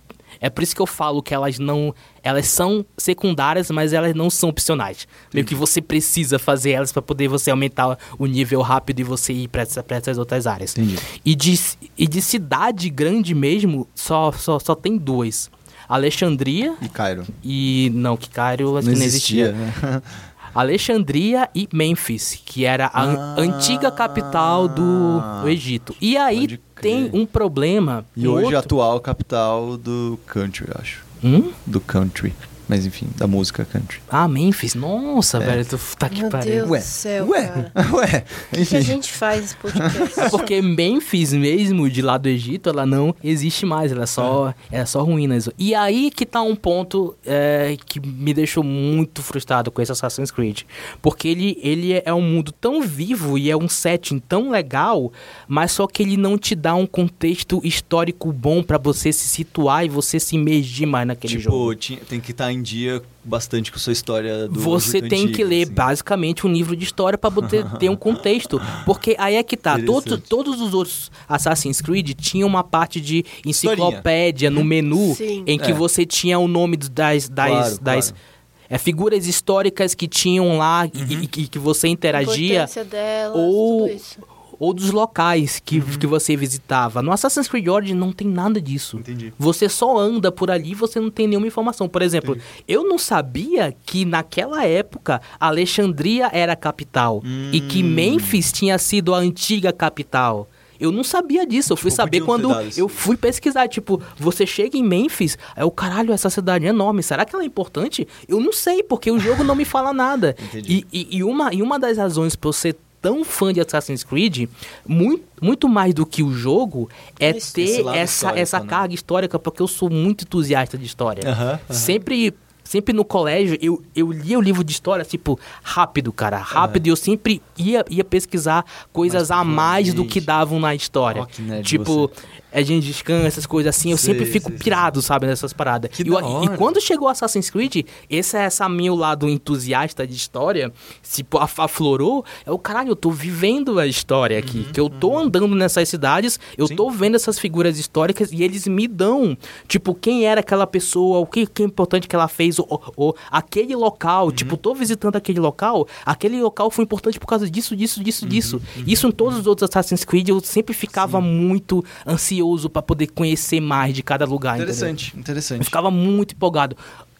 [0.45, 1.95] É por isso que eu falo que elas não.
[2.22, 5.09] Elas são secundárias, mas elas não são opcionais.
[5.32, 9.32] Meio que você precisa fazer elas para poder você aumentar o nível rápido e você
[9.32, 10.76] ir para essa, essas outras áreas.
[10.76, 10.99] Entendi.
[11.24, 11.59] E de,
[11.97, 15.51] e de cidade grande mesmo, só, só, só tem duas.
[15.88, 17.24] Alexandria E Cairo.
[17.42, 17.90] e.
[17.95, 19.90] Não, que Cairo acho Não que não existia, existia.
[19.90, 20.03] né?
[20.55, 23.34] Alexandria e Memphis, que era a Ah.
[23.38, 25.95] antiga capital do, do Egito.
[26.01, 28.05] E aí tem um problema.
[28.16, 31.03] E hoje a outro- atual capital do country, eu acho.
[31.22, 31.53] Hum?
[31.66, 32.32] Do country.
[32.68, 34.00] Mas enfim, da música country.
[34.08, 34.74] Ah, Memphis.
[34.74, 35.40] Nossa, É.
[35.46, 36.66] velho, tu tá que Meu pariu.
[36.66, 37.72] Deus Ué, do céu, ué, cara.
[37.94, 38.24] ué.
[38.52, 40.20] O que, que a gente faz nesse podcast?
[40.20, 44.54] É porque Memphis mesmo, de lá do Egito, ela não existe mais, ela é só,
[44.70, 45.48] é só ruínas.
[45.58, 50.30] E aí que tá um ponto é, que me deixou muito frustrado com esse Assassin's
[50.30, 50.62] Creed.
[51.02, 55.12] Porque ele, ele é um mundo tão vivo e é um setting tão legal,
[55.46, 59.84] mas só que ele não te dá um contexto histórico bom pra você se situar
[59.84, 61.74] e você se imergir mais naquele jogo.
[61.74, 65.44] Tipo, tem que estar em dia bastante com sua história do Você tem antigo, que
[65.44, 65.72] ler assim.
[65.74, 68.61] basicamente um livro de história para poder ter um contexto.
[68.86, 69.78] Porque aí é que tá.
[69.78, 75.42] Todos, todos os outros Assassin's Creed tinham uma parte de enciclopédia no menu Sim.
[75.46, 75.74] em que É.
[75.74, 78.24] você tinha o nome das, das, Claro, das claro.
[78.68, 82.66] é, figuras históricas que tinham lá e- e, e que você interagia.
[82.90, 84.18] delas, ou- tudo isso.
[84.59, 85.98] Ou dos locais que, Uhum.
[85.98, 87.02] que você visitava.
[87.02, 88.98] No Assassin's Creed Origins não tem nada disso.
[88.98, 89.32] Entendi.
[89.38, 91.88] Você só anda por ali e você não tem nenhuma informação.
[91.88, 92.36] Por exemplo,
[92.68, 97.86] eu não sabia que naquela época Alexandria era a capital e que Hum.
[97.88, 100.48] Memphis tinha sido a antiga capital.
[100.80, 102.80] Eu não sabia disso, eu fui Tipo, saber quando isso.
[102.80, 103.68] eu fui pesquisar.
[103.68, 107.02] Tipo, você chega em Memphis, é o caralho, essa cidade é enorme.
[107.02, 108.07] Será que ela é importante?
[108.28, 110.34] Eu não sei, porque o jogo não me fala nada.
[110.42, 110.84] Entendi.
[110.92, 114.02] E, e, e uma, e uma das razões pra eu ser tão fã de Assassin's
[114.02, 114.48] Creed,
[114.88, 116.88] muito, muito mais do que o jogo,
[117.20, 118.66] é Esse- ter esse essa, essa né?
[118.66, 121.28] carga histórica, porque eu sou muito entusiasta de história.
[121.28, 121.61] Aham, aham.
[121.68, 122.32] Sempre.
[122.66, 126.86] Sempre no colégio, eu, eu lia o livro de história, tipo, rápido, cara, rápido.
[126.86, 131.28] E eu sempre ia, ia pesquisar coisas Mais a mais do que davam na história.
[131.38, 132.11] Nerd tipo,
[132.55, 133.90] é Gengis Khan, essas coisas assim.
[133.90, 134.59] Eu Sei, sempre fico sei.
[134.59, 135.90] pirado, sabe, nessas paradas.
[135.98, 141.26] E, e quando chegou Assassin's Creed, esse é essa meu lado entusiasta de história, se
[141.59, 144.64] aflorou, é o caralho, eu tô vivendo a história aqui.
[144.72, 146.76] que eu tô andando nessas cidades, eu Uhum, Sim.
[146.76, 149.36] tô vendo essas figuras históricas e eles me dão,
[149.66, 153.16] tipo, quem era aquela pessoa, o que, que é importante que ela fez, ou, ou
[153.30, 154.30] aquele local, Uhum.
[154.32, 158.26] tipo, tô visitando aquele local, aquele local foi importante por causa disso, disso, Uhum, disso,
[158.28, 158.62] disso.
[158.86, 163.61] Isso em todos os outros Assassin's Creed eu sempre ficava muito ansioso pra poder conhecer
[163.61, 164.57] mais de cada lugar.
[164.57, 164.72] entendeu?
[164.74, 165.64] Interessante, Eu interessante.
[165.64, 166.76] ficava muito empolgado.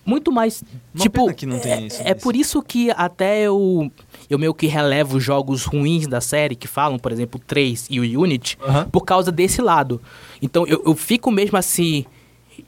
[0.07, 0.63] Muito mais.
[0.95, 2.21] Uma tipo, que não tem é, isso é nesse.
[2.23, 3.91] por isso que até eu,
[4.29, 7.99] eu meio que relevo jogos ruins da série, que falam, por exemplo, o 3 e
[8.01, 8.59] o Unity,
[8.93, 10.01] por causa desse lado.
[10.43, 12.05] Então eu, eu fico mesmo assim.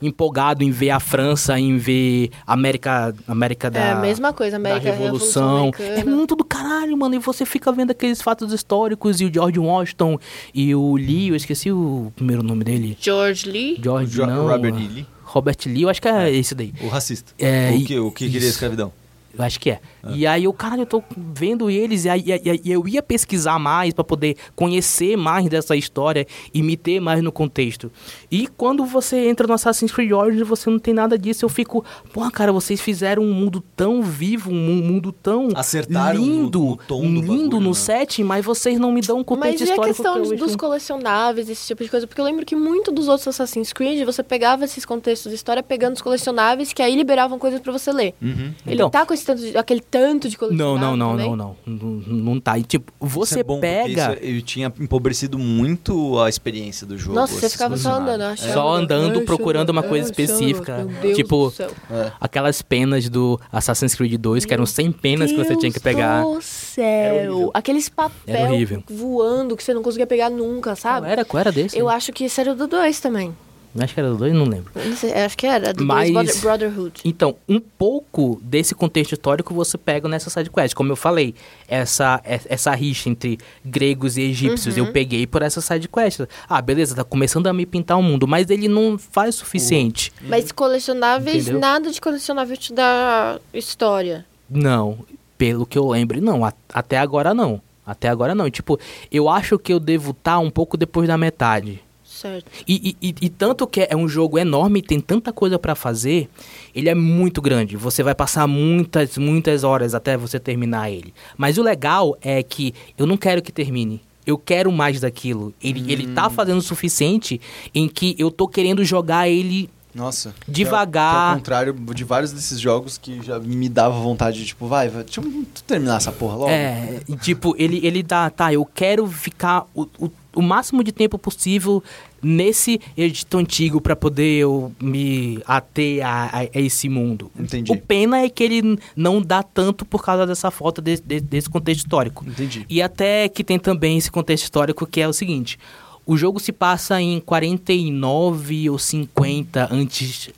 [0.01, 4.51] Empolgado em ver a França, em ver a América, América da, É a mesma coisa,
[4.59, 5.71] da América Revolução.
[5.71, 7.15] Revolução É muito do caralho, mano.
[7.15, 10.19] E você fica vendo aqueles fatos históricos e o George Washington
[10.53, 12.97] e o Lee, eu esqueci o primeiro nome dele.
[12.99, 13.79] George Lee.
[13.81, 14.47] George, Jo- não.
[14.47, 14.73] Robert.
[14.75, 16.73] Lee, Robert Lee, eu acho que é, esse daí.
[16.81, 17.33] o racista.
[17.37, 18.49] É, o que, o que queria isso.
[18.49, 18.91] escravidão.
[19.37, 19.79] Eu acho que é.
[20.09, 23.03] E aí eu, caralho, eu tô vendo eles e aí e aí- e eu ia
[23.03, 27.91] pesquisar mais pra poder conhecer mais dessa história e me ter mais no contexto.
[28.31, 31.45] E quando você entra no Assassin's Creed Origins, você não tem nada disso.
[31.45, 31.83] Eu fico,
[32.13, 37.01] pô, cara, vocês fizeram um mundo tão vivo, um mundo tão Acertaram lindo, no tom
[37.01, 37.73] do lindo bagulho, no né?
[37.75, 40.49] setting, mas vocês não me dão um contexto Mas e a histórico questão que dos
[40.49, 42.07] acho- colecionáveis, esse tipo de coisa?
[42.07, 45.61] Porque eu lembro que muito dos outros Assassin's Creed, você pegava esses contextos de história
[45.61, 48.13] pegando os colecionáveis que aí liberavam coisas pra você ler.
[48.21, 48.53] Uhum.
[48.65, 51.29] Ele Então- tá com esse tanto de- aquele tanto de Não, colecionável não, não, também?
[51.35, 52.17] não, não, não.
[52.33, 52.57] Não tá.
[52.57, 54.13] E tipo, Isso você é bom, pega.
[54.13, 57.15] isso- eu tinha empobrecido muito a experiência do jogo.
[57.15, 58.53] Nossa, você ficava só andando, achando.
[58.53, 60.77] Só andando, procurando uma Senhor, coisa específica.
[60.83, 61.71] meu Deus Tipo, do céu.
[61.91, 62.11] É.
[62.19, 65.83] Aquelas penas do Assassin's Creed 2, que eram 100 penas que você tinha que Deus
[65.83, 66.23] pegar.
[66.23, 67.51] do céu.
[67.53, 67.91] Aqueles
[68.27, 68.83] horrível.
[68.89, 71.07] voando que você não conseguia pegar nunca, Qual sabe?
[71.07, 71.25] era?
[71.25, 71.77] Qual era desse?
[71.77, 73.35] Eu acho que esse era o do 2 também.
[73.79, 74.71] Acho que era do 2, não lembro.
[74.95, 77.01] Sei, acho que era, do Mas- 2 Brotherhood.
[77.05, 80.73] Então, um pouco desse contexto histórico você pega nessa sidequest.
[80.73, 81.35] Como eu falei,
[81.67, 84.85] essa, essa rixa entre gregos e egípcios Uhum.
[84.85, 86.21] eu peguei por essa sidequest.
[86.49, 90.11] Ah, beleza, tá começando a me pintar o mundo, mas ele não faz o suficiente.
[90.21, 91.59] Mas colecionáveis, Entendeu?
[91.59, 94.25] nada de colecionável te dá história.
[94.49, 94.99] Não,
[95.37, 96.43] pelo que eu lembro, não.
[96.45, 97.61] A- até agora não.
[97.85, 98.49] Até agora não.
[98.49, 98.79] Tipo,
[99.11, 101.81] eu acho que eu devo estar um pouco depois da metade.
[102.19, 102.45] Certo.
[102.67, 106.27] E, e- e- e tanto que é um jogo enorme, tem tanta coisa pra fazer,
[106.73, 107.77] ele é muito grande.
[107.77, 111.13] Você vai passar muitas, muitas horas até você terminar ele.
[111.37, 114.01] Mas o legal é que eu não quero que termine.
[114.25, 115.53] Eu quero mais daquilo.
[115.63, 117.39] Ele, ele tá fazendo o suficiente
[117.73, 120.35] em que eu tô querendo jogar ele Nossa.
[120.47, 121.11] Devagar.
[121.13, 124.39] Que é, que é ao contrário de vários desses jogos que já me dava vontade
[124.39, 126.49] de, tipo, vai, vai deixa eu terminar essa porra logo.
[126.49, 131.17] É, tipo, ele, ele dá, tá, eu quero ficar o, o, o máximo de tempo
[131.17, 131.81] possível
[132.21, 137.31] nesse edito antigo para poder eu me ater a, a, a, esse mundo.
[137.37, 137.71] Entendi.
[137.71, 141.49] O pena é que ele não dá tanto por causa dessa falta de, de, desse
[141.49, 142.25] contexto histórico.
[142.27, 142.65] Entendi.
[142.69, 145.59] E até que tem também esse contexto histórico que é o seguinte:
[146.05, 150.29] o jogo se passa em 49 ou 50 antes,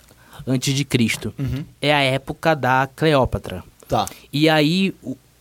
[0.46, 1.34] antes de Cristo.
[1.38, 1.64] Uhum.
[1.82, 3.64] É a época da Cleópatra.
[3.88, 4.08] Tá.
[4.34, 4.94] E aí.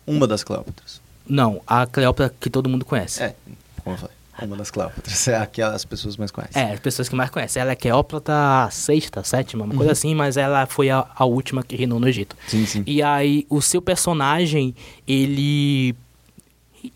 [0.06, 1.00] Uma das Cleópatras.
[1.26, 3.22] Não, a Cleópatra que todo mundo conhece.
[3.22, 3.34] É,
[3.82, 4.17] como eu falei.
[4.42, 5.28] Uma das Cleópatras.
[5.28, 6.62] É a que as pessoas mais conhecem.
[6.62, 7.60] É, as pessoas que mais conhecem.
[7.60, 9.78] Ela é Cleópatra sexta, sétima, uma uhum.
[9.78, 12.36] coisa assim, mas ela foi a, a última que reinou no Egito.
[12.46, 12.82] Sim, sim.
[12.86, 14.74] E aí, o seu personagem,
[15.06, 15.94] ele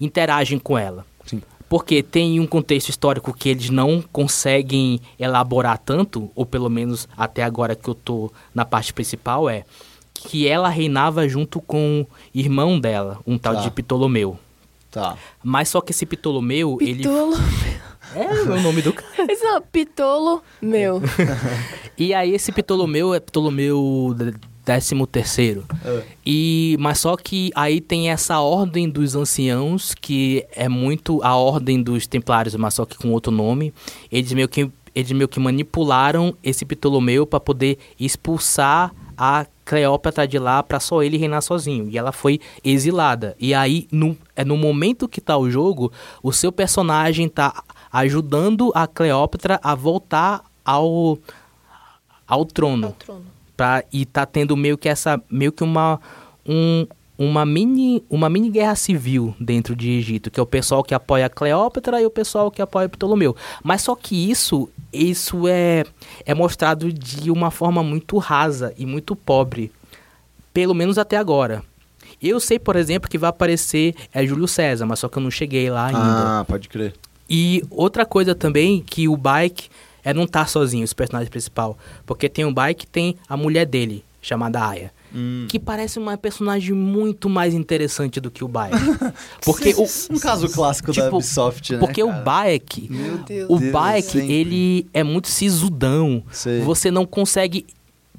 [0.01, 1.05] interage com ela.
[1.25, 1.43] Sim.
[1.69, 7.43] Porque tem um contexto histórico que eles não conseguem elaborar tanto, ou pelo menos até
[7.43, 9.65] agora que eu tô na parte principal, é
[10.15, 13.61] que ela reinava junto com o irmão dela, um tal Tá.
[13.63, 14.39] de Ptolomeu.
[14.93, 15.17] Tá.
[15.43, 16.99] Mas só que esse Ptolomeu, ele...
[16.99, 17.35] Pitolo.
[18.15, 19.33] É o nome do cara.
[19.33, 21.01] Esse não, Pitolo meu.
[21.97, 24.15] E aí esse Ptolomeu é Ptolomeu
[24.65, 25.65] décimo terceiro.
[25.83, 26.03] É.
[26.25, 31.83] E mas só que aí tem essa ordem dos anciãos que é muito a ordem
[31.83, 33.73] dos templários, mas só que com outro nome.
[34.11, 40.39] Eles meio que eles meio que manipularam esse Ptolomeu para poder expulsar a Cleópatra de
[40.39, 41.89] lá para só ele reinar sozinho.
[41.89, 43.35] E ela foi exilada.
[43.41, 45.91] E aí no é no momento que tá o jogo,
[46.23, 51.19] o seu personagem tá ajudando a Cleópatra a voltar ao
[52.29, 52.89] ao trono.
[52.89, 53.25] Ao trono.
[53.57, 55.99] Pra, e tá tendo meio que essa meio que uma
[56.47, 56.87] um,
[57.25, 61.29] uma mini uma mini guerra civil dentro de Egito, que é o pessoal que apoia
[61.29, 63.37] Cleópatra e o pessoal que apoia Ptolomeu.
[63.63, 65.85] Mas só que isso isso é
[66.27, 69.71] é mostrado de uma forma muito rasa e muito pobre,
[70.53, 71.63] pelo menos até agora.
[72.21, 75.31] Eu sei, por exemplo, que vai aparecer é Júlio César, mas só que eu não
[75.31, 76.41] cheguei lá ainda.
[76.41, 76.93] Ah, pode crer.
[77.31, 79.69] E outra coisa também que o Bike
[80.05, 81.79] é não tá sozinho, esse personagem principal.
[82.05, 84.93] Porque tem o Bike tem a mulher dele, chamada Aya.
[85.15, 85.47] Hum.
[85.49, 88.77] Que parece uma personagem muito mais interessante do que o Bike.
[89.45, 89.87] Porque o.
[90.15, 91.79] Um caso clássico da tipo, Ubisoft, né?
[91.79, 92.23] Porque o cara?
[92.23, 92.89] Bike.
[92.91, 93.51] Meu Deus.
[93.51, 94.33] O Deus, sempre.
[94.33, 96.23] ele é muito sisudão.
[96.31, 96.61] Sei.
[96.61, 97.67] Você não consegue.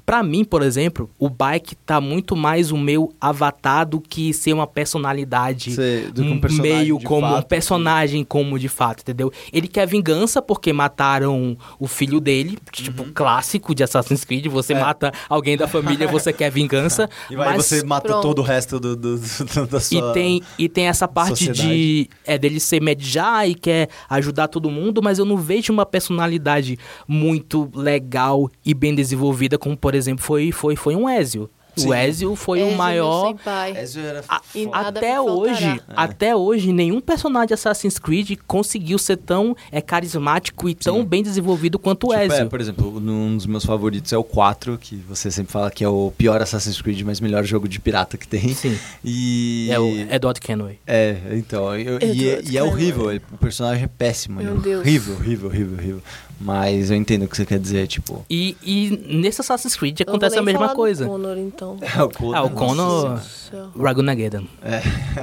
[0.06, 4.52] Pra mim, por exemplo, o Bike tá muito mais o meu avatar do que ser
[4.52, 8.68] uma personalidade Sei, do que um personagem meio de como um fato, personagem como de
[8.68, 9.32] fato, entendeu?
[9.52, 14.78] Ele quer vingança porque mataram o filho dele, tipo clássico de Assassin's Creed, você Uhum.
[14.80, 14.82] É.
[14.82, 18.22] mata alguém da família, você quer vingança, E vai, mas você mata Pronto.
[18.22, 20.12] todo o resto do, do- do- da e sua...
[20.12, 22.10] tem, e tem essa parte de sociedade.
[22.26, 26.78] é dele ser medjar e quer ajudar todo mundo, mas eu não vejo uma personalidade
[27.08, 31.50] muito legal e bem desenvolvida, como por exemplo foi, foi, foi um Ezio.
[31.76, 31.88] Sim.
[31.88, 33.26] O Ezio foi Ezio, o meu maior.
[33.30, 33.76] senpai.
[33.82, 35.80] Ezio era A- E até hoje, É.
[35.96, 41.04] até hoje, nenhum personagem de Assassin's Creed conseguiu ser tão é, carismático e tão Sim.
[41.04, 42.44] bem desenvolvido quanto o Tipo, Ezio.
[42.44, 45.82] é, por exemplo, um dos meus favoritos é o 4, que você sempre fala que
[45.82, 48.54] é o pior Assassin's Creed, mas melhor jogo de pirata que tem.
[48.54, 48.78] Sim.
[49.04, 49.66] E...
[49.72, 50.78] É o Edward Kenway.
[50.86, 54.80] É, então, eu- e, e é horrível, ele- o personagem é péssimo, Meu é Deus.
[54.80, 56.02] horrível, horrível, horrível, horrível.
[56.40, 58.24] Mas eu entendo o que você quer dizer, tipo...
[58.28, 61.06] E, e nesse Assassin's Creed Eu não vou acontece a mesma coisa.
[61.06, 61.78] Connor, então.
[61.82, 63.06] É o Connor.
[63.06, 63.70] Ah, o Senhora.
[63.78, 64.44] Ragunageddon.
[64.62, 64.78] É,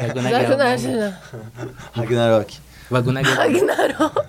[0.07, 1.13] Ragunageddon.
[1.93, 2.57] Ragnarok.
[2.89, 3.35] Ragunageddon.
[3.35, 4.21] Ragnarok.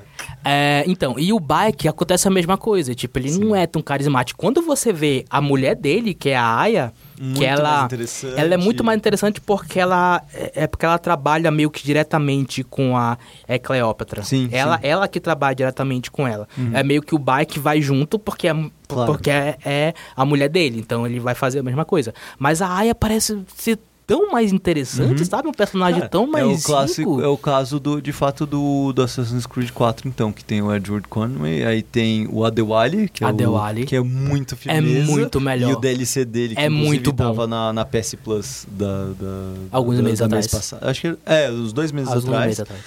[0.44, 2.94] É, então, e o Bike acontece a mesma coisa.
[2.94, 4.38] Tipo, ele não é tão carismático.
[4.38, 6.92] Quando você vê a mulher dele, que é a Aya,
[7.24, 7.88] Muito que ela,
[8.36, 12.64] ela é muito mais interessante porque ela é é porque ela trabalha meio que diretamente
[12.64, 13.16] com a
[13.46, 14.24] é, Cleópatra.
[14.24, 14.86] Sim, ela, sim.
[14.86, 16.48] ela que trabalha diretamente com ela.
[16.72, 18.54] É meio que o Bike vai junto porque é,
[18.88, 19.12] Claro.
[19.12, 20.80] porque é, é a mulher dele.
[20.80, 22.12] Então ele vai fazer a mesma coisa.
[22.38, 23.78] Mas a Aya parece ser
[24.12, 25.48] tão mais interessante, sabe?
[25.48, 27.24] Um personagem Cara, tão mais é o clássico, rico.
[27.24, 30.74] é o caso do, de fato do, do Assassin's Creed 4, então, que tem o
[30.74, 33.84] Edward Conway, aí tem o Adewale, que é, Adewale.
[33.84, 35.10] O, que é muito É firmeza.
[35.10, 35.70] muito melhor.
[35.70, 37.24] E o DLC dele, que É muito bom.
[37.24, 40.44] tava na, na PS Plus da, da Alguns da, meses da atrás.
[40.44, 40.86] mês passado.
[40.88, 42.46] Acho que é, os dois meses Alguns atrás.
[42.46, 42.80] meses atrás.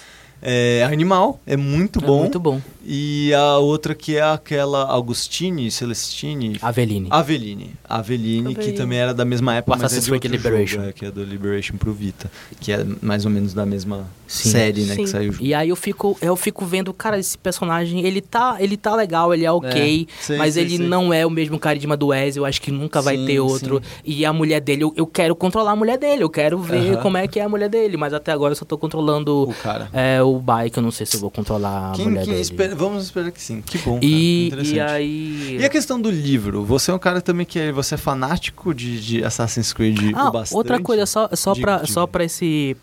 [0.47, 2.19] É animal, é muito É bom.
[2.19, 2.61] muito bom.
[2.85, 7.07] E a outra que é aquela Augustine, Celestine, Aveline.
[7.09, 7.71] Aveline.
[7.83, 10.75] Aveline, que também era da mesma época, O mas é Assassin's de Creed Liberation.
[10.77, 14.07] jogo, é, que é do Liberation pro Vita, que é mais ou menos da mesma
[14.27, 14.49] Sim.
[14.49, 15.03] série, né, Sim.
[15.03, 15.43] que saiu junto.
[15.43, 19.33] E aí eu fico, eu fico vendo, cara, esse personagem, ele tá, ele tá legal,
[19.33, 22.45] ele é ok, É, sei, mas ele não é o mesmo carisma do Wes, eu
[22.45, 23.81] acho que nunca vai Sim, ter outro.
[24.03, 27.17] E a mulher dele, eu, eu quero controlar a mulher dele, eu quero ver como
[27.17, 29.89] é que é a mulher dele, mas até agora eu só tô controlando O cara.
[29.93, 32.41] é, o bike, eu não sei se eu vou controlar a Quem, mulher quem dele.
[32.41, 33.61] espera- vamos esperar que sim.
[33.61, 33.99] Que bom.
[34.01, 34.63] E, cara.
[34.63, 35.57] e aí...
[35.59, 36.63] E a questão do livro?
[36.63, 40.29] Você é um cara também que é, você é fanático de, de Assassin's Creed Ah,
[40.29, 40.57] o bastante?
[40.57, 42.75] outra coisa, só, só, Diga, pra, só pra esse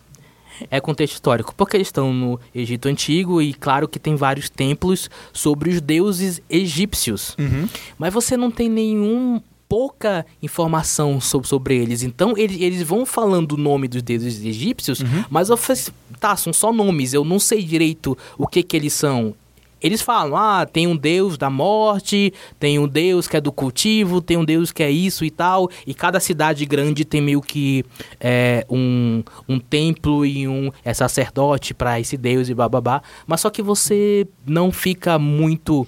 [0.70, 1.54] é, contexto histórico.
[1.54, 6.40] Porque eles estão no Egito Antigo e claro que tem vários templos sobre os deuses
[6.48, 7.36] egípcios.
[7.38, 7.68] Uhum.
[7.98, 12.02] Mas você não tem nenhum pouca informação sobre, sobre eles.
[12.02, 15.24] Então, eles, eles vão falando o nome dos deuses egípcios, Uhum.
[15.30, 15.90] mas eu assim,
[16.20, 19.34] tá, são só nomes, eu não sei direito o que que eles são.
[19.82, 24.20] Eles falam, ah, tem um deus da morte, tem um deus que é do cultivo,
[24.20, 25.68] tem um deus que é isso e tal.
[25.86, 27.84] E cada cidade grande tem meio que
[28.20, 33.02] é, um, um templo e um é, sacerdote para esse deus e bababá.
[33.26, 35.86] Mas só que você não fica muito,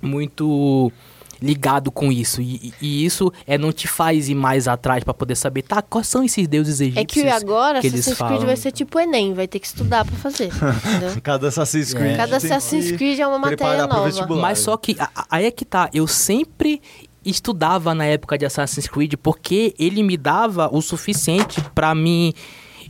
[0.00, 0.90] muito
[1.40, 2.40] ligado com isso.
[2.42, 5.80] E, e- e isso é não te faz ir mais atrás para poder saber, tá,
[5.82, 8.46] quais são esses deuses egípcios É que agora que eles Assassin's Creed falam.
[8.46, 10.48] vai ser tipo Enem, vai ter que estudar pra fazer.
[10.86, 11.20] entendeu?
[11.22, 12.16] Cada Assassin's Creed.
[12.16, 14.36] Cada tem Assassin's Creed é uma matéria nova.
[14.36, 16.80] Mas só que a- aí é que tá, eu sempre
[17.24, 22.34] estudava na época de Assassin's Creed porque ele me dava o suficiente pra me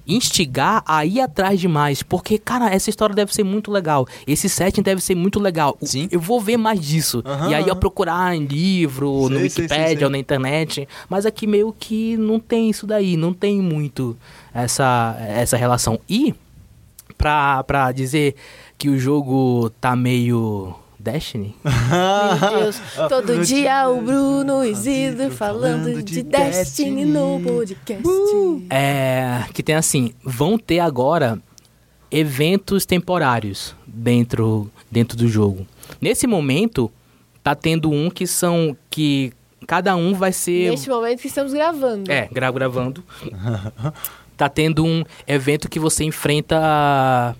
[0.09, 4.06] instigar a ir atrás de mais, porque cara, essa história deve ser muito legal.
[4.26, 5.76] Esse setting deve ser muito legal.
[5.82, 6.09] Sim.
[6.10, 7.22] Eu vou ver mais disso.
[7.24, 10.05] Aham, e aí eu procurar em livro, no sei, Wikipedia sei.
[10.05, 14.16] ou na internet, mas aqui meio que não tem isso daí, não tem muito
[14.55, 16.01] essa essa relação.
[16.09, 16.35] E
[17.18, 18.35] pra, pra dizer
[18.78, 20.74] que o jogo tá meio
[21.12, 22.80] Destiny, Meu Deus.
[23.09, 28.02] Todo no dia o Bruno Isidro falando falando de de Destiny no podcast.
[28.70, 31.40] É, que tem assim, vão ter agora
[32.10, 35.66] eventos temporários dentro, dentro do jogo.
[36.01, 36.90] Nesse momento,
[37.43, 39.32] tá tendo um que são que
[39.66, 42.10] cada um vai ser Neste momento que estamos gravando.
[42.10, 43.02] é, gra gravando.
[44.36, 47.35] tá tendo um evento que você enfrenta a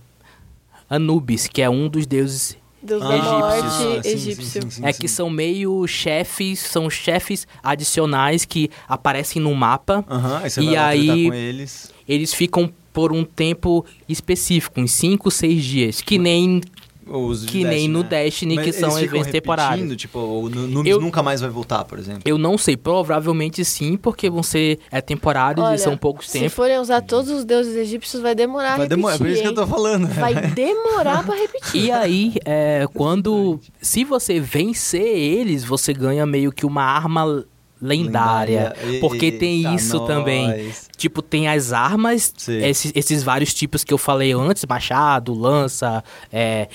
[0.89, 3.39] Anubis, que é um dos deuses Deus da Egípcios.
[3.39, 3.71] morte Ah,
[4.03, 4.45] sim, egípcio.
[4.45, 5.01] sim, sim, sim, é sim.
[5.01, 10.05] que são meio chefes, são chefes adicionais que aparecem no mapa.
[10.09, 11.93] Aham, aí você E aí- eles.
[12.09, 16.61] Eles ficam por um tempo específico, uns 5, 6 dias, que nem
[17.11, 18.09] Os que nem no né?
[18.09, 19.97] Destiny, Mas que eles são ficam eventos temporários.
[19.97, 22.23] Tipo, o Nu- Nubis Eu- nunca mais vai voltar, por exemplo.
[22.25, 26.39] Eu não sei, provavelmente sim, porque vão ser é, temporários Olha, e são poucos se
[26.39, 26.53] tempos.
[26.55, 29.49] forem usar todos os deuses egípcios, vai demorar Vai a demorar, repetir, por isso que
[29.49, 29.57] eu hein?
[29.57, 30.07] tô falando.
[30.15, 31.85] Vai demorar pra repetir.
[31.85, 33.59] E aí, é, quando.
[33.81, 37.45] Se você vencer eles, você ganha meio que uma arma
[37.81, 38.75] lendária.
[38.75, 39.01] Lendária.
[39.01, 40.73] Porque tem isso também.
[40.97, 46.03] Tipo, tem as armas, esses, esses vários tipos que eu falei antes: machado, lança,
[46.33, 46.69] é,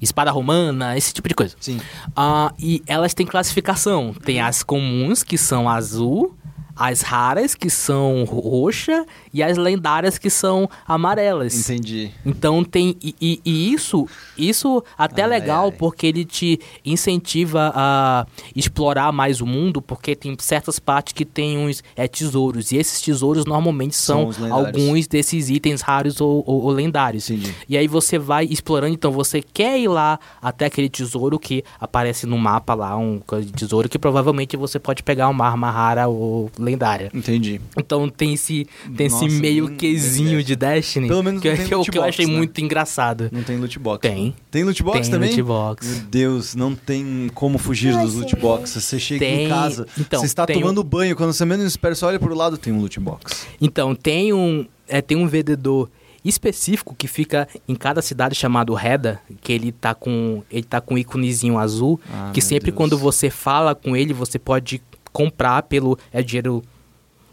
[0.00, 1.56] espada romana, esse tipo de coisa.
[1.60, 1.80] Sim.
[2.14, 4.12] Ah, e elas têm classificação.
[4.12, 6.36] Tem as comuns, que são azul,
[6.74, 9.06] as raras, que são roxa,
[9.38, 11.54] e as lendárias, que são amarelas.
[11.68, 12.10] Entendi.
[12.24, 12.96] Então tem.
[13.02, 14.06] E, e- e isso,
[14.36, 15.72] isso até é Ai, legal, ai.
[15.72, 21.58] porque ele te incentiva a explorar mais o mundo, porque tem certas partes que tem
[21.58, 22.72] uns é, tesouros.
[22.72, 27.28] E esses tesouros normalmente São são, alguns desses itens raros ou, ou- ou lendários.
[27.30, 27.54] Entendi.
[27.68, 32.26] E aí você vai explorando, então você quer ir lá até aquele tesouro que aparece
[32.26, 33.20] no mapa lá, um
[33.54, 37.10] tesouro, que provavelmente você pode pegar uma arma rara ou lendária.
[37.12, 37.60] Entendi.
[37.76, 41.66] Então tem esse, tem Nossa, esse meio bem- de Destiny Pelo menos que, não tem
[41.66, 42.32] que eu, loot que eu box, achei né?
[42.36, 43.28] muito engraçado.
[43.32, 44.00] Não tem loot box.
[44.08, 44.34] Tem.
[44.50, 45.30] Tem loot box Tem também?
[45.30, 45.86] loot box.
[45.88, 48.36] Meu Deus, não tem como fugir Ai, dos loot sim.
[48.40, 48.84] boxes.
[48.84, 49.48] Você chega em Tem.
[49.48, 52.72] casa, Então, você está tomando banho, quando você menos espera, você olha pro lado, tem
[52.72, 53.46] um loot box.
[53.60, 55.90] Então, tem um, é, tem um vendedor
[56.24, 60.94] específico que fica em cada cidade chamado Reda, que ele tá com ele tá com
[60.94, 62.76] um íconezinho azul, Ah, que sempre Deus.
[62.76, 64.82] quando você fala com ele, você pode
[65.12, 66.62] comprar pelo é dinheiro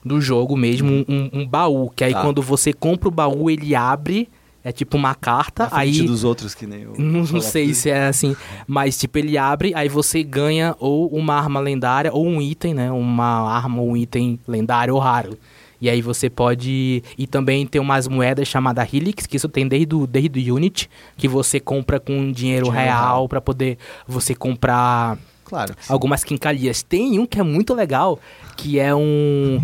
[0.06, 2.22] do jogo mesmo, um, um- um baú, que aí Tá.
[2.22, 4.28] quando você compra o baú, ele abre,
[4.64, 8.08] é tipo uma carta, Na aí dos outros que nem o Não, sei se é
[8.08, 8.36] assim,
[8.68, 12.92] mas tipo, ele abre, aí você ganha ou uma arma lendária ou um item, né?
[12.92, 15.38] Uma arma ou um item lendário ou raro.
[15.82, 17.04] E aí você pode.
[17.18, 20.90] E também tem umas moedas chamadas Helix, que isso tem desde o, desde o Unity,
[21.18, 23.78] que você compra com dinheiro, Dinheiro real pra poder
[24.08, 25.76] você comprar claro.
[25.90, 26.82] Algumas quincalhas.
[26.84, 28.18] Tem um que é muito legal,
[28.56, 29.62] que é um.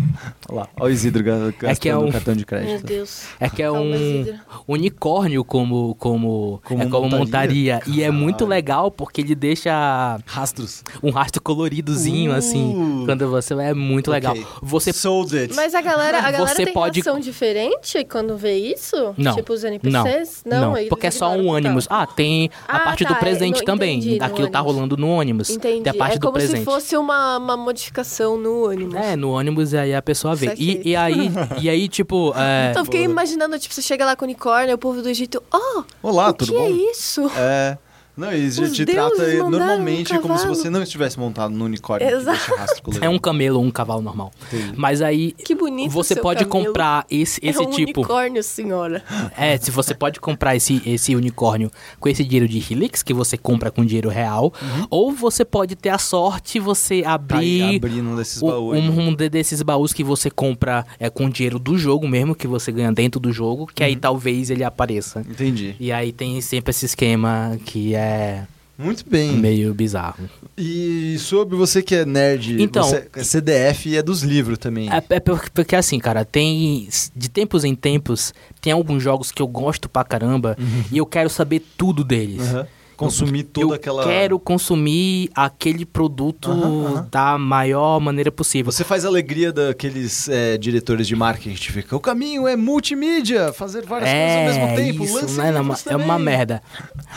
[0.48, 1.24] Olha lá, olha o Isidro
[1.62, 2.86] É que é um- cartão de Meu crédito.
[2.86, 3.24] Deus.
[3.38, 4.24] É que é um
[4.66, 7.74] unicórnio como como, Como é como montaria?
[7.76, 7.80] montaria.
[7.86, 10.82] E é muito legal porque ele deixa Rastros.
[11.02, 12.34] um rastro coloridozinho Uh.
[12.36, 13.02] assim.
[13.06, 14.32] Quando você é muito legal.
[14.32, 14.46] Ok.
[14.62, 15.54] Você Sold it.
[15.54, 19.14] Mas a galera, a galera Você tem pode- reação diferente quando vê isso?
[19.16, 19.34] Não.
[19.34, 20.42] Tipo os não, NPCs?
[20.44, 21.54] não, eles porque é só um total.
[21.54, 21.86] ônibus.
[21.88, 23.98] Ah, tem a Ah, parte tá, do presente é, no- também.
[23.98, 24.74] entendi, Aquilo tá ônibus.
[24.76, 25.50] rolando no ônibus.
[25.50, 25.82] Entendi.
[25.82, 26.58] Tem a parte é do como presente.
[26.58, 28.79] se fosse uma, uma modificação no ônibus.
[28.96, 30.54] É, no ônibus aí a pessoa vê.
[30.56, 31.30] E, e aí,
[31.60, 34.74] e aí, tipo, é, Então eu fiquei imaginando, tipo, você chega lá com o unicórnio,
[34.74, 36.66] o povo do Egito, oh, Olá, o tudo que bom?
[36.66, 37.30] é isso?
[37.36, 37.78] É.
[38.20, 41.18] Não, e já Os te deuses trata mandaram normalmente um como se você não estivesse
[41.18, 42.38] montado no unicórnio Exato.
[43.00, 44.30] é um camelo ou um cavalo normal.
[44.46, 44.74] Entendi.
[44.76, 46.66] Mas aí Que bonito você seu pode camelo.
[46.66, 48.00] comprar esse, esse é um tipo.
[48.00, 49.02] unicórnio, senhora.
[49.36, 53.36] É, se você pode comprar esse, esse unicórnio com esse dinheiro de Helix, que você
[53.38, 54.52] compra com dinheiro real,
[54.90, 57.60] ou você pode ter a sorte você abrir.
[57.60, 58.78] Cair, abrir num desses baús.
[58.78, 62.46] um, um de- desses baús que você compra é com dinheiro do jogo mesmo, que
[62.46, 65.20] você ganha dentro do jogo, que aí talvez ele apareça.
[65.20, 65.74] Entendi.
[65.80, 68.09] E aí tem sempre esse esquema que é
[68.78, 69.32] Muito bem.
[69.32, 70.28] meio bizarro.
[70.56, 74.88] E sobre você que é nerd, Então- você é CDF e é dos livros também.
[74.90, 76.88] É, é por- porque assim, cara, tem.
[77.14, 80.56] De tempos em tempos, tem alguns jogos que eu gosto pra caramba
[80.90, 82.40] e eu quero saber tudo deles.
[82.40, 82.66] Aham.
[83.00, 84.04] Consumir toda eu aquela.
[84.04, 86.50] quero consumir aquele produto
[87.10, 88.70] da maior maneira possível.
[88.70, 91.96] Você faz a alegria daqueles é, diretores de marketing que fica.
[91.96, 95.04] O caminho é multimídia, fazer várias coisas ao mesmo tempo.
[95.04, 96.62] isso, lance né, não, é uma também." merda.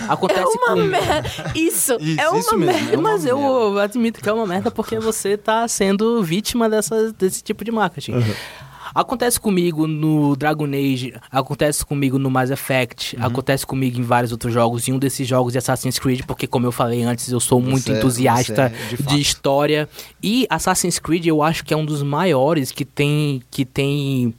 [0.07, 0.75] Acontece É uma com...
[0.83, 1.29] merda.
[1.55, 2.93] Isso, Isso, é uma isso mesmo, merda.
[2.95, 3.83] é uma Mas eu merda.
[3.83, 8.13] admito que é uma merda porque você tá sendo vítima dessa, desse tipo de marketing.
[8.93, 13.25] Acontece comigo no Dragon Age, acontece comigo no Mass Effect, Uhum.
[13.25, 14.87] acontece comigo em vários outros jogos.
[14.87, 17.83] E um desses jogos é Assassin's Creed, porque, como eu falei antes, eu sou muito
[17.85, 19.89] Você- entusiasta você é, de de, história.
[20.21, 23.41] E Assassin's Creed eu acho que é um dos maiores que tem.
[23.49, 24.33] Que tem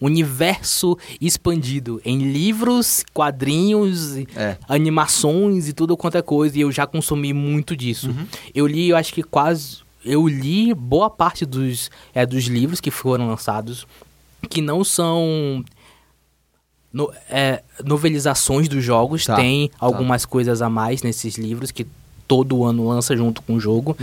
[0.00, 4.56] universo expandido em livros, quadrinhos, É.
[4.68, 8.08] animações e tudo quanto é coisa, e eu já consumi muito disso.
[8.10, 8.26] Uhum.
[8.54, 9.78] Eu li, eu acho que quase.
[10.04, 13.86] Eu li boa parte dos, é, dos livros que foram lançados,
[14.50, 15.64] que não são.
[16.92, 19.74] no- é, novelizações dos jogos, Tá, tem tá.
[19.80, 21.86] algumas coisas a mais nesses livros que
[22.26, 23.96] todo ano lança junto com o jogo.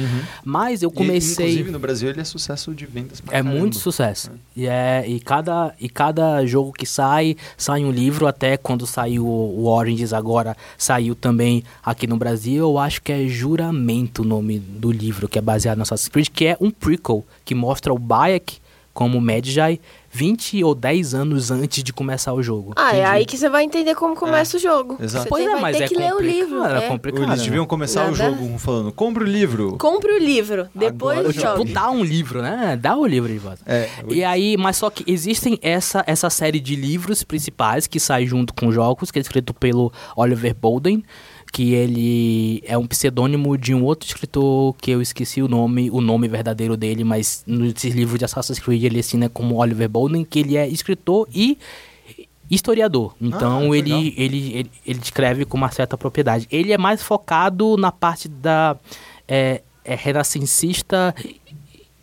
[0.44, 1.46] Mas eu E, comecei.
[1.46, 3.60] inclusive no Brasil ele é sucesso de vendas pra É caramba.
[3.60, 4.32] muito sucesso.
[4.56, 8.28] E, é, e, cada, e cada jogo que sai, sai um livro.
[8.28, 12.58] Até quando saiu o o Oranges agora, saiu também aqui no Brasil.
[12.64, 16.28] Eu acho que é Juramento o nome do livro, que é baseado no Assassin's Creed,
[16.30, 18.58] que é um prequel, que mostra o Bayek
[18.94, 19.80] como Medjay
[20.12, 22.74] 20 ou 10 anos antes de começar o jogo.
[22.76, 23.10] Ah, é Entendi.
[23.12, 24.98] aí que você vai entender como começa o jogo.
[25.00, 25.24] Exato.
[25.24, 26.64] Você Pois tem- é, vai mas ter é que ler o livro.
[26.66, 26.88] é é.
[26.90, 27.24] complicado.
[27.32, 28.32] Eles deviam começar o Nada.
[28.36, 29.78] jogo falando, compre o livro.
[29.78, 32.78] Compre o livro, depois Agora Tipo, dá um livro, né?
[32.82, 33.60] Dá o livro de volta.
[33.66, 38.26] É, E aí, mas só que existem essa, essa série de livros principais que sai
[38.26, 41.04] junto com jogos, que é escrito pelo Oliver Bolden,
[41.52, 46.00] que ele é um pseudônimo de um outro escritor que eu esqueci o nome, o
[46.00, 50.40] nome verdadeiro dele, mas nesses livros de Assassin's Creed ele assina como Oliver Bolden, que
[50.40, 51.58] ele é escritor e
[52.50, 53.14] historiador.
[53.20, 56.48] Então que ele, ele, ele, ele escreve com uma certa propriedade.
[56.50, 58.78] Ele é mais focado na parte da
[59.28, 61.14] é, é renascencista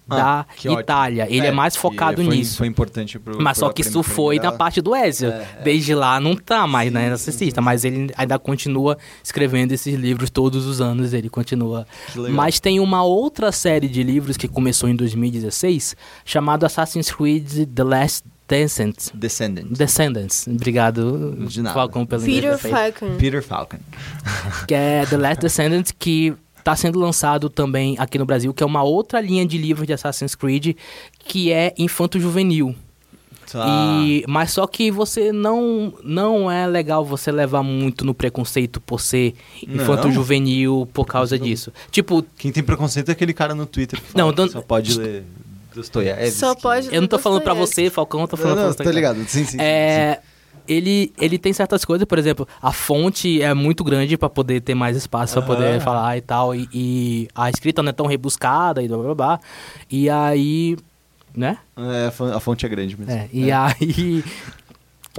[0.08, 0.80] da Ah, que ótimo.
[0.80, 1.26] Itália.
[1.28, 2.56] Ele é, mais que focado foi- nisso.
[2.58, 3.40] Foi importante pro.
[3.42, 5.28] Mas pro só que isso foi aprender na a- parte do Ezio.
[5.30, 5.62] É, é.
[5.62, 10.30] Desde lá não tá mais na Sim, renascencista, mas ele ainda continua escrevendo esses livros
[10.30, 11.86] todos os anos, ele continua.
[12.30, 15.94] Mas tem uma outra série de livros que começou em 2016,
[16.24, 19.10] chamado Assassin's Creed The Last Descent.
[19.12, 19.66] Descendant.
[19.70, 20.46] Descendants.
[20.48, 21.74] Obrigado, De nada.
[21.74, 22.56] Falcão, pelo Peter.
[22.56, 23.16] Falcon.
[23.18, 23.76] Peter Falcon.
[24.66, 26.32] Que é The Last Descendants, que
[26.68, 29.94] tá sendo lançado também aqui no Brasil, que é uma outra linha de livros de
[29.94, 30.76] Assassin's Creed,
[31.18, 32.74] que é infanto-juvenil.
[33.50, 33.64] Tá.
[34.04, 39.00] E, mas só que você não não é legal você levar muito no preconceito por
[39.00, 39.32] ser
[39.66, 39.76] Não?
[39.76, 41.72] infanto juvenil por causa disso.
[41.90, 44.60] Tipo, Quem tem preconceito é aquele cara no Twitter que fala Não, que não- só
[44.60, 45.24] pode ler
[45.74, 46.30] Dostoiévski.
[46.38, 47.84] Só pode- eu não tô falando pra Dostoiévski.
[47.84, 48.76] você, Falcão, eu tô Não, falando não, pra você.
[48.78, 48.94] tô cara.
[48.94, 49.16] ligado.
[49.20, 49.52] Sim, sim.
[49.52, 50.20] sim, É,
[50.68, 54.74] ele, ele tem certas coisas, por exemplo, a fonte é muito grande pra poder ter
[54.74, 55.54] mais espaço pra Aham.
[55.54, 56.54] poder falar e tal.
[56.54, 59.40] E, e a escrita não é tão rebuscada e blá blá blá.
[59.90, 60.76] E aí.
[61.36, 61.58] Né?
[61.76, 63.12] É, a fon- a fonte é grande mesmo.
[63.12, 64.24] É, e aí.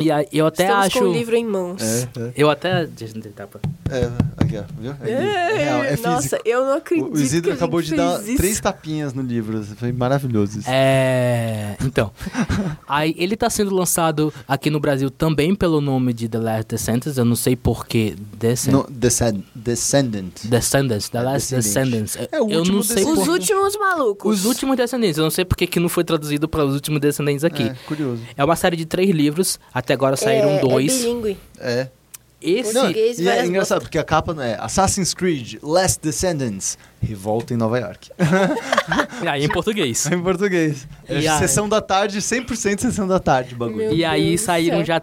[0.02, 1.00] E aí, eu até Estamos acho.
[1.00, 1.82] com o livro em mãos.
[1.82, 2.86] É, é, Eu até.
[2.86, 3.48] Deixa eu tentar,
[3.90, 4.96] é, aqui, ó, viu?
[5.04, 6.10] É, é real, é físico.
[6.10, 8.38] Nossa, eu não acredito O Isidro que a acabou gente de dar isso.
[8.38, 9.64] três tapinhas no livro.
[9.64, 10.70] Foi maravilhoso isso.
[10.70, 11.76] É.
[11.84, 12.12] Então.
[12.88, 17.18] aí ele tá sendo lançado aqui no Brasil também pelo nome de The Last Descendants.
[17.18, 18.16] Eu não sei porquê.
[18.38, 18.72] Descend...
[18.74, 20.34] No, descend, descendant.
[20.44, 21.10] Descendants.
[21.10, 21.56] The É, Last.
[21.56, 22.18] Descendants.
[22.32, 23.04] É o eu último não sei.
[23.04, 23.30] Os por...
[23.30, 24.40] últimos malucos.
[24.40, 25.18] Os últimos descendentes.
[25.18, 27.64] Eu não sei porque que não foi traduzido para os últimos descendentes aqui.
[27.64, 28.22] É, curioso.
[28.38, 29.60] É uma série de três livros.
[29.90, 30.94] Até agora saíram é, dois.
[30.94, 31.38] É bilíngue.
[31.60, 31.88] É.
[32.40, 32.74] Esse.
[32.74, 36.78] Não, Português e e é engraçado, porque a capa não é Assassin's Creed, Last Descendants,
[37.02, 38.12] Revolta em Nova York.
[39.28, 40.06] Aí em português.
[40.06, 40.88] em português.
[41.10, 43.78] E a- Sessão da tarde, 100% sessão da tarde, bagulho.
[43.78, 44.86] Meu E aí Deus do saíram céu.
[44.86, 45.02] já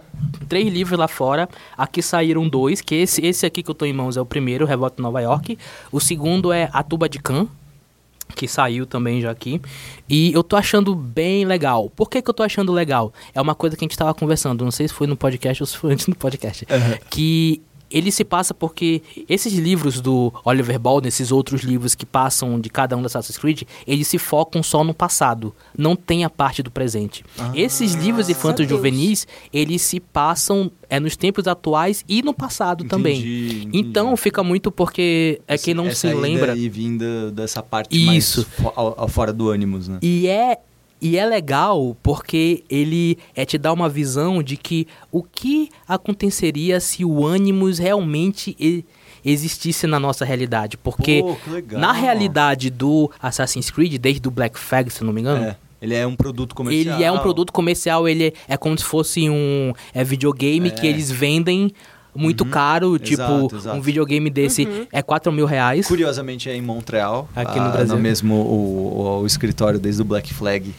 [0.48, 1.48] três livros lá fora.
[1.76, 4.64] Aqui saíram dois, que esse, esse aqui que eu tô em mãos é o primeiro,
[4.64, 5.58] Revolta em Nova York.
[5.92, 7.48] O segundo é A Tuba de Khan,
[8.34, 9.60] que saiu também já aqui.
[10.08, 11.90] E eu tô achando bem legal.
[11.90, 13.12] Por que, que eu tô achando legal?
[13.34, 15.66] É uma coisa que a gente tava conversando, não sei se foi no podcast ou
[15.66, 16.66] se foi antes do podcast.
[17.10, 22.58] Que ele se passa porque esses livros do Oliver Baldwin, esses outros livros que passam
[22.60, 26.30] de cada um da Assassin's Creed, eles se focam só no passado, não tem a
[26.30, 27.24] parte do presente.
[27.54, 28.28] esses livros
[28.66, 28.70] Deus.
[28.76, 33.18] juvenis, eles se passam é nos tempos atuais e no passado também.
[33.18, 33.78] Entendi, entendi.
[33.78, 36.56] Então fica muito porque é quem não Essa se ida lembra.
[36.56, 38.06] E vinda dessa parte Isso.
[38.06, 39.98] mais fo ao- ao fora do ânimos, né?
[40.00, 40.58] E é,
[41.00, 46.80] e é legal porque ele é te dá uma visão de que o que aconteceria
[46.80, 48.84] se o Animus realmente
[49.24, 50.76] existisse na nossa realidade.
[50.76, 51.80] Porque Pô, legal.
[51.80, 55.94] na realidade do Assassin's Creed, desde o Black Flag, se não me engano, É, ele
[55.94, 56.94] é um produto comercial.
[56.96, 61.10] ele é um produto comercial, ele é como se fosse um é, videogame que eles
[61.10, 61.72] vendem
[62.16, 63.38] muito caro, tipo, Uhum.
[63.40, 63.76] Exato, exato.
[63.78, 65.86] um videogame desse é 4 mil reais.
[65.86, 67.28] Curiosamente é em Montreal.
[67.34, 67.96] Aqui no ah, Brasil.
[67.98, 70.74] mesmo o, o- o escritório desde o Black Flag.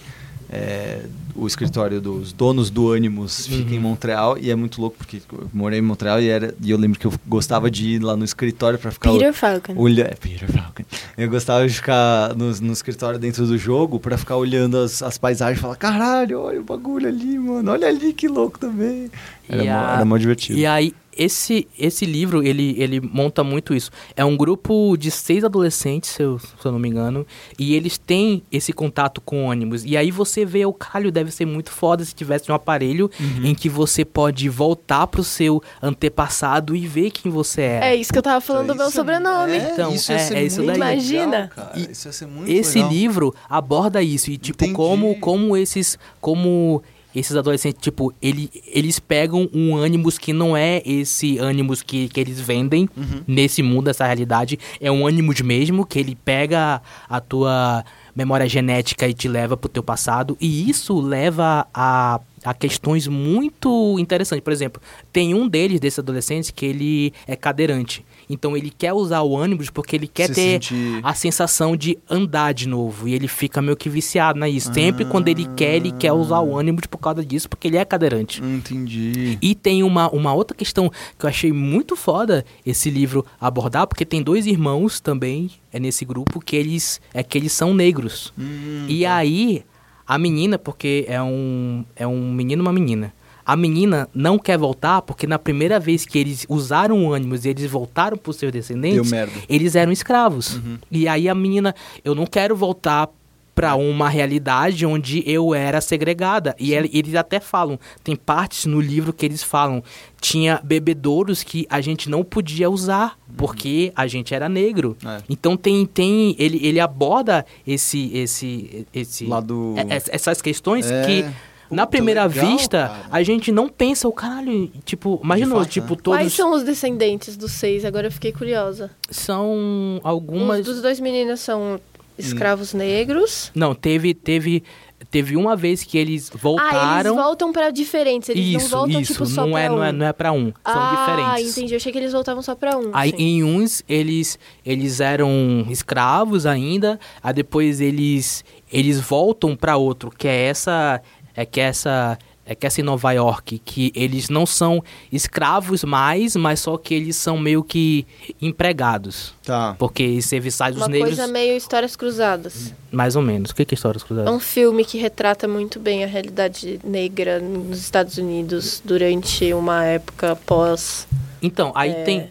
[0.50, 1.02] é,
[1.36, 3.76] o escritório dos donos do Animus fica Uhum.
[3.76, 6.78] em Montreal e é muito louco porque eu morei em Montreal e, era, e eu
[6.78, 9.74] lembro que eu gostava de ir lá no escritório pra ficar Peter Falcon.
[9.78, 10.84] olha, é, Peter Falcon.
[11.18, 15.18] Eu gostava de ficar no, no escritório dentro do jogo pra ficar olhando as, as
[15.18, 19.12] paisagens e falar: caralho, olha o bagulho ali, mano, olha ali que louco também.
[19.50, 20.58] Era, E mó, era mó divertido.
[20.58, 23.90] E aí, esse, esse livro, ele, ele monta muito isso.
[24.16, 27.26] É um grupo de seis adolescentes, se eu, se eu não me engano,
[27.58, 29.84] e eles têm esse contato com ônibus.
[29.86, 33.46] E aí você vê, o caralho, deve ser muito foda se tivesse um aparelho Uhum.
[33.46, 37.86] em que você pode voltar pro seu antepassado e ver quem você era.
[37.88, 39.54] É isso que eu tava falando do meu Isso é- sobrenome.
[39.54, 40.78] É, Então, isso é- ser é isso muito daí.
[40.80, 41.52] legal, Imagina.
[41.54, 41.72] cara.
[41.76, 42.92] E isso ia ser muito Esse legal.
[42.92, 44.74] livro aborda isso e tipo Entendi.
[44.76, 46.82] como como esses como
[47.18, 52.20] esses adolescentes tipo ele, eles pegam um ânimos que não é esse ânimos que, que
[52.20, 53.22] eles vendem Uhum.
[53.28, 57.84] nesse mundo essa realidade é um ânimos mesmo que ele pega a tua
[58.16, 63.98] memória genética e te leva pro teu passado e isso leva a a questões muito
[64.00, 64.44] interessantes.
[64.44, 64.82] Por exemplo,
[65.12, 68.06] tem um deles, desses adolescentes, que ele é cadeirante.
[68.30, 71.98] Então ele quer usar o ônibus porque ele quer Se ter sentir- a sensação de
[72.10, 73.08] andar de novo.
[73.08, 74.74] E ele fica meio que viciado nisso.
[74.74, 75.08] Sempre Ah.
[75.08, 78.42] quando ele quer, ele quer usar o ônibus por causa disso, porque ele é cadeirante.
[78.44, 79.38] Entendi.
[79.42, 84.06] E tem uma, uma outra questão que eu achei muito foda esse livro abordar, porque
[84.06, 88.34] tem dois irmãos também é nesse grupo que eles é que eles são negros.
[88.38, 89.64] Hum, E aí
[90.06, 93.14] a menina, porque é um é um menino e uma menina.
[93.48, 97.50] A menina não quer voltar porque na primeira vez que eles usaram o ânimos e
[97.50, 99.10] eles voltaram para os seus descendentes,
[99.48, 100.60] eles eram escravos.
[100.92, 103.08] E aí a menina, eu não quero voltar
[103.56, 106.56] pra uma realidade onde eu era segregada.
[106.60, 109.84] E ele- eles até falam, tem partes no livro que eles falam,
[110.22, 114.96] tinha bebedouros que a gente não podia usar porque a gente era negro.
[115.04, 115.22] É.
[115.28, 121.06] Então tem tem ele, ele aborda esse esse esse Lado- é- é- essas questões É.
[121.06, 121.26] que
[121.70, 123.06] na primeira legal, vista, cara.
[123.12, 126.00] a gente não pensa, o caralho, tipo, imagina, fato, tipo, né?
[126.04, 127.84] todos Quais são os descendentes dos seis?
[127.86, 128.92] Agora eu fiquei curiosa.
[129.10, 131.80] são algumas Os dos dois meninos são
[132.18, 133.52] escravos negros.
[133.54, 134.64] Não, teve teve
[135.12, 137.16] teve uma vez que eles Ah, eles voltaram.
[137.16, 138.30] voltam pra diferentes.
[138.30, 139.76] Eles isso, não voltam isso, tipo só não pra é, um.
[139.76, 140.96] não é não é para um, são ah,
[141.36, 141.58] diferentes.
[141.58, 141.74] entendi.
[141.74, 142.90] Eu achei que eles voltavam só pra um.
[142.94, 143.18] Aí sim.
[143.18, 150.28] em uns eles eles eram escravos ainda, aí depois eles eles voltam para outro, que
[150.28, 151.02] é essa
[151.38, 152.18] é que é essa
[152.50, 154.82] é que é essa em Nova York, que eles não são
[155.12, 158.08] escravos mais, mas só que eles são meio que
[158.42, 159.34] empregados.
[159.44, 159.76] Tá.
[159.78, 162.74] Porque serviçais dos Uma negros, coisa meio histórias cruzadas.
[162.90, 163.52] mais ou menos.
[163.52, 164.34] O que é histórias É cruzadas?
[164.34, 170.36] um filme que retrata muito bem a realidade negra nos Estados Unidos durante uma época
[170.46, 171.06] pós,
[171.42, 172.04] Então, aí É.
[172.04, 172.30] tem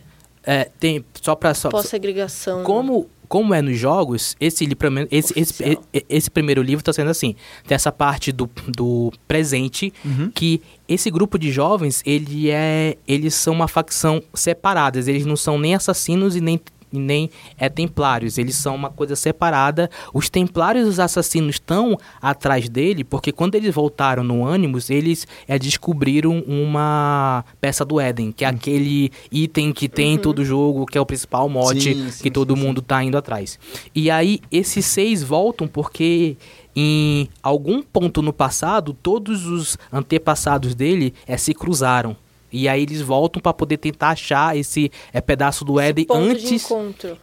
[0.48, 2.62] é, tem só para só, pós segregação.
[2.62, 4.68] como como é nos jogos, esse,
[5.10, 5.78] esse, esse,
[6.08, 7.34] esse, primeiro livro está sendo assim.
[7.66, 10.30] Tem essa parte do, do presente, uhum.
[10.34, 14.98] que esse grupo de jovens, ele é, eles são uma facção separada.
[14.98, 16.60] Eles não são nem assassinos e nem
[16.92, 18.38] e nem é templários.
[18.38, 19.90] Eles são uma coisa separada.
[20.12, 25.26] Os templários e os assassinos estão atrás dele, porque quando eles voltaram no Animus, eles
[25.46, 30.14] é, descobriram uma peça do Éden, que é aquele item que tem uhum.
[30.14, 33.02] em todo jogo, que é o principal mote sim, sim, que todo sim, mundo está
[33.02, 33.58] indo atrás.
[33.94, 36.36] E aí, esses seis voltam porque
[36.78, 42.14] em algum ponto no passado, todos os antepassados dele é, se cruzaram.
[42.56, 46.66] E aí eles voltam para poder tentar achar esse é, pedaço do esse Éden antes.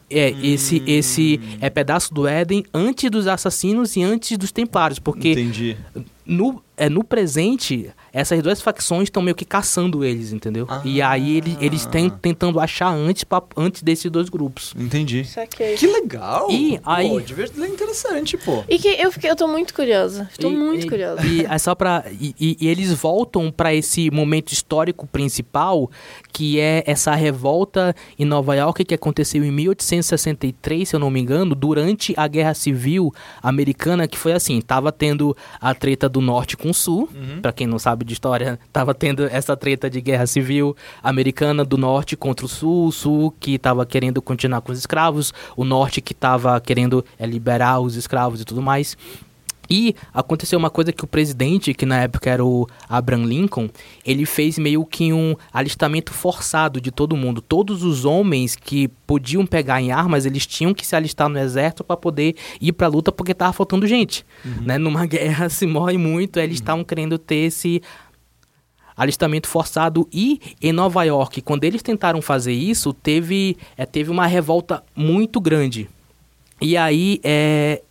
[0.09, 0.39] É, hum.
[0.43, 5.75] esse esse é pedaço do Éden antes dos assassinos e antes dos templários, porque Entendi.
[6.23, 10.67] no é no presente essas duas facções estão meio que caçando eles, entendeu?
[10.69, 10.81] Ah.
[10.85, 14.73] E aí ele, eles estão tentando achar antes, pra, antes desses dois grupos.
[14.77, 15.25] Entendi.
[15.77, 16.47] Que legal!
[16.51, 17.09] E aí...
[17.09, 18.63] Pô, é interessante, pô.
[18.69, 20.29] E que eu, fiquei, eu tô muito curiosa.
[20.39, 21.25] Tô e, muito e, curiosa.
[21.25, 22.05] E é só pra...
[22.11, 25.89] E, e eles voltam para esse momento histórico principal,
[26.31, 31.19] que é essa revolta em Nova York que aconteceu em 1863, se eu não me
[31.19, 36.55] engano, durante a Guerra Civil Americana, que foi assim, tava tendo a treta do norte
[36.63, 37.41] com o sul, uhum.
[37.41, 40.73] para quem não sabe de história, tava tendo essa treta de guerra civil
[41.03, 45.33] americana do norte contra o sul, o sul que tava querendo continuar com os escravos,
[45.57, 48.95] o norte que tava querendo é, liberar os escravos e tudo mais.
[49.69, 53.69] E aconteceu uma coisa que o presidente, que na época era o Abraham Lincoln,
[54.05, 57.41] ele fez meio que um alistamento forçado de todo mundo.
[57.41, 61.83] Todos os homens que podiam pegar em armas, eles tinham que se alistar no exército
[61.83, 64.25] para poder ir para a luta porque tava faltando gente.
[64.43, 64.63] Uhum.
[64.63, 64.77] Né?
[64.77, 66.85] Numa guerra se morre muito, eles estavam uhum.
[66.85, 67.81] querendo ter esse
[68.95, 74.27] alistamento forçado e em Nova York, quando eles tentaram fazer isso, teve, é, teve uma
[74.27, 75.89] revolta muito grande.
[76.61, 77.81] E aí, é,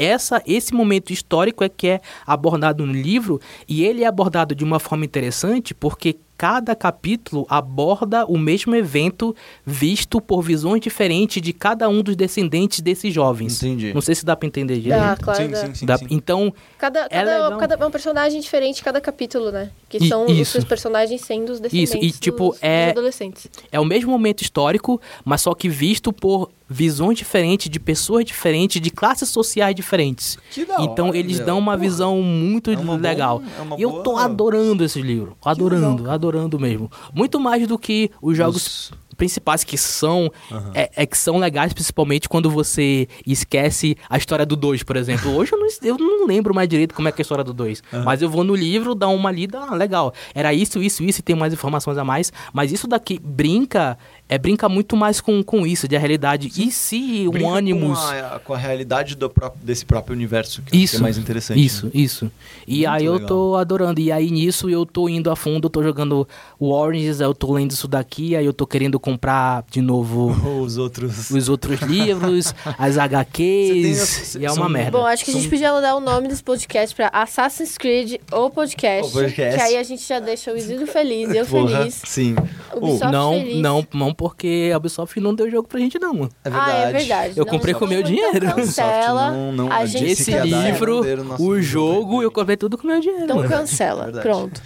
[0.00, 4.64] essa esse momento histórico é que é abordado no livro e ele é abordado de
[4.64, 11.52] uma forma interessante porque cada capítulo aborda o mesmo evento visto por visões diferentes de
[11.52, 13.62] cada um dos descendentes desses jovens.
[13.62, 13.92] Entendi.
[13.92, 15.02] Não sei se dá para entender direito.
[15.02, 15.38] Dá, claro.
[15.38, 19.52] Sim, sim, sim, dá, Então, cada, é cada, cada é um personagem diferente cada capítulo,
[19.52, 19.70] né?
[19.86, 22.02] Que são e, os seus personagens sendo os descendentes isso.
[22.02, 23.46] E, tipo, dos, é, dos adolescentes.
[23.70, 28.80] É o mesmo momento histórico, mas só que visto por visões diferentes, de pessoas diferentes,
[28.80, 30.38] de classes sociais diferentes.
[30.52, 31.84] Que da então hora, eles dão uma porra.
[31.84, 33.40] visão muito é legal.
[33.40, 34.24] Boa, é e eu tô boa...
[34.24, 35.36] adorando esse livro.
[35.44, 36.88] Adorando, adorando mesmo.
[37.12, 38.56] Muito mais do que os jogos.
[38.56, 40.70] Os principais que são uhum.
[40.72, 45.36] é, é, que são legais, principalmente quando você esquece a história do 2, por exemplo.
[45.36, 47.52] Hoje eu não, eu não lembro mais direito como é que é a história do
[47.52, 47.82] 2.
[47.92, 48.02] Uhum.
[48.02, 50.14] Mas eu vou no livro, dar uma lida, ah, legal.
[50.34, 52.32] Era isso, isso, isso, e tem mais informações a mais.
[52.50, 53.98] Mas isso daqui brinca
[54.30, 56.50] é, brinca muito mais com, com isso, de a realidade.
[56.50, 56.62] Sim.
[56.62, 57.98] E se o um Animus.
[57.98, 61.18] Com a, com a realidade do próprio, desse próprio universo, que, isso, que é mais
[61.18, 61.60] interessante.
[61.60, 61.92] Isso, né?
[61.94, 62.30] isso.
[62.64, 63.18] E muito aí legal.
[63.18, 64.00] eu tô adorando.
[64.00, 66.28] E aí nisso eu tô indo a fundo, eu tô jogando
[66.60, 70.30] o Oranges, eu tô lendo isso daqui, aí eu tô querendo comprar de novo
[70.62, 74.36] os outros, os outros livros, as HQs.
[74.36, 74.92] e é uma merda.
[74.92, 78.48] Bom, acho que a gente podia mudar o nome desse podcast pra Assassin's Creed ou
[78.48, 79.10] podcast.
[79.10, 79.56] O podcast.
[79.56, 82.00] Que aí a gente já deixa o Isidro feliz, eu Porra, feliz.
[82.04, 82.36] Sim.
[82.76, 83.60] O não, feliz.
[83.60, 86.30] não, não porque a Ubisoft não deu jogo pra gente, não, mano.
[86.44, 86.70] É verdade.
[86.72, 87.38] Ah, é verdade.
[87.38, 88.54] Eu não, comprei com o meu dinheiro.
[88.54, 89.30] Cancela.
[89.30, 91.00] Não, não, a gente Esse livro,
[91.38, 93.24] o jogo, eu comprei tudo com o meu dinheiro.
[93.24, 93.48] Então mano.
[93.48, 94.12] cancela.
[94.20, 94.60] Pronto.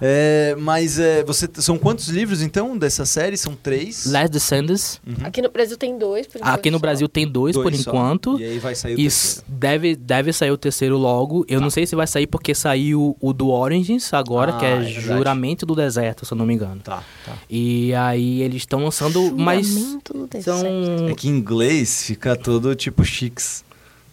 [0.00, 3.36] É, mas é, você são quantos livros então dessa série?
[3.36, 4.06] São três.
[4.06, 5.00] Last Descendants.
[5.06, 5.14] Uhum.
[5.24, 6.26] Aqui no Brasil tem dois.
[6.26, 7.90] Por Aqui no Brasil tem dois, dois por só.
[7.90, 8.40] enquanto.
[8.40, 9.58] E aí vai sair o Isso terceiro.
[9.58, 11.44] deve deve sair o terceiro logo.
[11.48, 11.62] Eu tá.
[11.62, 14.82] não sei se vai sair porque saiu o do Origins agora, ah, que é, é
[14.84, 16.80] Juramento do Deserto, se eu não me engano.
[16.82, 17.02] Tá.
[17.24, 17.32] tá.
[17.48, 22.74] E aí eles estão lançando, Juramento mas do são é que em inglês fica todo
[22.74, 23.64] tipo chiques.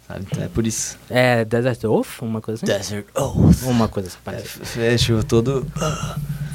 [0.07, 0.25] Sabe?
[0.29, 0.97] Então é por isso.
[1.09, 2.73] É Desert Oath, uma coisa assim?
[2.73, 3.63] Desert Oath.
[3.63, 4.37] Uma coisa assim.
[4.37, 5.65] É, fecha todo...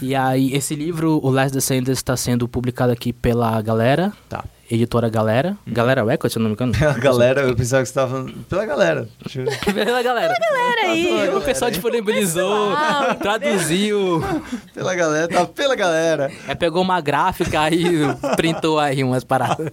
[0.01, 4.13] E aí, esse livro, o Last Descendants, está sendo publicado aqui pela Galera.
[4.29, 4.45] Tá.
[4.71, 5.57] Editora Galera.
[5.67, 5.73] Hum.
[5.73, 6.73] Galera Records, se eu não me engano.
[6.79, 8.33] Pela galera, eu pensava que você estava falando.
[8.49, 9.09] Pela galera.
[9.65, 10.35] pela galera.
[10.35, 11.29] Pela galera aí.
[11.35, 12.75] O pessoal disponibilizou,
[13.21, 14.23] traduziu.
[14.75, 16.31] Pela galera, tá pela galera.
[16.47, 19.71] É, pegou uma gráfica e printou aí umas paradas.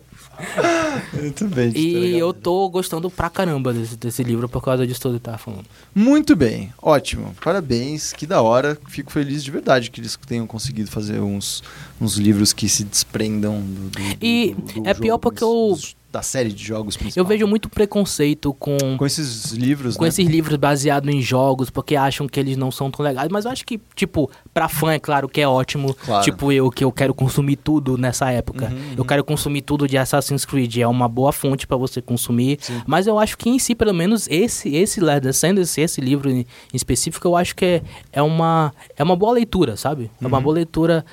[1.14, 1.72] Muito bem.
[1.76, 5.38] E eu tô gostando pra caramba desse, desse livro por causa disso tudo que tá
[5.38, 5.66] falando.
[5.94, 7.34] Muito bem, ótimo.
[7.44, 8.78] Parabéns, que da hora.
[8.88, 11.64] Fico feliz de verdade que eles tenham conseguido fazer uns,
[12.00, 15.78] uns livros que se desprendam do, do, e do, É pior porque eu-
[16.16, 17.22] da série de jogos principal.
[17.24, 20.08] Eu vejo muito preconceito com, com esses livros, com né?
[20.08, 23.28] esses livros baseados em jogos, porque acham que eles não são tão legais.
[23.30, 25.94] Mas eu acho que, tipo, pra fã, é claro que é ótimo.
[25.94, 26.24] Claro.
[26.24, 28.68] Tipo, eu que eu quero consumir tudo nessa época.
[28.68, 30.78] Uhum, Eu quero consumir tudo de Assassin's Creed.
[30.78, 32.60] É uma boa fonte pra você consumir.
[32.88, 36.46] Mas eu acho que em si, pelo menos, esse, esse Descendants, esse livro em, em
[36.76, 37.82] específico, eu acho que é,
[38.14, 40.10] é, uma, é uma boa leitura, sabe?
[40.22, 40.30] É Uhum.
[40.30, 41.06] uma boa leitura.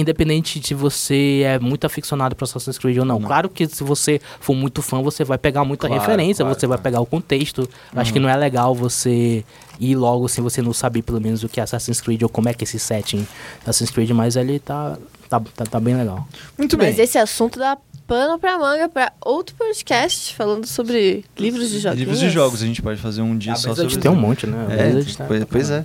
[0.00, 3.20] Independente de você é muito aficionado para Assassin's Creed ou não.
[3.20, 6.66] Claro que se você for muito fã, você vai pegar muita Claro, referência, claro, você
[6.66, 6.82] vai claro.
[6.82, 7.68] pegar o contexto.
[7.94, 9.44] Eu Acho que não é legal você
[9.80, 12.48] ir logo sem você não saber pelo menos o que é Assassin's Creed ou como
[12.48, 13.26] é que é esse setting
[13.62, 14.96] Assassin's Creed, mas ele tá,
[15.28, 16.26] tá, tá, tá bem legal.
[16.58, 17.04] Muito Mas bem.
[17.04, 21.98] esse assunto dá pano pra manga pra outro podcast falando sobre livros de jogos.
[21.98, 24.22] Livros de jogos, a gente pode fazer um dia A só sobre tem um isso.
[24.22, 24.66] monte, né?
[24.68, 25.84] A É, tá- pois, pois é.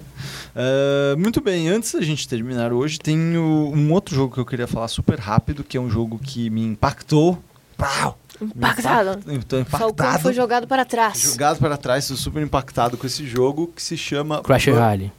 [0.56, 4.46] Ah, muito bem, antes da gente terminar hoje, tem o- um outro jogo que eu
[4.46, 7.42] queria falar super rápido, que é um jogo que me impactou.
[7.78, 8.18] Pau!
[8.42, 9.22] Impactado.
[9.22, 10.20] Falcão impactado.
[10.24, 11.22] foi jogado para trás.
[11.22, 15.12] Jogado para trás, super impactado com esse jogo que se chama Crash Royale.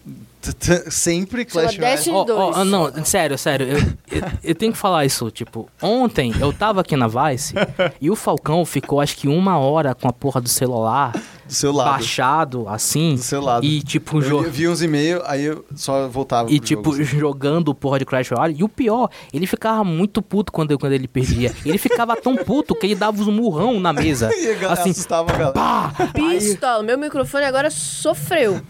[0.91, 2.27] Sempre Chama Clash Royale.
[2.27, 2.57] 2.
[2.57, 3.67] ah, não, sério, sério.
[3.69, 5.31] Eu, eu, eu tenho que falar isso.
[5.31, 7.55] Tipo, ontem eu tava aqui na Vice
[8.01, 11.13] e o Falcão ficou acho que uma hora com a porra do celular
[11.47, 11.91] Do seu lado.
[11.91, 13.15] baixado, assim.
[13.15, 13.65] Do seu lado.
[13.65, 17.03] E tipo, Eu jo- vi- uns e-mails, aí eu só voltava E pro tipo, jogo,
[17.03, 17.19] assim.
[17.19, 18.57] jogando o porra de Crash Royale.
[18.59, 21.55] E o pior, ele ficava muito puto quando, quando ele perdia.
[21.65, 24.31] Ele ficava tão puto que ele dava uns murrão na mesa.
[24.43, 25.53] E a galera assim, assustava a galera.
[25.53, 25.93] pá!
[26.15, 26.83] Pistola.
[26.83, 28.61] Meu microfone agora sofreu.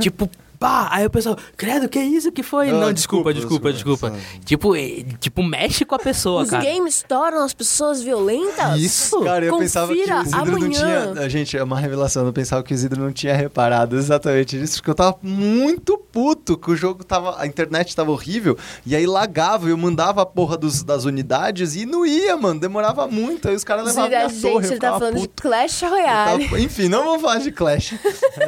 [0.00, 0.30] Tipo,
[0.64, 0.88] pá!
[0.90, 2.70] Aí o pessoal, credo, que isso que foi?
[2.70, 4.40] Ah, Não, desculpa, desculpa, desculpa, desculpa.
[4.44, 6.64] Tipo, eh, tipo, mexe com a pessoa, Os cara.
[6.64, 8.78] games tornam as pessoas violentas?
[8.80, 9.20] Isso.
[9.20, 11.12] Cara, eu Confira pensava que o Isidro não amanhã.
[11.14, 11.28] tinha.
[11.28, 12.24] Gente, é uma revelação.
[12.26, 16.56] Eu pensava que o Isidro não tinha reparado exatamente nisso, porque eu tava muito puto
[16.56, 17.40] que o jogo tava.
[17.40, 18.56] A internet tava horrível.
[18.86, 22.58] E aí lagava, eu mandava a porra dos- das unidades e não ia, mano.
[22.60, 23.48] Demorava muito.
[23.48, 24.66] Aí os caras levavam minha Gente, torre.
[24.66, 25.42] ele eu tá falando de puto.
[25.42, 26.44] Clash Eu Royale.
[26.48, 27.94] tava- Enfim, não vamos falar de Clash.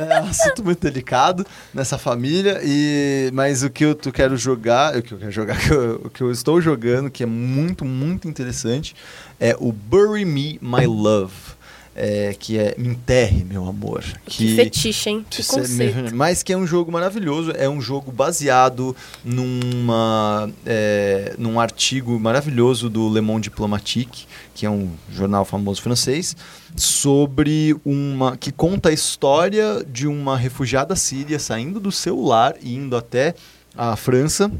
[0.06, 1.44] É um assunto muito delicado
[1.74, 2.60] nessa família.
[2.62, 5.58] E, mas o que eu quero jogar, o que eu quero jogar,
[6.04, 8.94] o que eu estou jogando, que é muito, muito interessante,
[9.40, 11.55] é o Bury Me My Love.
[11.96, 14.04] É, que é Me Enterre, meu amor.
[14.26, 15.26] Que fetiche, hein?
[15.28, 16.12] Que conceito.
[16.14, 18.94] Mas que é um jogo maravilhoso, é um jogo baseado
[19.24, 26.36] numa, é, num artigo maravilhoso do Le Monde Diplomatique, que é um jornal famoso francês,
[26.76, 32.74] sobre uma que conta a história de uma refugiada síria saindo do seu lar e
[32.74, 33.34] indo até
[33.74, 34.52] a França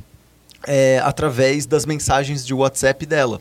[0.67, 3.41] é, através das mensagens de WhatsApp dela.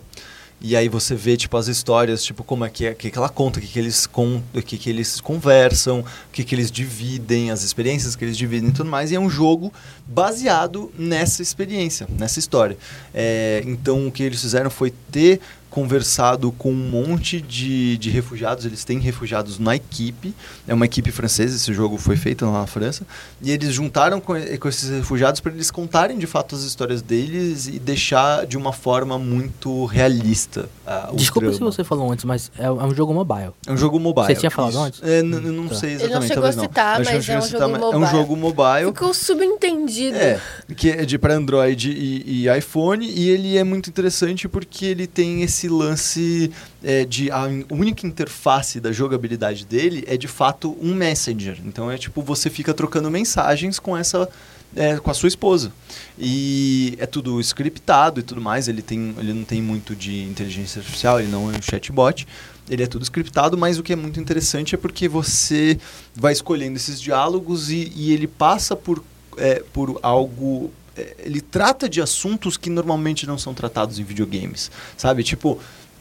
[0.67, 3.29] E aí você vê, tipo, as histórias, tipo, como é que, é, que, que ela
[3.29, 6.71] conta, o que, que, eles con o que, que eles conversam, o que, que eles
[6.71, 9.11] dividem, as experiências que eles dividem e tudo mais.
[9.11, 9.71] E é um jogo
[10.07, 12.79] baseado nessa experiência, nessa história.
[13.13, 15.39] É, então, o que eles fizeram foi ter
[15.75, 20.33] conversado com um monte de, de refugiados, eles têm refugiados na equipe,
[20.65, 23.05] é uma equipe francesa, esse jogo foi feito lá na França,
[23.41, 27.67] e eles juntaram com, com esses refugiados para eles contarem de fato as histórias deles
[27.67, 30.69] e deixar de uma forma muito realista
[31.11, 33.51] o Desculpa se você falou antes, mas é, é um jogo mobile.
[33.67, 34.27] É um jogo mobile.
[34.27, 34.79] Você tinha falado isso.
[34.81, 35.01] antes?
[35.03, 35.75] É, eu não Tá.
[35.75, 36.63] sei Ele não exatamente, chegou a talvez não.
[36.63, 38.17] citar, Acho que mas não é um chegou a jogo mas É um mobile.
[38.21, 38.85] jogo mobile.
[38.93, 40.17] Ficou subentendido.
[40.17, 40.39] É,
[40.75, 45.07] que é de para Android e, e iPhone e ele é muito interessante porque ele
[45.07, 46.51] tem esse lance
[46.83, 51.57] é, de a única interface da jogabilidade dele é de fato um messenger.
[51.65, 54.29] Então é tipo você fica trocando mensagens com essa
[54.75, 55.71] é, com a sua esposa
[56.19, 58.67] e é tudo scriptado e tudo mais.
[58.67, 62.27] Ele tem ele não tem muito de inteligência artificial, ele não é um chatbot.
[62.69, 65.77] Ele é tudo scriptado, mas o que é muito interessante é porque você
[66.15, 69.03] vai escolhendo esses diálogos e, e ele passa por,
[69.37, 70.71] é, por algo.
[70.95, 74.71] É, ele trata de assuntos que normalmente não são tratados em videogames.
[74.97, 75.23] Sabe?
[75.23, 75.59] Tipo,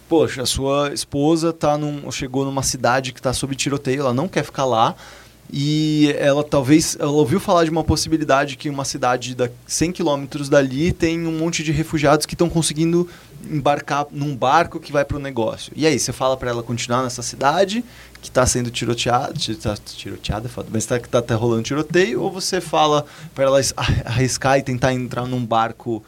[0.08, 4.28] poxa, a sua esposa tá num, chegou numa cidade que está sob tiroteio, ela não
[4.28, 4.94] quer ficar lá.
[5.56, 10.48] E ela talvez ela ouviu falar de uma possibilidade que uma cidade da 100 quilômetros
[10.48, 13.08] dali tem um monte de refugiados que estão conseguindo
[13.48, 15.72] embarcar num barco que vai para o negócio.
[15.76, 17.84] E aí, você fala para ela continuar nessa cidade
[18.20, 22.32] que está sendo tiroteada, ti- tá, tiroteada, mas tá, que tá, tá rolando tiroteio, ou
[22.32, 23.60] você fala para ela
[24.04, 26.02] arriscar e tentar entrar num barco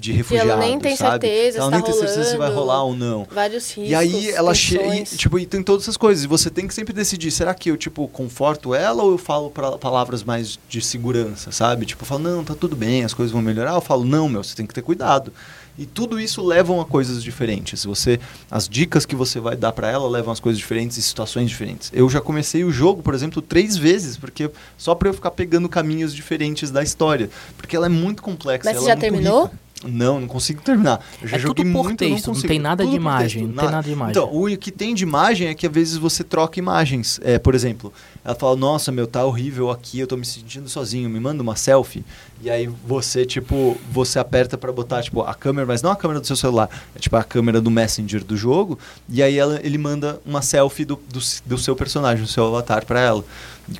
[0.00, 1.26] de refugiados, nem tem sabe?
[1.26, 2.60] certeza ela nem tá tem certeza se vai rolando.
[2.60, 3.26] rolar ou não.
[3.30, 3.90] Vários riscos.
[3.90, 5.04] E aí ela chega.
[5.04, 6.24] Tipo, e tem todas essas coisas.
[6.24, 9.50] E você tem que sempre decidir, será que eu, tipo, conforto ela ou eu falo
[9.50, 11.84] pra, palavras mais de segurança, sabe?
[11.84, 13.74] Tipo, eu falo, não, tá tudo bem, as coisas vão melhorar.
[13.74, 15.32] Eu falo, não, meu, você tem que ter cuidado.
[15.78, 17.86] E tudo isso levam a coisas diferentes.
[17.86, 18.20] Você,
[18.50, 21.90] as dicas que você vai dar pra ela levam as coisas diferentes e situações diferentes.
[21.94, 25.70] Eu já comecei o jogo, por exemplo, três vezes, porque só pra eu ficar pegando
[25.70, 28.68] caminhos diferentes da história, porque ela é muito complexa.
[28.68, 29.44] Mas ela você já é terminou?
[29.44, 29.58] rica.
[29.84, 31.00] Não, não consigo terminar.
[31.22, 33.42] Eu já É joguei tudo por muito, texto, não não tem nada Tudo de imagem,
[33.42, 34.10] texto, não tem nada de imagem.
[34.10, 37.18] Então, o que tem de imagem é que às vezes você troca imagens.
[37.22, 37.90] É, por exemplo,
[38.22, 41.56] ela fala, nossa, meu, tá horrível aqui, eu tô me sentindo sozinho, me manda uma
[41.56, 42.04] selfie.
[42.42, 46.20] E aí você, tipo, você aperta pra botar, tipo, a câmera, mas não a câmera
[46.20, 48.78] do seu celular, é tipo a câmera do Messenger do jogo,
[49.08, 52.84] e aí ela, ele manda uma selfie do, do, do seu personagem, do seu avatar
[52.84, 53.24] pra ela.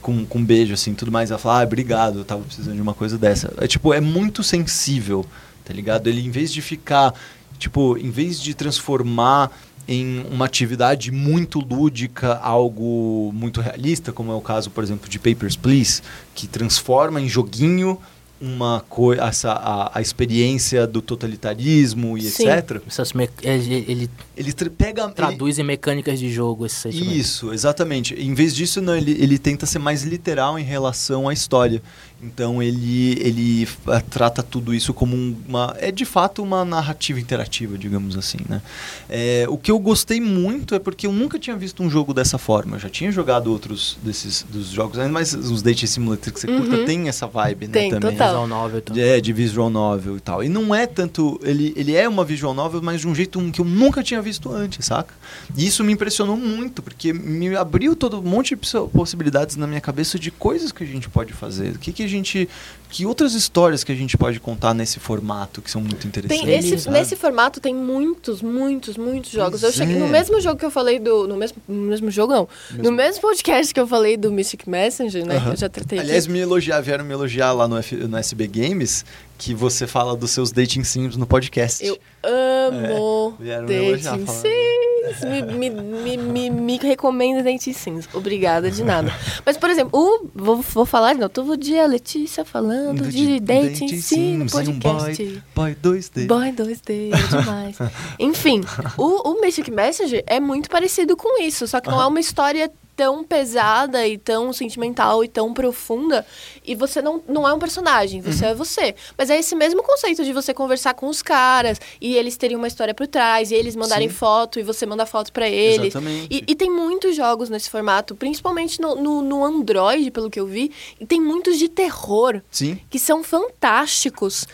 [0.00, 1.30] Com, com um beijo, assim, tudo mais.
[1.30, 3.52] Ela fala, ah, obrigado, eu tava precisando de uma coisa dessa.
[3.58, 5.26] É tipo, é muito sensível,
[5.70, 6.08] tá ligado?
[6.08, 7.14] Ele, em vez de ficar,
[7.58, 9.50] tipo, em vez de transformar
[9.86, 15.18] em uma atividade muito lúdica, algo muito realista, como é o caso, por exemplo, de
[15.18, 16.02] Papers, Please,
[16.34, 17.96] que transforma em joguinho
[18.40, 22.48] uma coisa, essa a, a experiência do totalitarismo e Sim.
[22.48, 22.80] etc.
[22.86, 27.12] Essas me- ele, ele Ele tra- pega ele- traduz em mecânicas de jogo esse sentimento.
[27.14, 28.14] isso, exatamente.
[28.14, 31.82] Em vez disso, não, ele, ele tenta ser mais literal em relação à história.
[32.22, 35.74] Então ele, ele eh, trata tudo isso como um- uma.
[35.78, 38.36] É de fato uma narrativa interativa, digamos assim.
[38.46, 38.60] Né?
[39.08, 42.36] É, o que eu gostei muito é porque eu nunca tinha visto um jogo dessa
[42.36, 42.76] forma.
[42.76, 46.46] Eu já tinha jogado outros desses dos jogos, ainda mais os Dating Simulator que você
[46.46, 46.58] Uhum.
[46.66, 47.72] curta, tem essa vibe, né?
[47.72, 48.10] Tem, também.
[48.12, 48.28] total.
[48.28, 48.96] Visual novel, então.
[48.98, 50.44] É, de visual novel e tal.
[50.44, 51.40] E não é tanto.
[51.42, 54.52] Ele, ele é uma visual novel, mas de um jeito que eu nunca tinha visto
[54.52, 55.14] antes, saca?
[55.56, 59.66] E isso me impressionou muito, porque me abriu todo um monte de possi- possibilidades na
[59.66, 61.76] minha cabeça de coisas que a gente pode fazer.
[61.76, 62.48] O que, que a gente.
[62.90, 66.44] Que outras histórias que a gente pode contar nesse formato que são muito interessantes.
[66.44, 66.98] Tem esse, sabe?
[66.98, 69.60] nesse formato tem muitos, muitos, muitos jogos.
[69.60, 69.98] Pois eu cheguei é.
[69.98, 71.26] no mesmo jogo que eu falei do.
[71.28, 72.48] No mesmo, no mesmo jogo, não.
[72.70, 72.84] Mesmo.
[72.84, 75.36] No mesmo podcast que eu falei do Mystic Messenger, né?
[75.36, 75.44] Aham.
[75.44, 76.32] Que eu já tratei Aliás, aqui.
[76.32, 79.04] me elogiar, vieram me elogiar lá no, F- no SB Games
[79.38, 81.82] que você fala dos seus dating sims no podcast.
[81.82, 84.26] Eu amo É, vieram me elogiar, Dating.
[84.26, 85.24] Sims.
[85.24, 88.06] Me, me, me, me, me recomenda Dating Sims.
[88.12, 89.10] Obrigada de nada.
[89.44, 91.30] Mas, por exemplo, o, vou, vou falar de novo.
[91.30, 95.42] Todo dia a Letícia falando de, Dating, Sim no Sims e um podcast.
[95.54, 96.26] boy, boy 2D.
[96.26, 97.78] Boy 2D, é demais.
[98.18, 98.62] Enfim,
[98.96, 102.70] o, o Mystic Messenger é muito parecido com isso, só que não é uma história
[103.00, 106.26] tão pesada e tão sentimental e tão profunda.
[106.62, 108.50] E você não, não é um personagem, você Uhum.
[108.50, 108.94] é você.
[109.16, 112.68] Mas é esse mesmo conceito de você conversar com os caras e eles terem uma
[112.68, 114.14] história por trás, e eles mandarem Sim.
[114.14, 115.86] foto e você manda foto pra eles.
[115.94, 116.26] Exatamente.
[116.30, 120.46] E, e tem muitos jogos nesse formato, principalmente no, no, no Android, pelo que eu
[120.46, 120.70] vi,
[121.00, 122.78] e tem muitos de terror Sim.
[122.90, 124.46] que são fantásticos.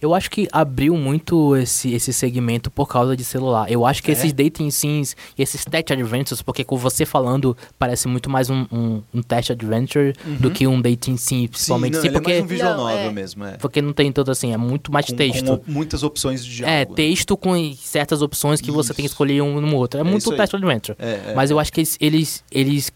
[0.00, 3.70] Eu acho que abriu muito esse, esse segmento por causa de celular.
[3.70, 4.12] Eu acho que É?
[4.14, 8.66] esses dating sims e esses test adventures, porque com você falando, parece muito mais um,
[8.72, 12.30] um, um test adventure do que um dating sim, principalmente Sim, não, sim, ele porque,
[12.30, 13.12] é mais um visual Não, novel é.
[13.12, 13.52] mesmo, é.
[13.58, 15.58] porque não tem todo assim, é muito mais Com- texto.
[15.58, 16.76] com muitas opções de diálogo.
[16.76, 16.94] É, né?
[16.96, 19.14] texto com certas opções que você tem que Isso.
[19.14, 19.98] escolher um no outro.
[19.98, 20.96] É, É muito isso test adventure.
[20.98, 22.90] É, é, Mas eu acho que eles, eles, eles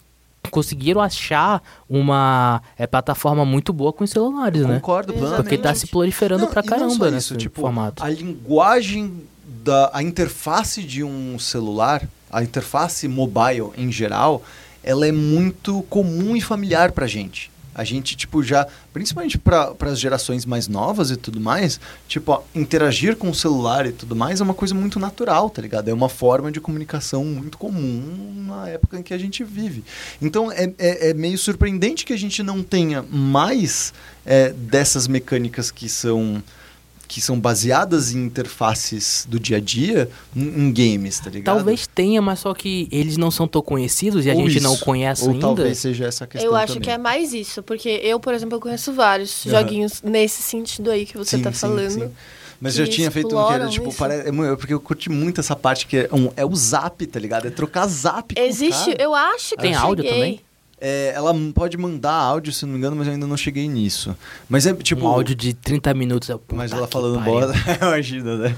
[0.51, 4.75] conseguiram achar uma é, plataforma muito boa com os celulares, né?
[4.77, 5.43] Concordo plenamente.
[5.43, 8.03] Porque tá se proliferando Não, pra caramba nesse isso, tipo, formato.
[8.03, 9.23] A linguagem
[9.65, 14.43] da a interface de um celular, a interface mobile em geral,
[14.83, 17.51] ela é muito comum e familiar pra gente.
[17.75, 22.43] A gente, tipo, já, principalmente para as gerações mais novas e tudo mais, tipo, ó,
[22.55, 25.89] interagir com o celular e tudo mais é uma coisa muito natural, tá ligado?
[25.89, 29.85] É uma forma de comunicação muito comum na época em que a gente vive.
[30.21, 33.93] Então, é, é, é meio surpreendente que a gente não tenha mais
[34.25, 36.43] é, dessas mecânicas que são
[37.07, 41.57] que são baseadas em interfaces do dia a dia em, em games, tá ligado?
[41.57, 44.75] Talvez tenha, mas só que eles não são tão conhecidos e a Ou gente não
[44.75, 45.41] isso, conhece Ou ainda.
[45.41, 46.83] talvez seja essa a questão Eu acho também.
[46.83, 49.59] que é mais isso, porque eu, por exemplo, eu conheço vários Aham.
[49.61, 51.91] joguinhos nesse sentido aí que você Sim, tá sim, falando.
[51.91, 52.11] sim.
[52.61, 53.99] Mas já tinha feito um que era tipo, isso.
[53.99, 54.15] pare...
[54.29, 57.19] é mu- porque eu curti muito essa parte que é, um, é o zap, tá
[57.21, 57.47] ligado?
[57.47, 60.19] É trocar zap Existe, eu acho que Tem eu áudio cheguei.
[60.19, 60.41] também?
[60.87, 64.15] É, ela pode mandar áudio, se não me engano, mas eu ainda não cheguei nisso.
[64.51, 65.07] Mas é tipo.
[65.07, 66.29] um áudio de 30 minutos.
[66.29, 68.57] eu, Mas ela falando bola, imagina, né?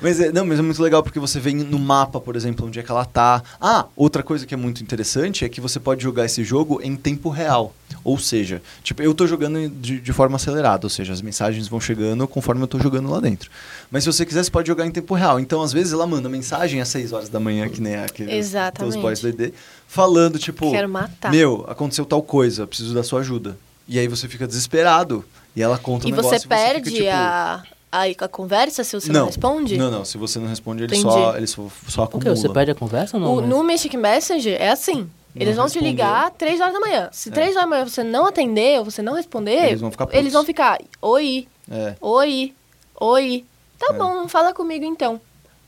[0.00, 2.80] Mas é, não, mas é muito legal porque você vem no mapa, por exemplo, onde
[2.80, 3.42] é que ela tá.
[3.60, 6.96] Ah, outra coisa que é muito interessante é que você pode jogar esse jogo em
[6.96, 7.74] tempo real.
[8.04, 11.80] Ou seja, tipo, eu tô jogando de, de forma acelerada, ou seja, as mensagens vão
[11.80, 13.50] chegando conforme eu tô jogando lá dentro.
[13.90, 15.38] Mas se você quiser, você pode jogar em tempo real.
[15.40, 18.96] Então, às vezes, ela manda mensagem às 6 horas da manhã, que nem aqueles Exatamente.
[18.96, 19.52] os boys do ED,
[19.86, 21.30] falando, tipo, Quero matar.
[21.30, 23.56] meu, aconteceu tal coisa, preciso da sua ajuda.
[23.88, 25.24] E aí você fica desesperado.
[25.54, 27.62] E ela conta um E negócio você e fica, perde tipo, a,
[27.92, 29.76] a, a conversa se você não, responde?
[29.76, 30.02] não, não.
[30.04, 31.02] Se você não responde, ele Entendi.
[31.12, 32.16] só, ele só, só O que?
[32.16, 32.36] acumula.
[32.36, 33.34] Você perde a conversa ou não?
[33.34, 35.10] O- no Mystic Messenger é assim.
[35.34, 35.88] Eles vão te responder.
[35.90, 37.08] ligar 3 horas da manhã.
[37.12, 40.06] Se 3 horas da manhã você não atender ou você não responder, Eles vão ficar
[40.06, 40.20] putos.
[40.20, 41.94] eles vão ficar, oi, É.
[42.00, 42.52] oi,
[43.00, 43.44] oi.
[43.78, 43.98] Tá É.
[43.98, 45.20] bom, fala comigo então.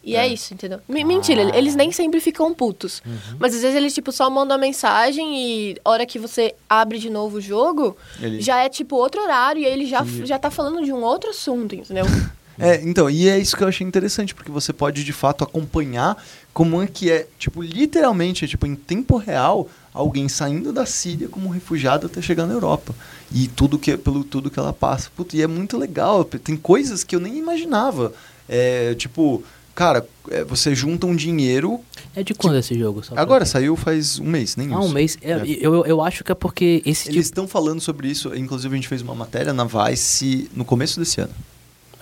[0.07, 0.29] E é, É.
[0.29, 0.81] isso, entendeu?
[0.87, 1.57] M- Mentira, Ah.
[1.57, 3.03] eles nem sempre ficam putos.
[3.39, 7.09] Mas às vezes eles, tipo, só mandam a mensagem e hora que você abre de
[7.09, 10.51] novo o jogo, Ele- já é, tipo, outro horário e aí ele já, já tá
[10.51, 12.05] falando de um outro assunto, entendeu?
[12.59, 16.23] É, então, e é isso que eu achei interessante, porque você pode de fato acompanhar
[16.53, 21.49] como é que é, tipo, literalmente, tipo, em tempo real, alguém saindo da Síria como
[21.49, 22.95] refugiado até chegar na Europa.
[23.33, 25.11] E tudo que pelo tudo que ela passa.
[25.17, 28.13] Putz, e é muito legal, tem coisas que eu nem imaginava.
[28.49, 29.43] É, tipo,
[29.75, 31.81] cara, é, você junta um dinheiro.
[32.15, 33.03] É de quando esse jogo?
[33.17, 34.89] Agora, saiu faz um mês, nem ah, isso.
[34.89, 35.19] um mês.
[35.21, 35.43] É, é.
[35.61, 37.53] Eu, eu acho que é porque esse Eles estão tipo...
[37.53, 41.35] falando sobre isso, inclusive a gente fez uma matéria na Vice no começo desse ano.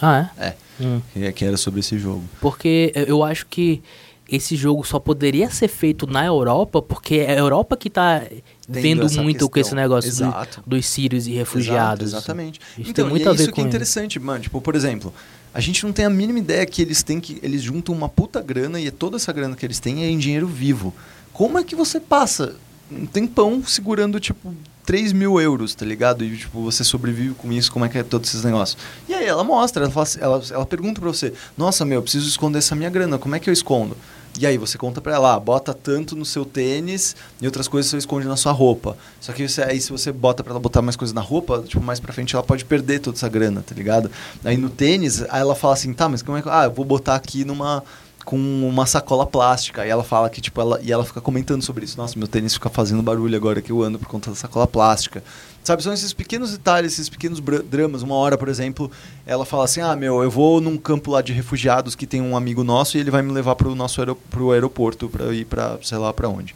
[0.02, 0.46] Ah, é?
[0.48, 0.54] É.
[0.80, 1.00] Hum.
[1.32, 2.24] Que era sobre esse jogo.
[2.40, 3.80] Porque eu acho que
[4.28, 8.22] esse jogo só poderia ser feito na Europa, porque é a Europa que está
[8.66, 9.48] vendo muito questão.
[9.48, 12.06] com esse negócio do, dos sírios e refugiados.
[12.08, 12.60] Exato, exatamente.
[12.78, 14.40] Isso então, tem muito ver isso que é interessante, mano.
[14.40, 15.12] Tipo, por exemplo,
[15.52, 17.38] a gente não tem a mínima ideia que eles têm que.
[17.42, 20.46] Eles juntam uma puta grana e toda essa grana que eles têm é em dinheiro
[20.46, 20.94] vivo.
[21.32, 22.56] Como é que você passa
[22.90, 24.54] um tempão segurando, tipo,
[24.84, 26.24] 3 mil euros, tá ligado?
[26.24, 28.76] E, tipo, você sobrevive com isso, como é que é todos esses negócios.
[29.08, 32.02] E aí ela mostra, ela, fala, assim, ela, ela pergunta pra você, nossa, meu, eu
[32.02, 33.96] preciso esconder essa minha grana, como é que eu escondo?
[34.40, 37.90] E aí você conta pra ela, ah, bota tanto no seu tênis e outras coisas
[37.90, 38.96] você esconde na sua roupa.
[39.20, 41.82] Só que você, aí se você bota pra ela botar mais coisas na roupa, tipo,
[41.82, 44.10] mais pra frente ela pode perder toda essa grana, tá ligado?
[44.42, 46.48] Aí no tênis, aí ela fala assim, tá, mas como é que...
[46.48, 47.84] Ah, eu vou botar aqui numa
[48.24, 49.86] com uma sacola plástica.
[49.86, 51.96] E ela fala que, tipo, ela, e ela fica comentando sobre isso.
[51.96, 55.22] Nossa, meu tênis fica fazendo barulho agora que eu ando por conta da sacola plástica.
[55.64, 57.40] Sabe, são esses pequenos detalhes, esses pequenos
[57.70, 58.02] dramas.
[58.02, 58.90] Uma hora, por exemplo,
[59.24, 62.36] ela fala assim: Ah, meu, eu vou num campo lá de refugiados que tem um
[62.36, 65.78] amigo nosso e ele vai me levar pro nosso aer pro aeroporto para ir para
[65.82, 66.54] sei lá para onde.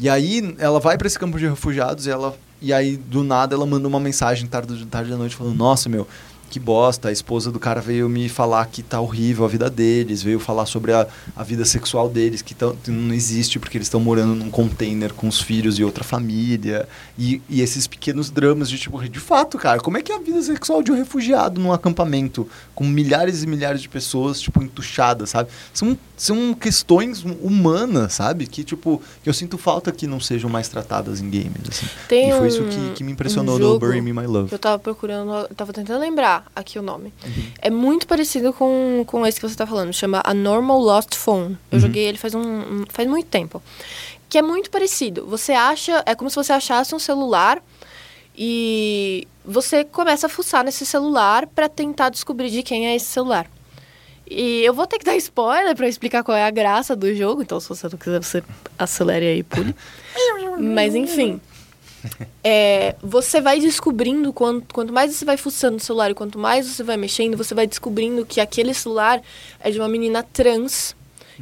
[0.00, 3.54] E aí ela vai para esse campo de refugiados e ela e aí do nada
[3.54, 6.08] ela manda uma mensagem tarde, tarde da noite falando: Nossa, meu,
[6.52, 10.22] que bosta, a esposa do cara veio me falar que tá horrível a vida deles,
[10.22, 13.98] veio falar sobre a, a vida sexual deles, que tão, não existe porque eles estão
[13.98, 16.86] morando num container com os filhos e outra família.
[17.18, 20.18] E, e esses pequenos dramas de tipo, de fato, cara, como é que é a
[20.18, 25.30] vida sexual de um refugiado num acampamento com milhares e milhares de pessoas, tipo, entuchadas,
[25.30, 25.48] sabe?
[25.72, 28.46] São, são questões humanas, sabe?
[28.46, 31.86] Que, tipo, que eu sinto falta que não sejam mais tratadas em games, assim.
[32.08, 34.52] Tem e foi um, isso que, que me impressionou um no Bury Me My Love.
[34.52, 37.12] Eu tava procurando, eu tava tentando lembrar aqui o nome.
[37.24, 37.52] Uhum.
[37.60, 39.92] É muito parecido com, com esse que você está falando.
[39.92, 41.56] Chama A Normal Lost Phone.
[41.70, 41.80] Eu uhum.
[41.80, 43.62] joguei ele faz, um, faz muito tempo.
[44.28, 45.26] Que é muito parecido.
[45.26, 46.02] Você acha...
[46.06, 47.62] É como se você achasse um celular
[48.36, 53.46] e você começa a fuçar nesse celular para tentar descobrir de quem é esse celular.
[54.34, 57.42] E eu vou ter que dar spoiler para explicar qual é a graça do jogo,
[57.42, 58.42] então se você não quiser, você
[58.78, 59.74] acelere aí e pule.
[60.58, 61.40] Mas enfim,
[62.42, 66.66] é, você vai descobrindo, quanto, quanto mais você vai fuçando no celular e quanto mais
[66.66, 69.20] você vai mexendo, você vai descobrindo que aquele celular
[69.60, 70.94] é de uma menina trans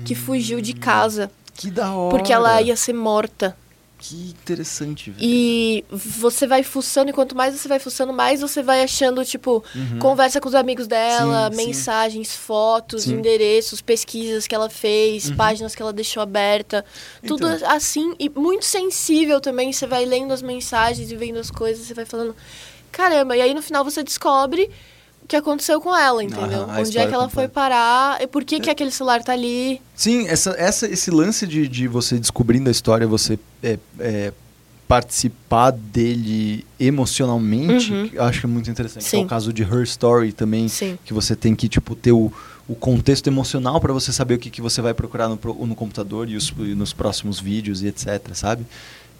[0.04, 1.30] que hum, fugiu de casa.
[1.54, 2.10] Que da hora!
[2.10, 3.56] Porque ela ia ser morta.
[4.02, 5.22] Que interessante, velho.
[5.22, 9.62] E você vai fuçando, e quanto mais você vai fuçando, mais você vai achando, tipo,
[9.74, 9.98] uhum.
[9.98, 12.38] conversa com os amigos dela, sim, mensagens, sim.
[12.38, 13.12] fotos, sim.
[13.12, 15.36] endereços, pesquisas que ela fez, uhum.
[15.36, 16.82] páginas que ela deixou aberta.
[17.22, 17.36] Então.
[17.36, 19.70] Tudo assim, e muito sensível também.
[19.70, 22.34] Você vai lendo as mensagens e vendo as coisas, você vai falando,
[22.90, 24.70] caramba, e aí no final você descobre
[25.30, 26.66] que aconteceu com ela, entendeu?
[26.68, 28.60] Ah, Onde é que ela foi parar e por que, é.
[28.60, 29.80] que aquele celular tá ali.
[29.94, 34.32] Sim, essa, essa, esse lance de, de você descobrindo a história, você é, é,
[34.88, 38.10] participar dele emocionalmente, uhum.
[38.18, 39.04] acho que é muito interessante.
[39.04, 39.22] Sim.
[39.22, 40.98] É o caso de Her Story também, Sim.
[41.04, 42.32] que você tem que tipo ter o,
[42.68, 46.28] o contexto emocional para você saber o que, que você vai procurar no, no computador
[46.28, 48.66] e, os, e nos próximos vídeos e etc, sabe?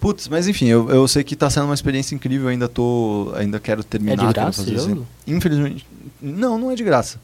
[0.01, 3.31] Putz, mas enfim, eu, eu sei que está sendo uma experiência incrível, ainda tô.
[3.35, 4.23] Ainda quero terminar.
[4.23, 5.07] É de graça fazer jogo?
[5.27, 5.85] Infelizmente.
[6.19, 7.19] Não, não é de graça.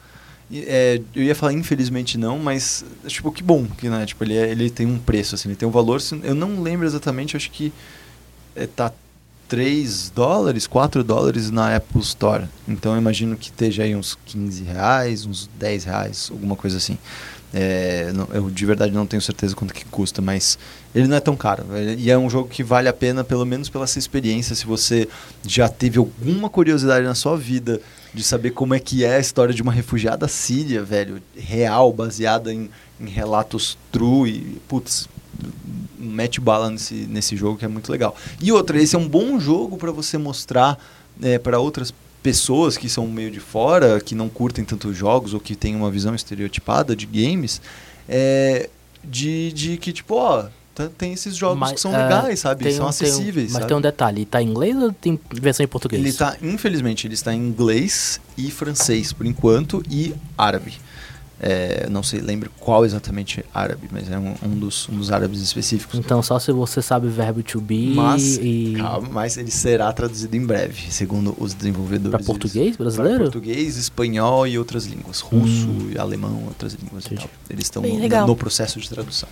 [0.54, 4.50] É, eu ia falar infelizmente não, mas tipo, que bom que né, tipo, ele, é,
[4.50, 6.00] ele tem um preço, assim, ele tem um valor.
[6.24, 7.74] Eu não lembro exatamente, acho que
[8.56, 8.94] é, tá
[9.50, 12.46] 3 dólares, 4 dólares na Apple Store.
[12.68, 16.98] Então eu imagino que esteja aí uns 15 reais, uns 10 reais, alguma coisa assim.
[17.54, 20.60] É, não, eu de verdade não tenho certeza quanto que custa, mas
[20.94, 21.66] ele não é tão caro.
[21.98, 24.56] E é um jogo que vale a pena, pelo menos pela sua experiência.
[24.56, 25.08] Se você
[25.46, 27.82] já teve alguma curiosidade na sua vida
[28.14, 32.54] de saber como é que é a história de uma refugiada síria, velho, real, baseada
[32.54, 32.70] em,
[33.00, 35.08] em relatos true e, putz,
[35.98, 38.16] mete bala nesse, nesse jogo que é muito legal.
[38.42, 40.78] E outra, esse é um bom jogo para você mostrar
[41.22, 42.07] é, para outras pessoas
[42.80, 46.14] que são meio de fora, que não curtem tantos jogos ou que têm uma visão
[46.16, 47.62] estereotipada de games,
[48.08, 48.70] é,
[49.04, 50.48] de, de que, tipo, ó,
[50.98, 52.72] tem esses jogos mas, que são legais, sabe?
[52.72, 53.48] São um, acessíveis.
[53.48, 53.68] Tem mas sabe?
[53.68, 56.02] tem um detalhe, tá em inglês ou tem versão em português?
[56.02, 60.74] Ele tá, infelizmente, ele está em inglês e francês por enquanto e árabe.
[61.40, 65.40] É, não sei, lembro qual exatamente árabe, mas é um, um dos, um dos árabes
[65.40, 66.00] específicos.
[66.00, 68.74] Então, só se você sabe o verbo to be Mas, e...
[68.76, 72.10] calma, mas ele será traduzido em breve, segundo os desenvolvedores.
[72.18, 73.20] Pra português Pra brasileiro?
[73.26, 75.20] português, espanhol e outras línguas.
[75.20, 75.92] Russo, Hum.
[75.94, 77.20] e alemão, outras línguas e.
[77.52, 79.30] Eles estão no, no processo de tradução.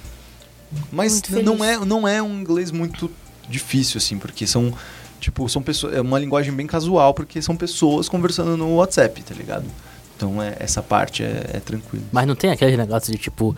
[0.91, 3.09] Mas não é, não é um inglês muito
[3.49, 4.71] difícil, assim, porque são.
[5.19, 5.95] Tipo, são pessoas.
[5.95, 9.65] É uma linguagem bem casual, porque são pessoas conversando no WhatsApp, tá ligado?
[10.15, 12.05] Então é, essa parte é, é tranquilo.
[12.11, 13.55] Mas não tem aquele negócio de tipo.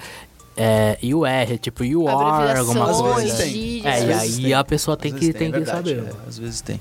[0.59, 3.21] É, you are, tipo, you are, alguma Às coisa.
[3.21, 3.81] vezes tem.
[3.85, 4.53] É, Às e vezes aí tem.
[4.55, 6.03] a pessoa tem Às que, vezes tem é que verdade, saber.
[6.07, 6.79] é, às vezes tem.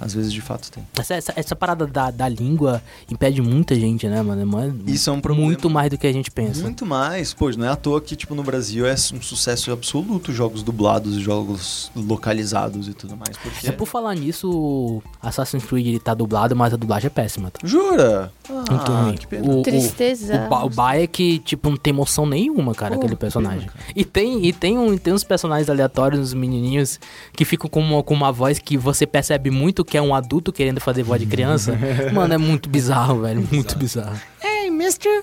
[0.00, 0.86] Às vezes de fato tem.
[0.98, 4.42] Essa, essa, essa parada da, da língua impede muita gente, né, mano?
[4.86, 5.46] É Isso é um problema.
[5.46, 6.62] Muito mais do que a gente pensa.
[6.62, 7.32] Muito mais.
[7.32, 11.16] Pô, não é à toa que, tipo, no Brasil é um sucesso absoluto jogos dublados
[11.16, 13.36] e jogos localizados e tudo mais.
[13.36, 13.68] Porque...
[13.68, 17.50] É por falar nisso, Assassin's Creed ele tá dublado, mas a dublagem é péssima.
[17.50, 17.60] Tá?
[17.64, 18.32] Jura?
[18.48, 19.16] Ah, ruim.
[19.16, 19.46] que pena.
[19.48, 20.46] O, o, Tristeza.
[20.46, 23.20] o, ba o Ba é que, tipo, não tem emoção nenhuma, cara, Pô, aquele que
[23.20, 23.60] personagem.
[23.60, 23.84] pena, cara.
[23.94, 27.00] e tem, e tem, um, tem uns personagens aleatórios, uns menininhos,
[27.32, 30.52] que ficam com uma, com uma voz que você percebe muito que é um adulto
[30.52, 31.76] querendo fazer voz de criança.
[32.12, 33.46] Mano, é muito bizarro, velho.
[33.50, 34.18] Muito bizarro.
[34.42, 35.22] Ei, mister.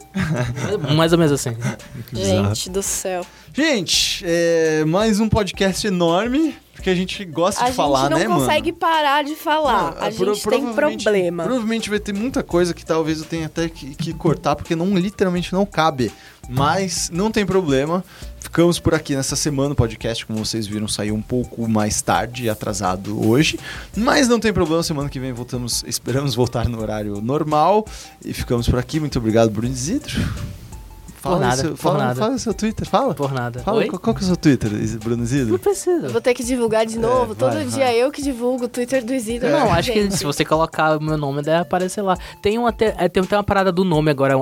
[0.96, 1.56] Mais ou menos assim.
[2.12, 3.26] Gente do céu.
[3.54, 8.18] Gente, é mais um podcast enorme, porque a gente gosta A de falar, gente não
[8.20, 8.40] né, mano?
[8.42, 9.96] consegue parar de falar.
[9.96, 11.44] Não, a pro- gente tem problema.
[11.44, 14.98] Provavelmente vai ter muita coisa que talvez eu tenha até que, que cortar, porque não
[14.98, 16.12] literalmente não cabe.
[16.50, 18.04] Mas não tem problema.
[18.54, 19.72] Ficamos por aqui nessa semana.
[19.72, 23.60] O podcast, como vocês viram, saiu um pouco mais tarde, atrasado hoje.
[23.98, 24.84] Mas não tem problema.
[24.84, 27.84] Semana que vem voltamos, esperamos voltar no horário normal.
[28.24, 29.00] E ficamos por aqui.
[29.00, 30.14] Muito obrigado, Bruno Isidro.
[31.24, 32.16] Fala aí nada, seu, por fala, nada.
[32.20, 33.14] fala seu Twitter, fala.
[33.14, 33.60] Por nada.
[33.62, 33.88] Fala, Oi?
[33.88, 34.70] qual, qual que é o seu Twitter,
[35.00, 35.58] Bruno Não Isidro?
[35.58, 36.08] precisa.
[36.08, 37.32] Eu vou ter que divulgar de novo.
[37.32, 37.96] É, Todo vai, dia vai.
[37.96, 39.50] eu que divulgo o Twitter do Isidro.
[39.50, 42.18] Não, acho que se você colocar o meu nome, deve aparecer lá.
[42.42, 44.34] Tem uma, é, tem, tem uma parada do nome agora,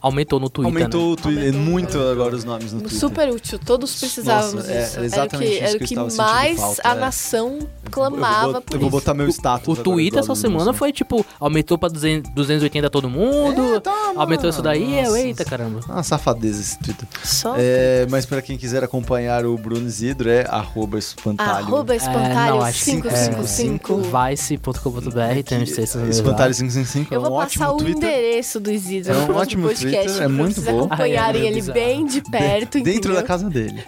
[0.00, 0.74] aumentou no Twitter.
[0.74, 1.12] Aumentou né?
[1.12, 1.60] o Twitter, Aumentou.
[1.62, 2.98] muito agora os nomes no Twitter.
[2.98, 4.96] Super útil, todos precisávamos Nossa, é, disso.
[4.96, 6.98] era exatamente era o isso que, era o que eu mais falta, a é.
[6.98, 8.98] nação Eu clamava vou, bot- por eu vou isso.
[8.98, 9.68] botar meu status.
[9.68, 14.12] O agora Twitter essa semana foi tipo, aumentou pra 200, 280 todo mundo, É, tá,
[14.16, 15.18] aumentou isso daí, eu, nossa.
[15.20, 15.80] eita caramba.
[15.88, 17.08] Ah, Uma safadeza esse Twitter.
[17.24, 21.66] Só É, mas pra quem quiser acompanhar o Bruno Isidro é arroba espantalho.
[21.66, 23.96] arroba espantalho É, acho que- 555.
[24.02, 27.96] Vice.com.br, tem os textos Espantalho 555 é Eu um vou passar o Twitter.
[27.96, 29.96] endereço do Isidro É um ótimo podcast.
[29.96, 30.84] Twitter, é pra muito vocês bom.
[30.84, 31.78] acompanharem Ah, é, é ele bizarro.
[31.78, 33.14] bem de perto, Dentro entendeu?
[33.14, 33.82] da casa dele.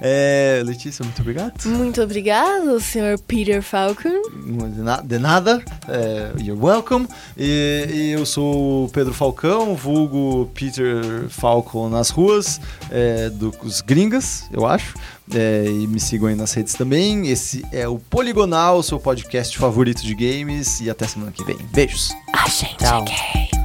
[0.00, 1.52] É, Letícia, muito obrigado.
[1.66, 4.22] Muito obrigado, senhor Peter Falcon.
[4.44, 7.06] De, na- de nada, é, you're welcome.
[7.36, 14.48] E, e eu sou o Pedro Falcão, vulgo Peter Falcon nas ruas, é, dos gringas,
[14.52, 14.94] eu acho.
[15.34, 17.28] É, e me sigam aí nas redes também.
[17.28, 20.80] Esse é o Poligonal, seu podcast favorito de games.
[20.80, 21.58] E até semana que vem.
[21.72, 22.10] Beijos.
[22.32, 23.02] A gente Tchau.
[23.02, 23.57] é gay.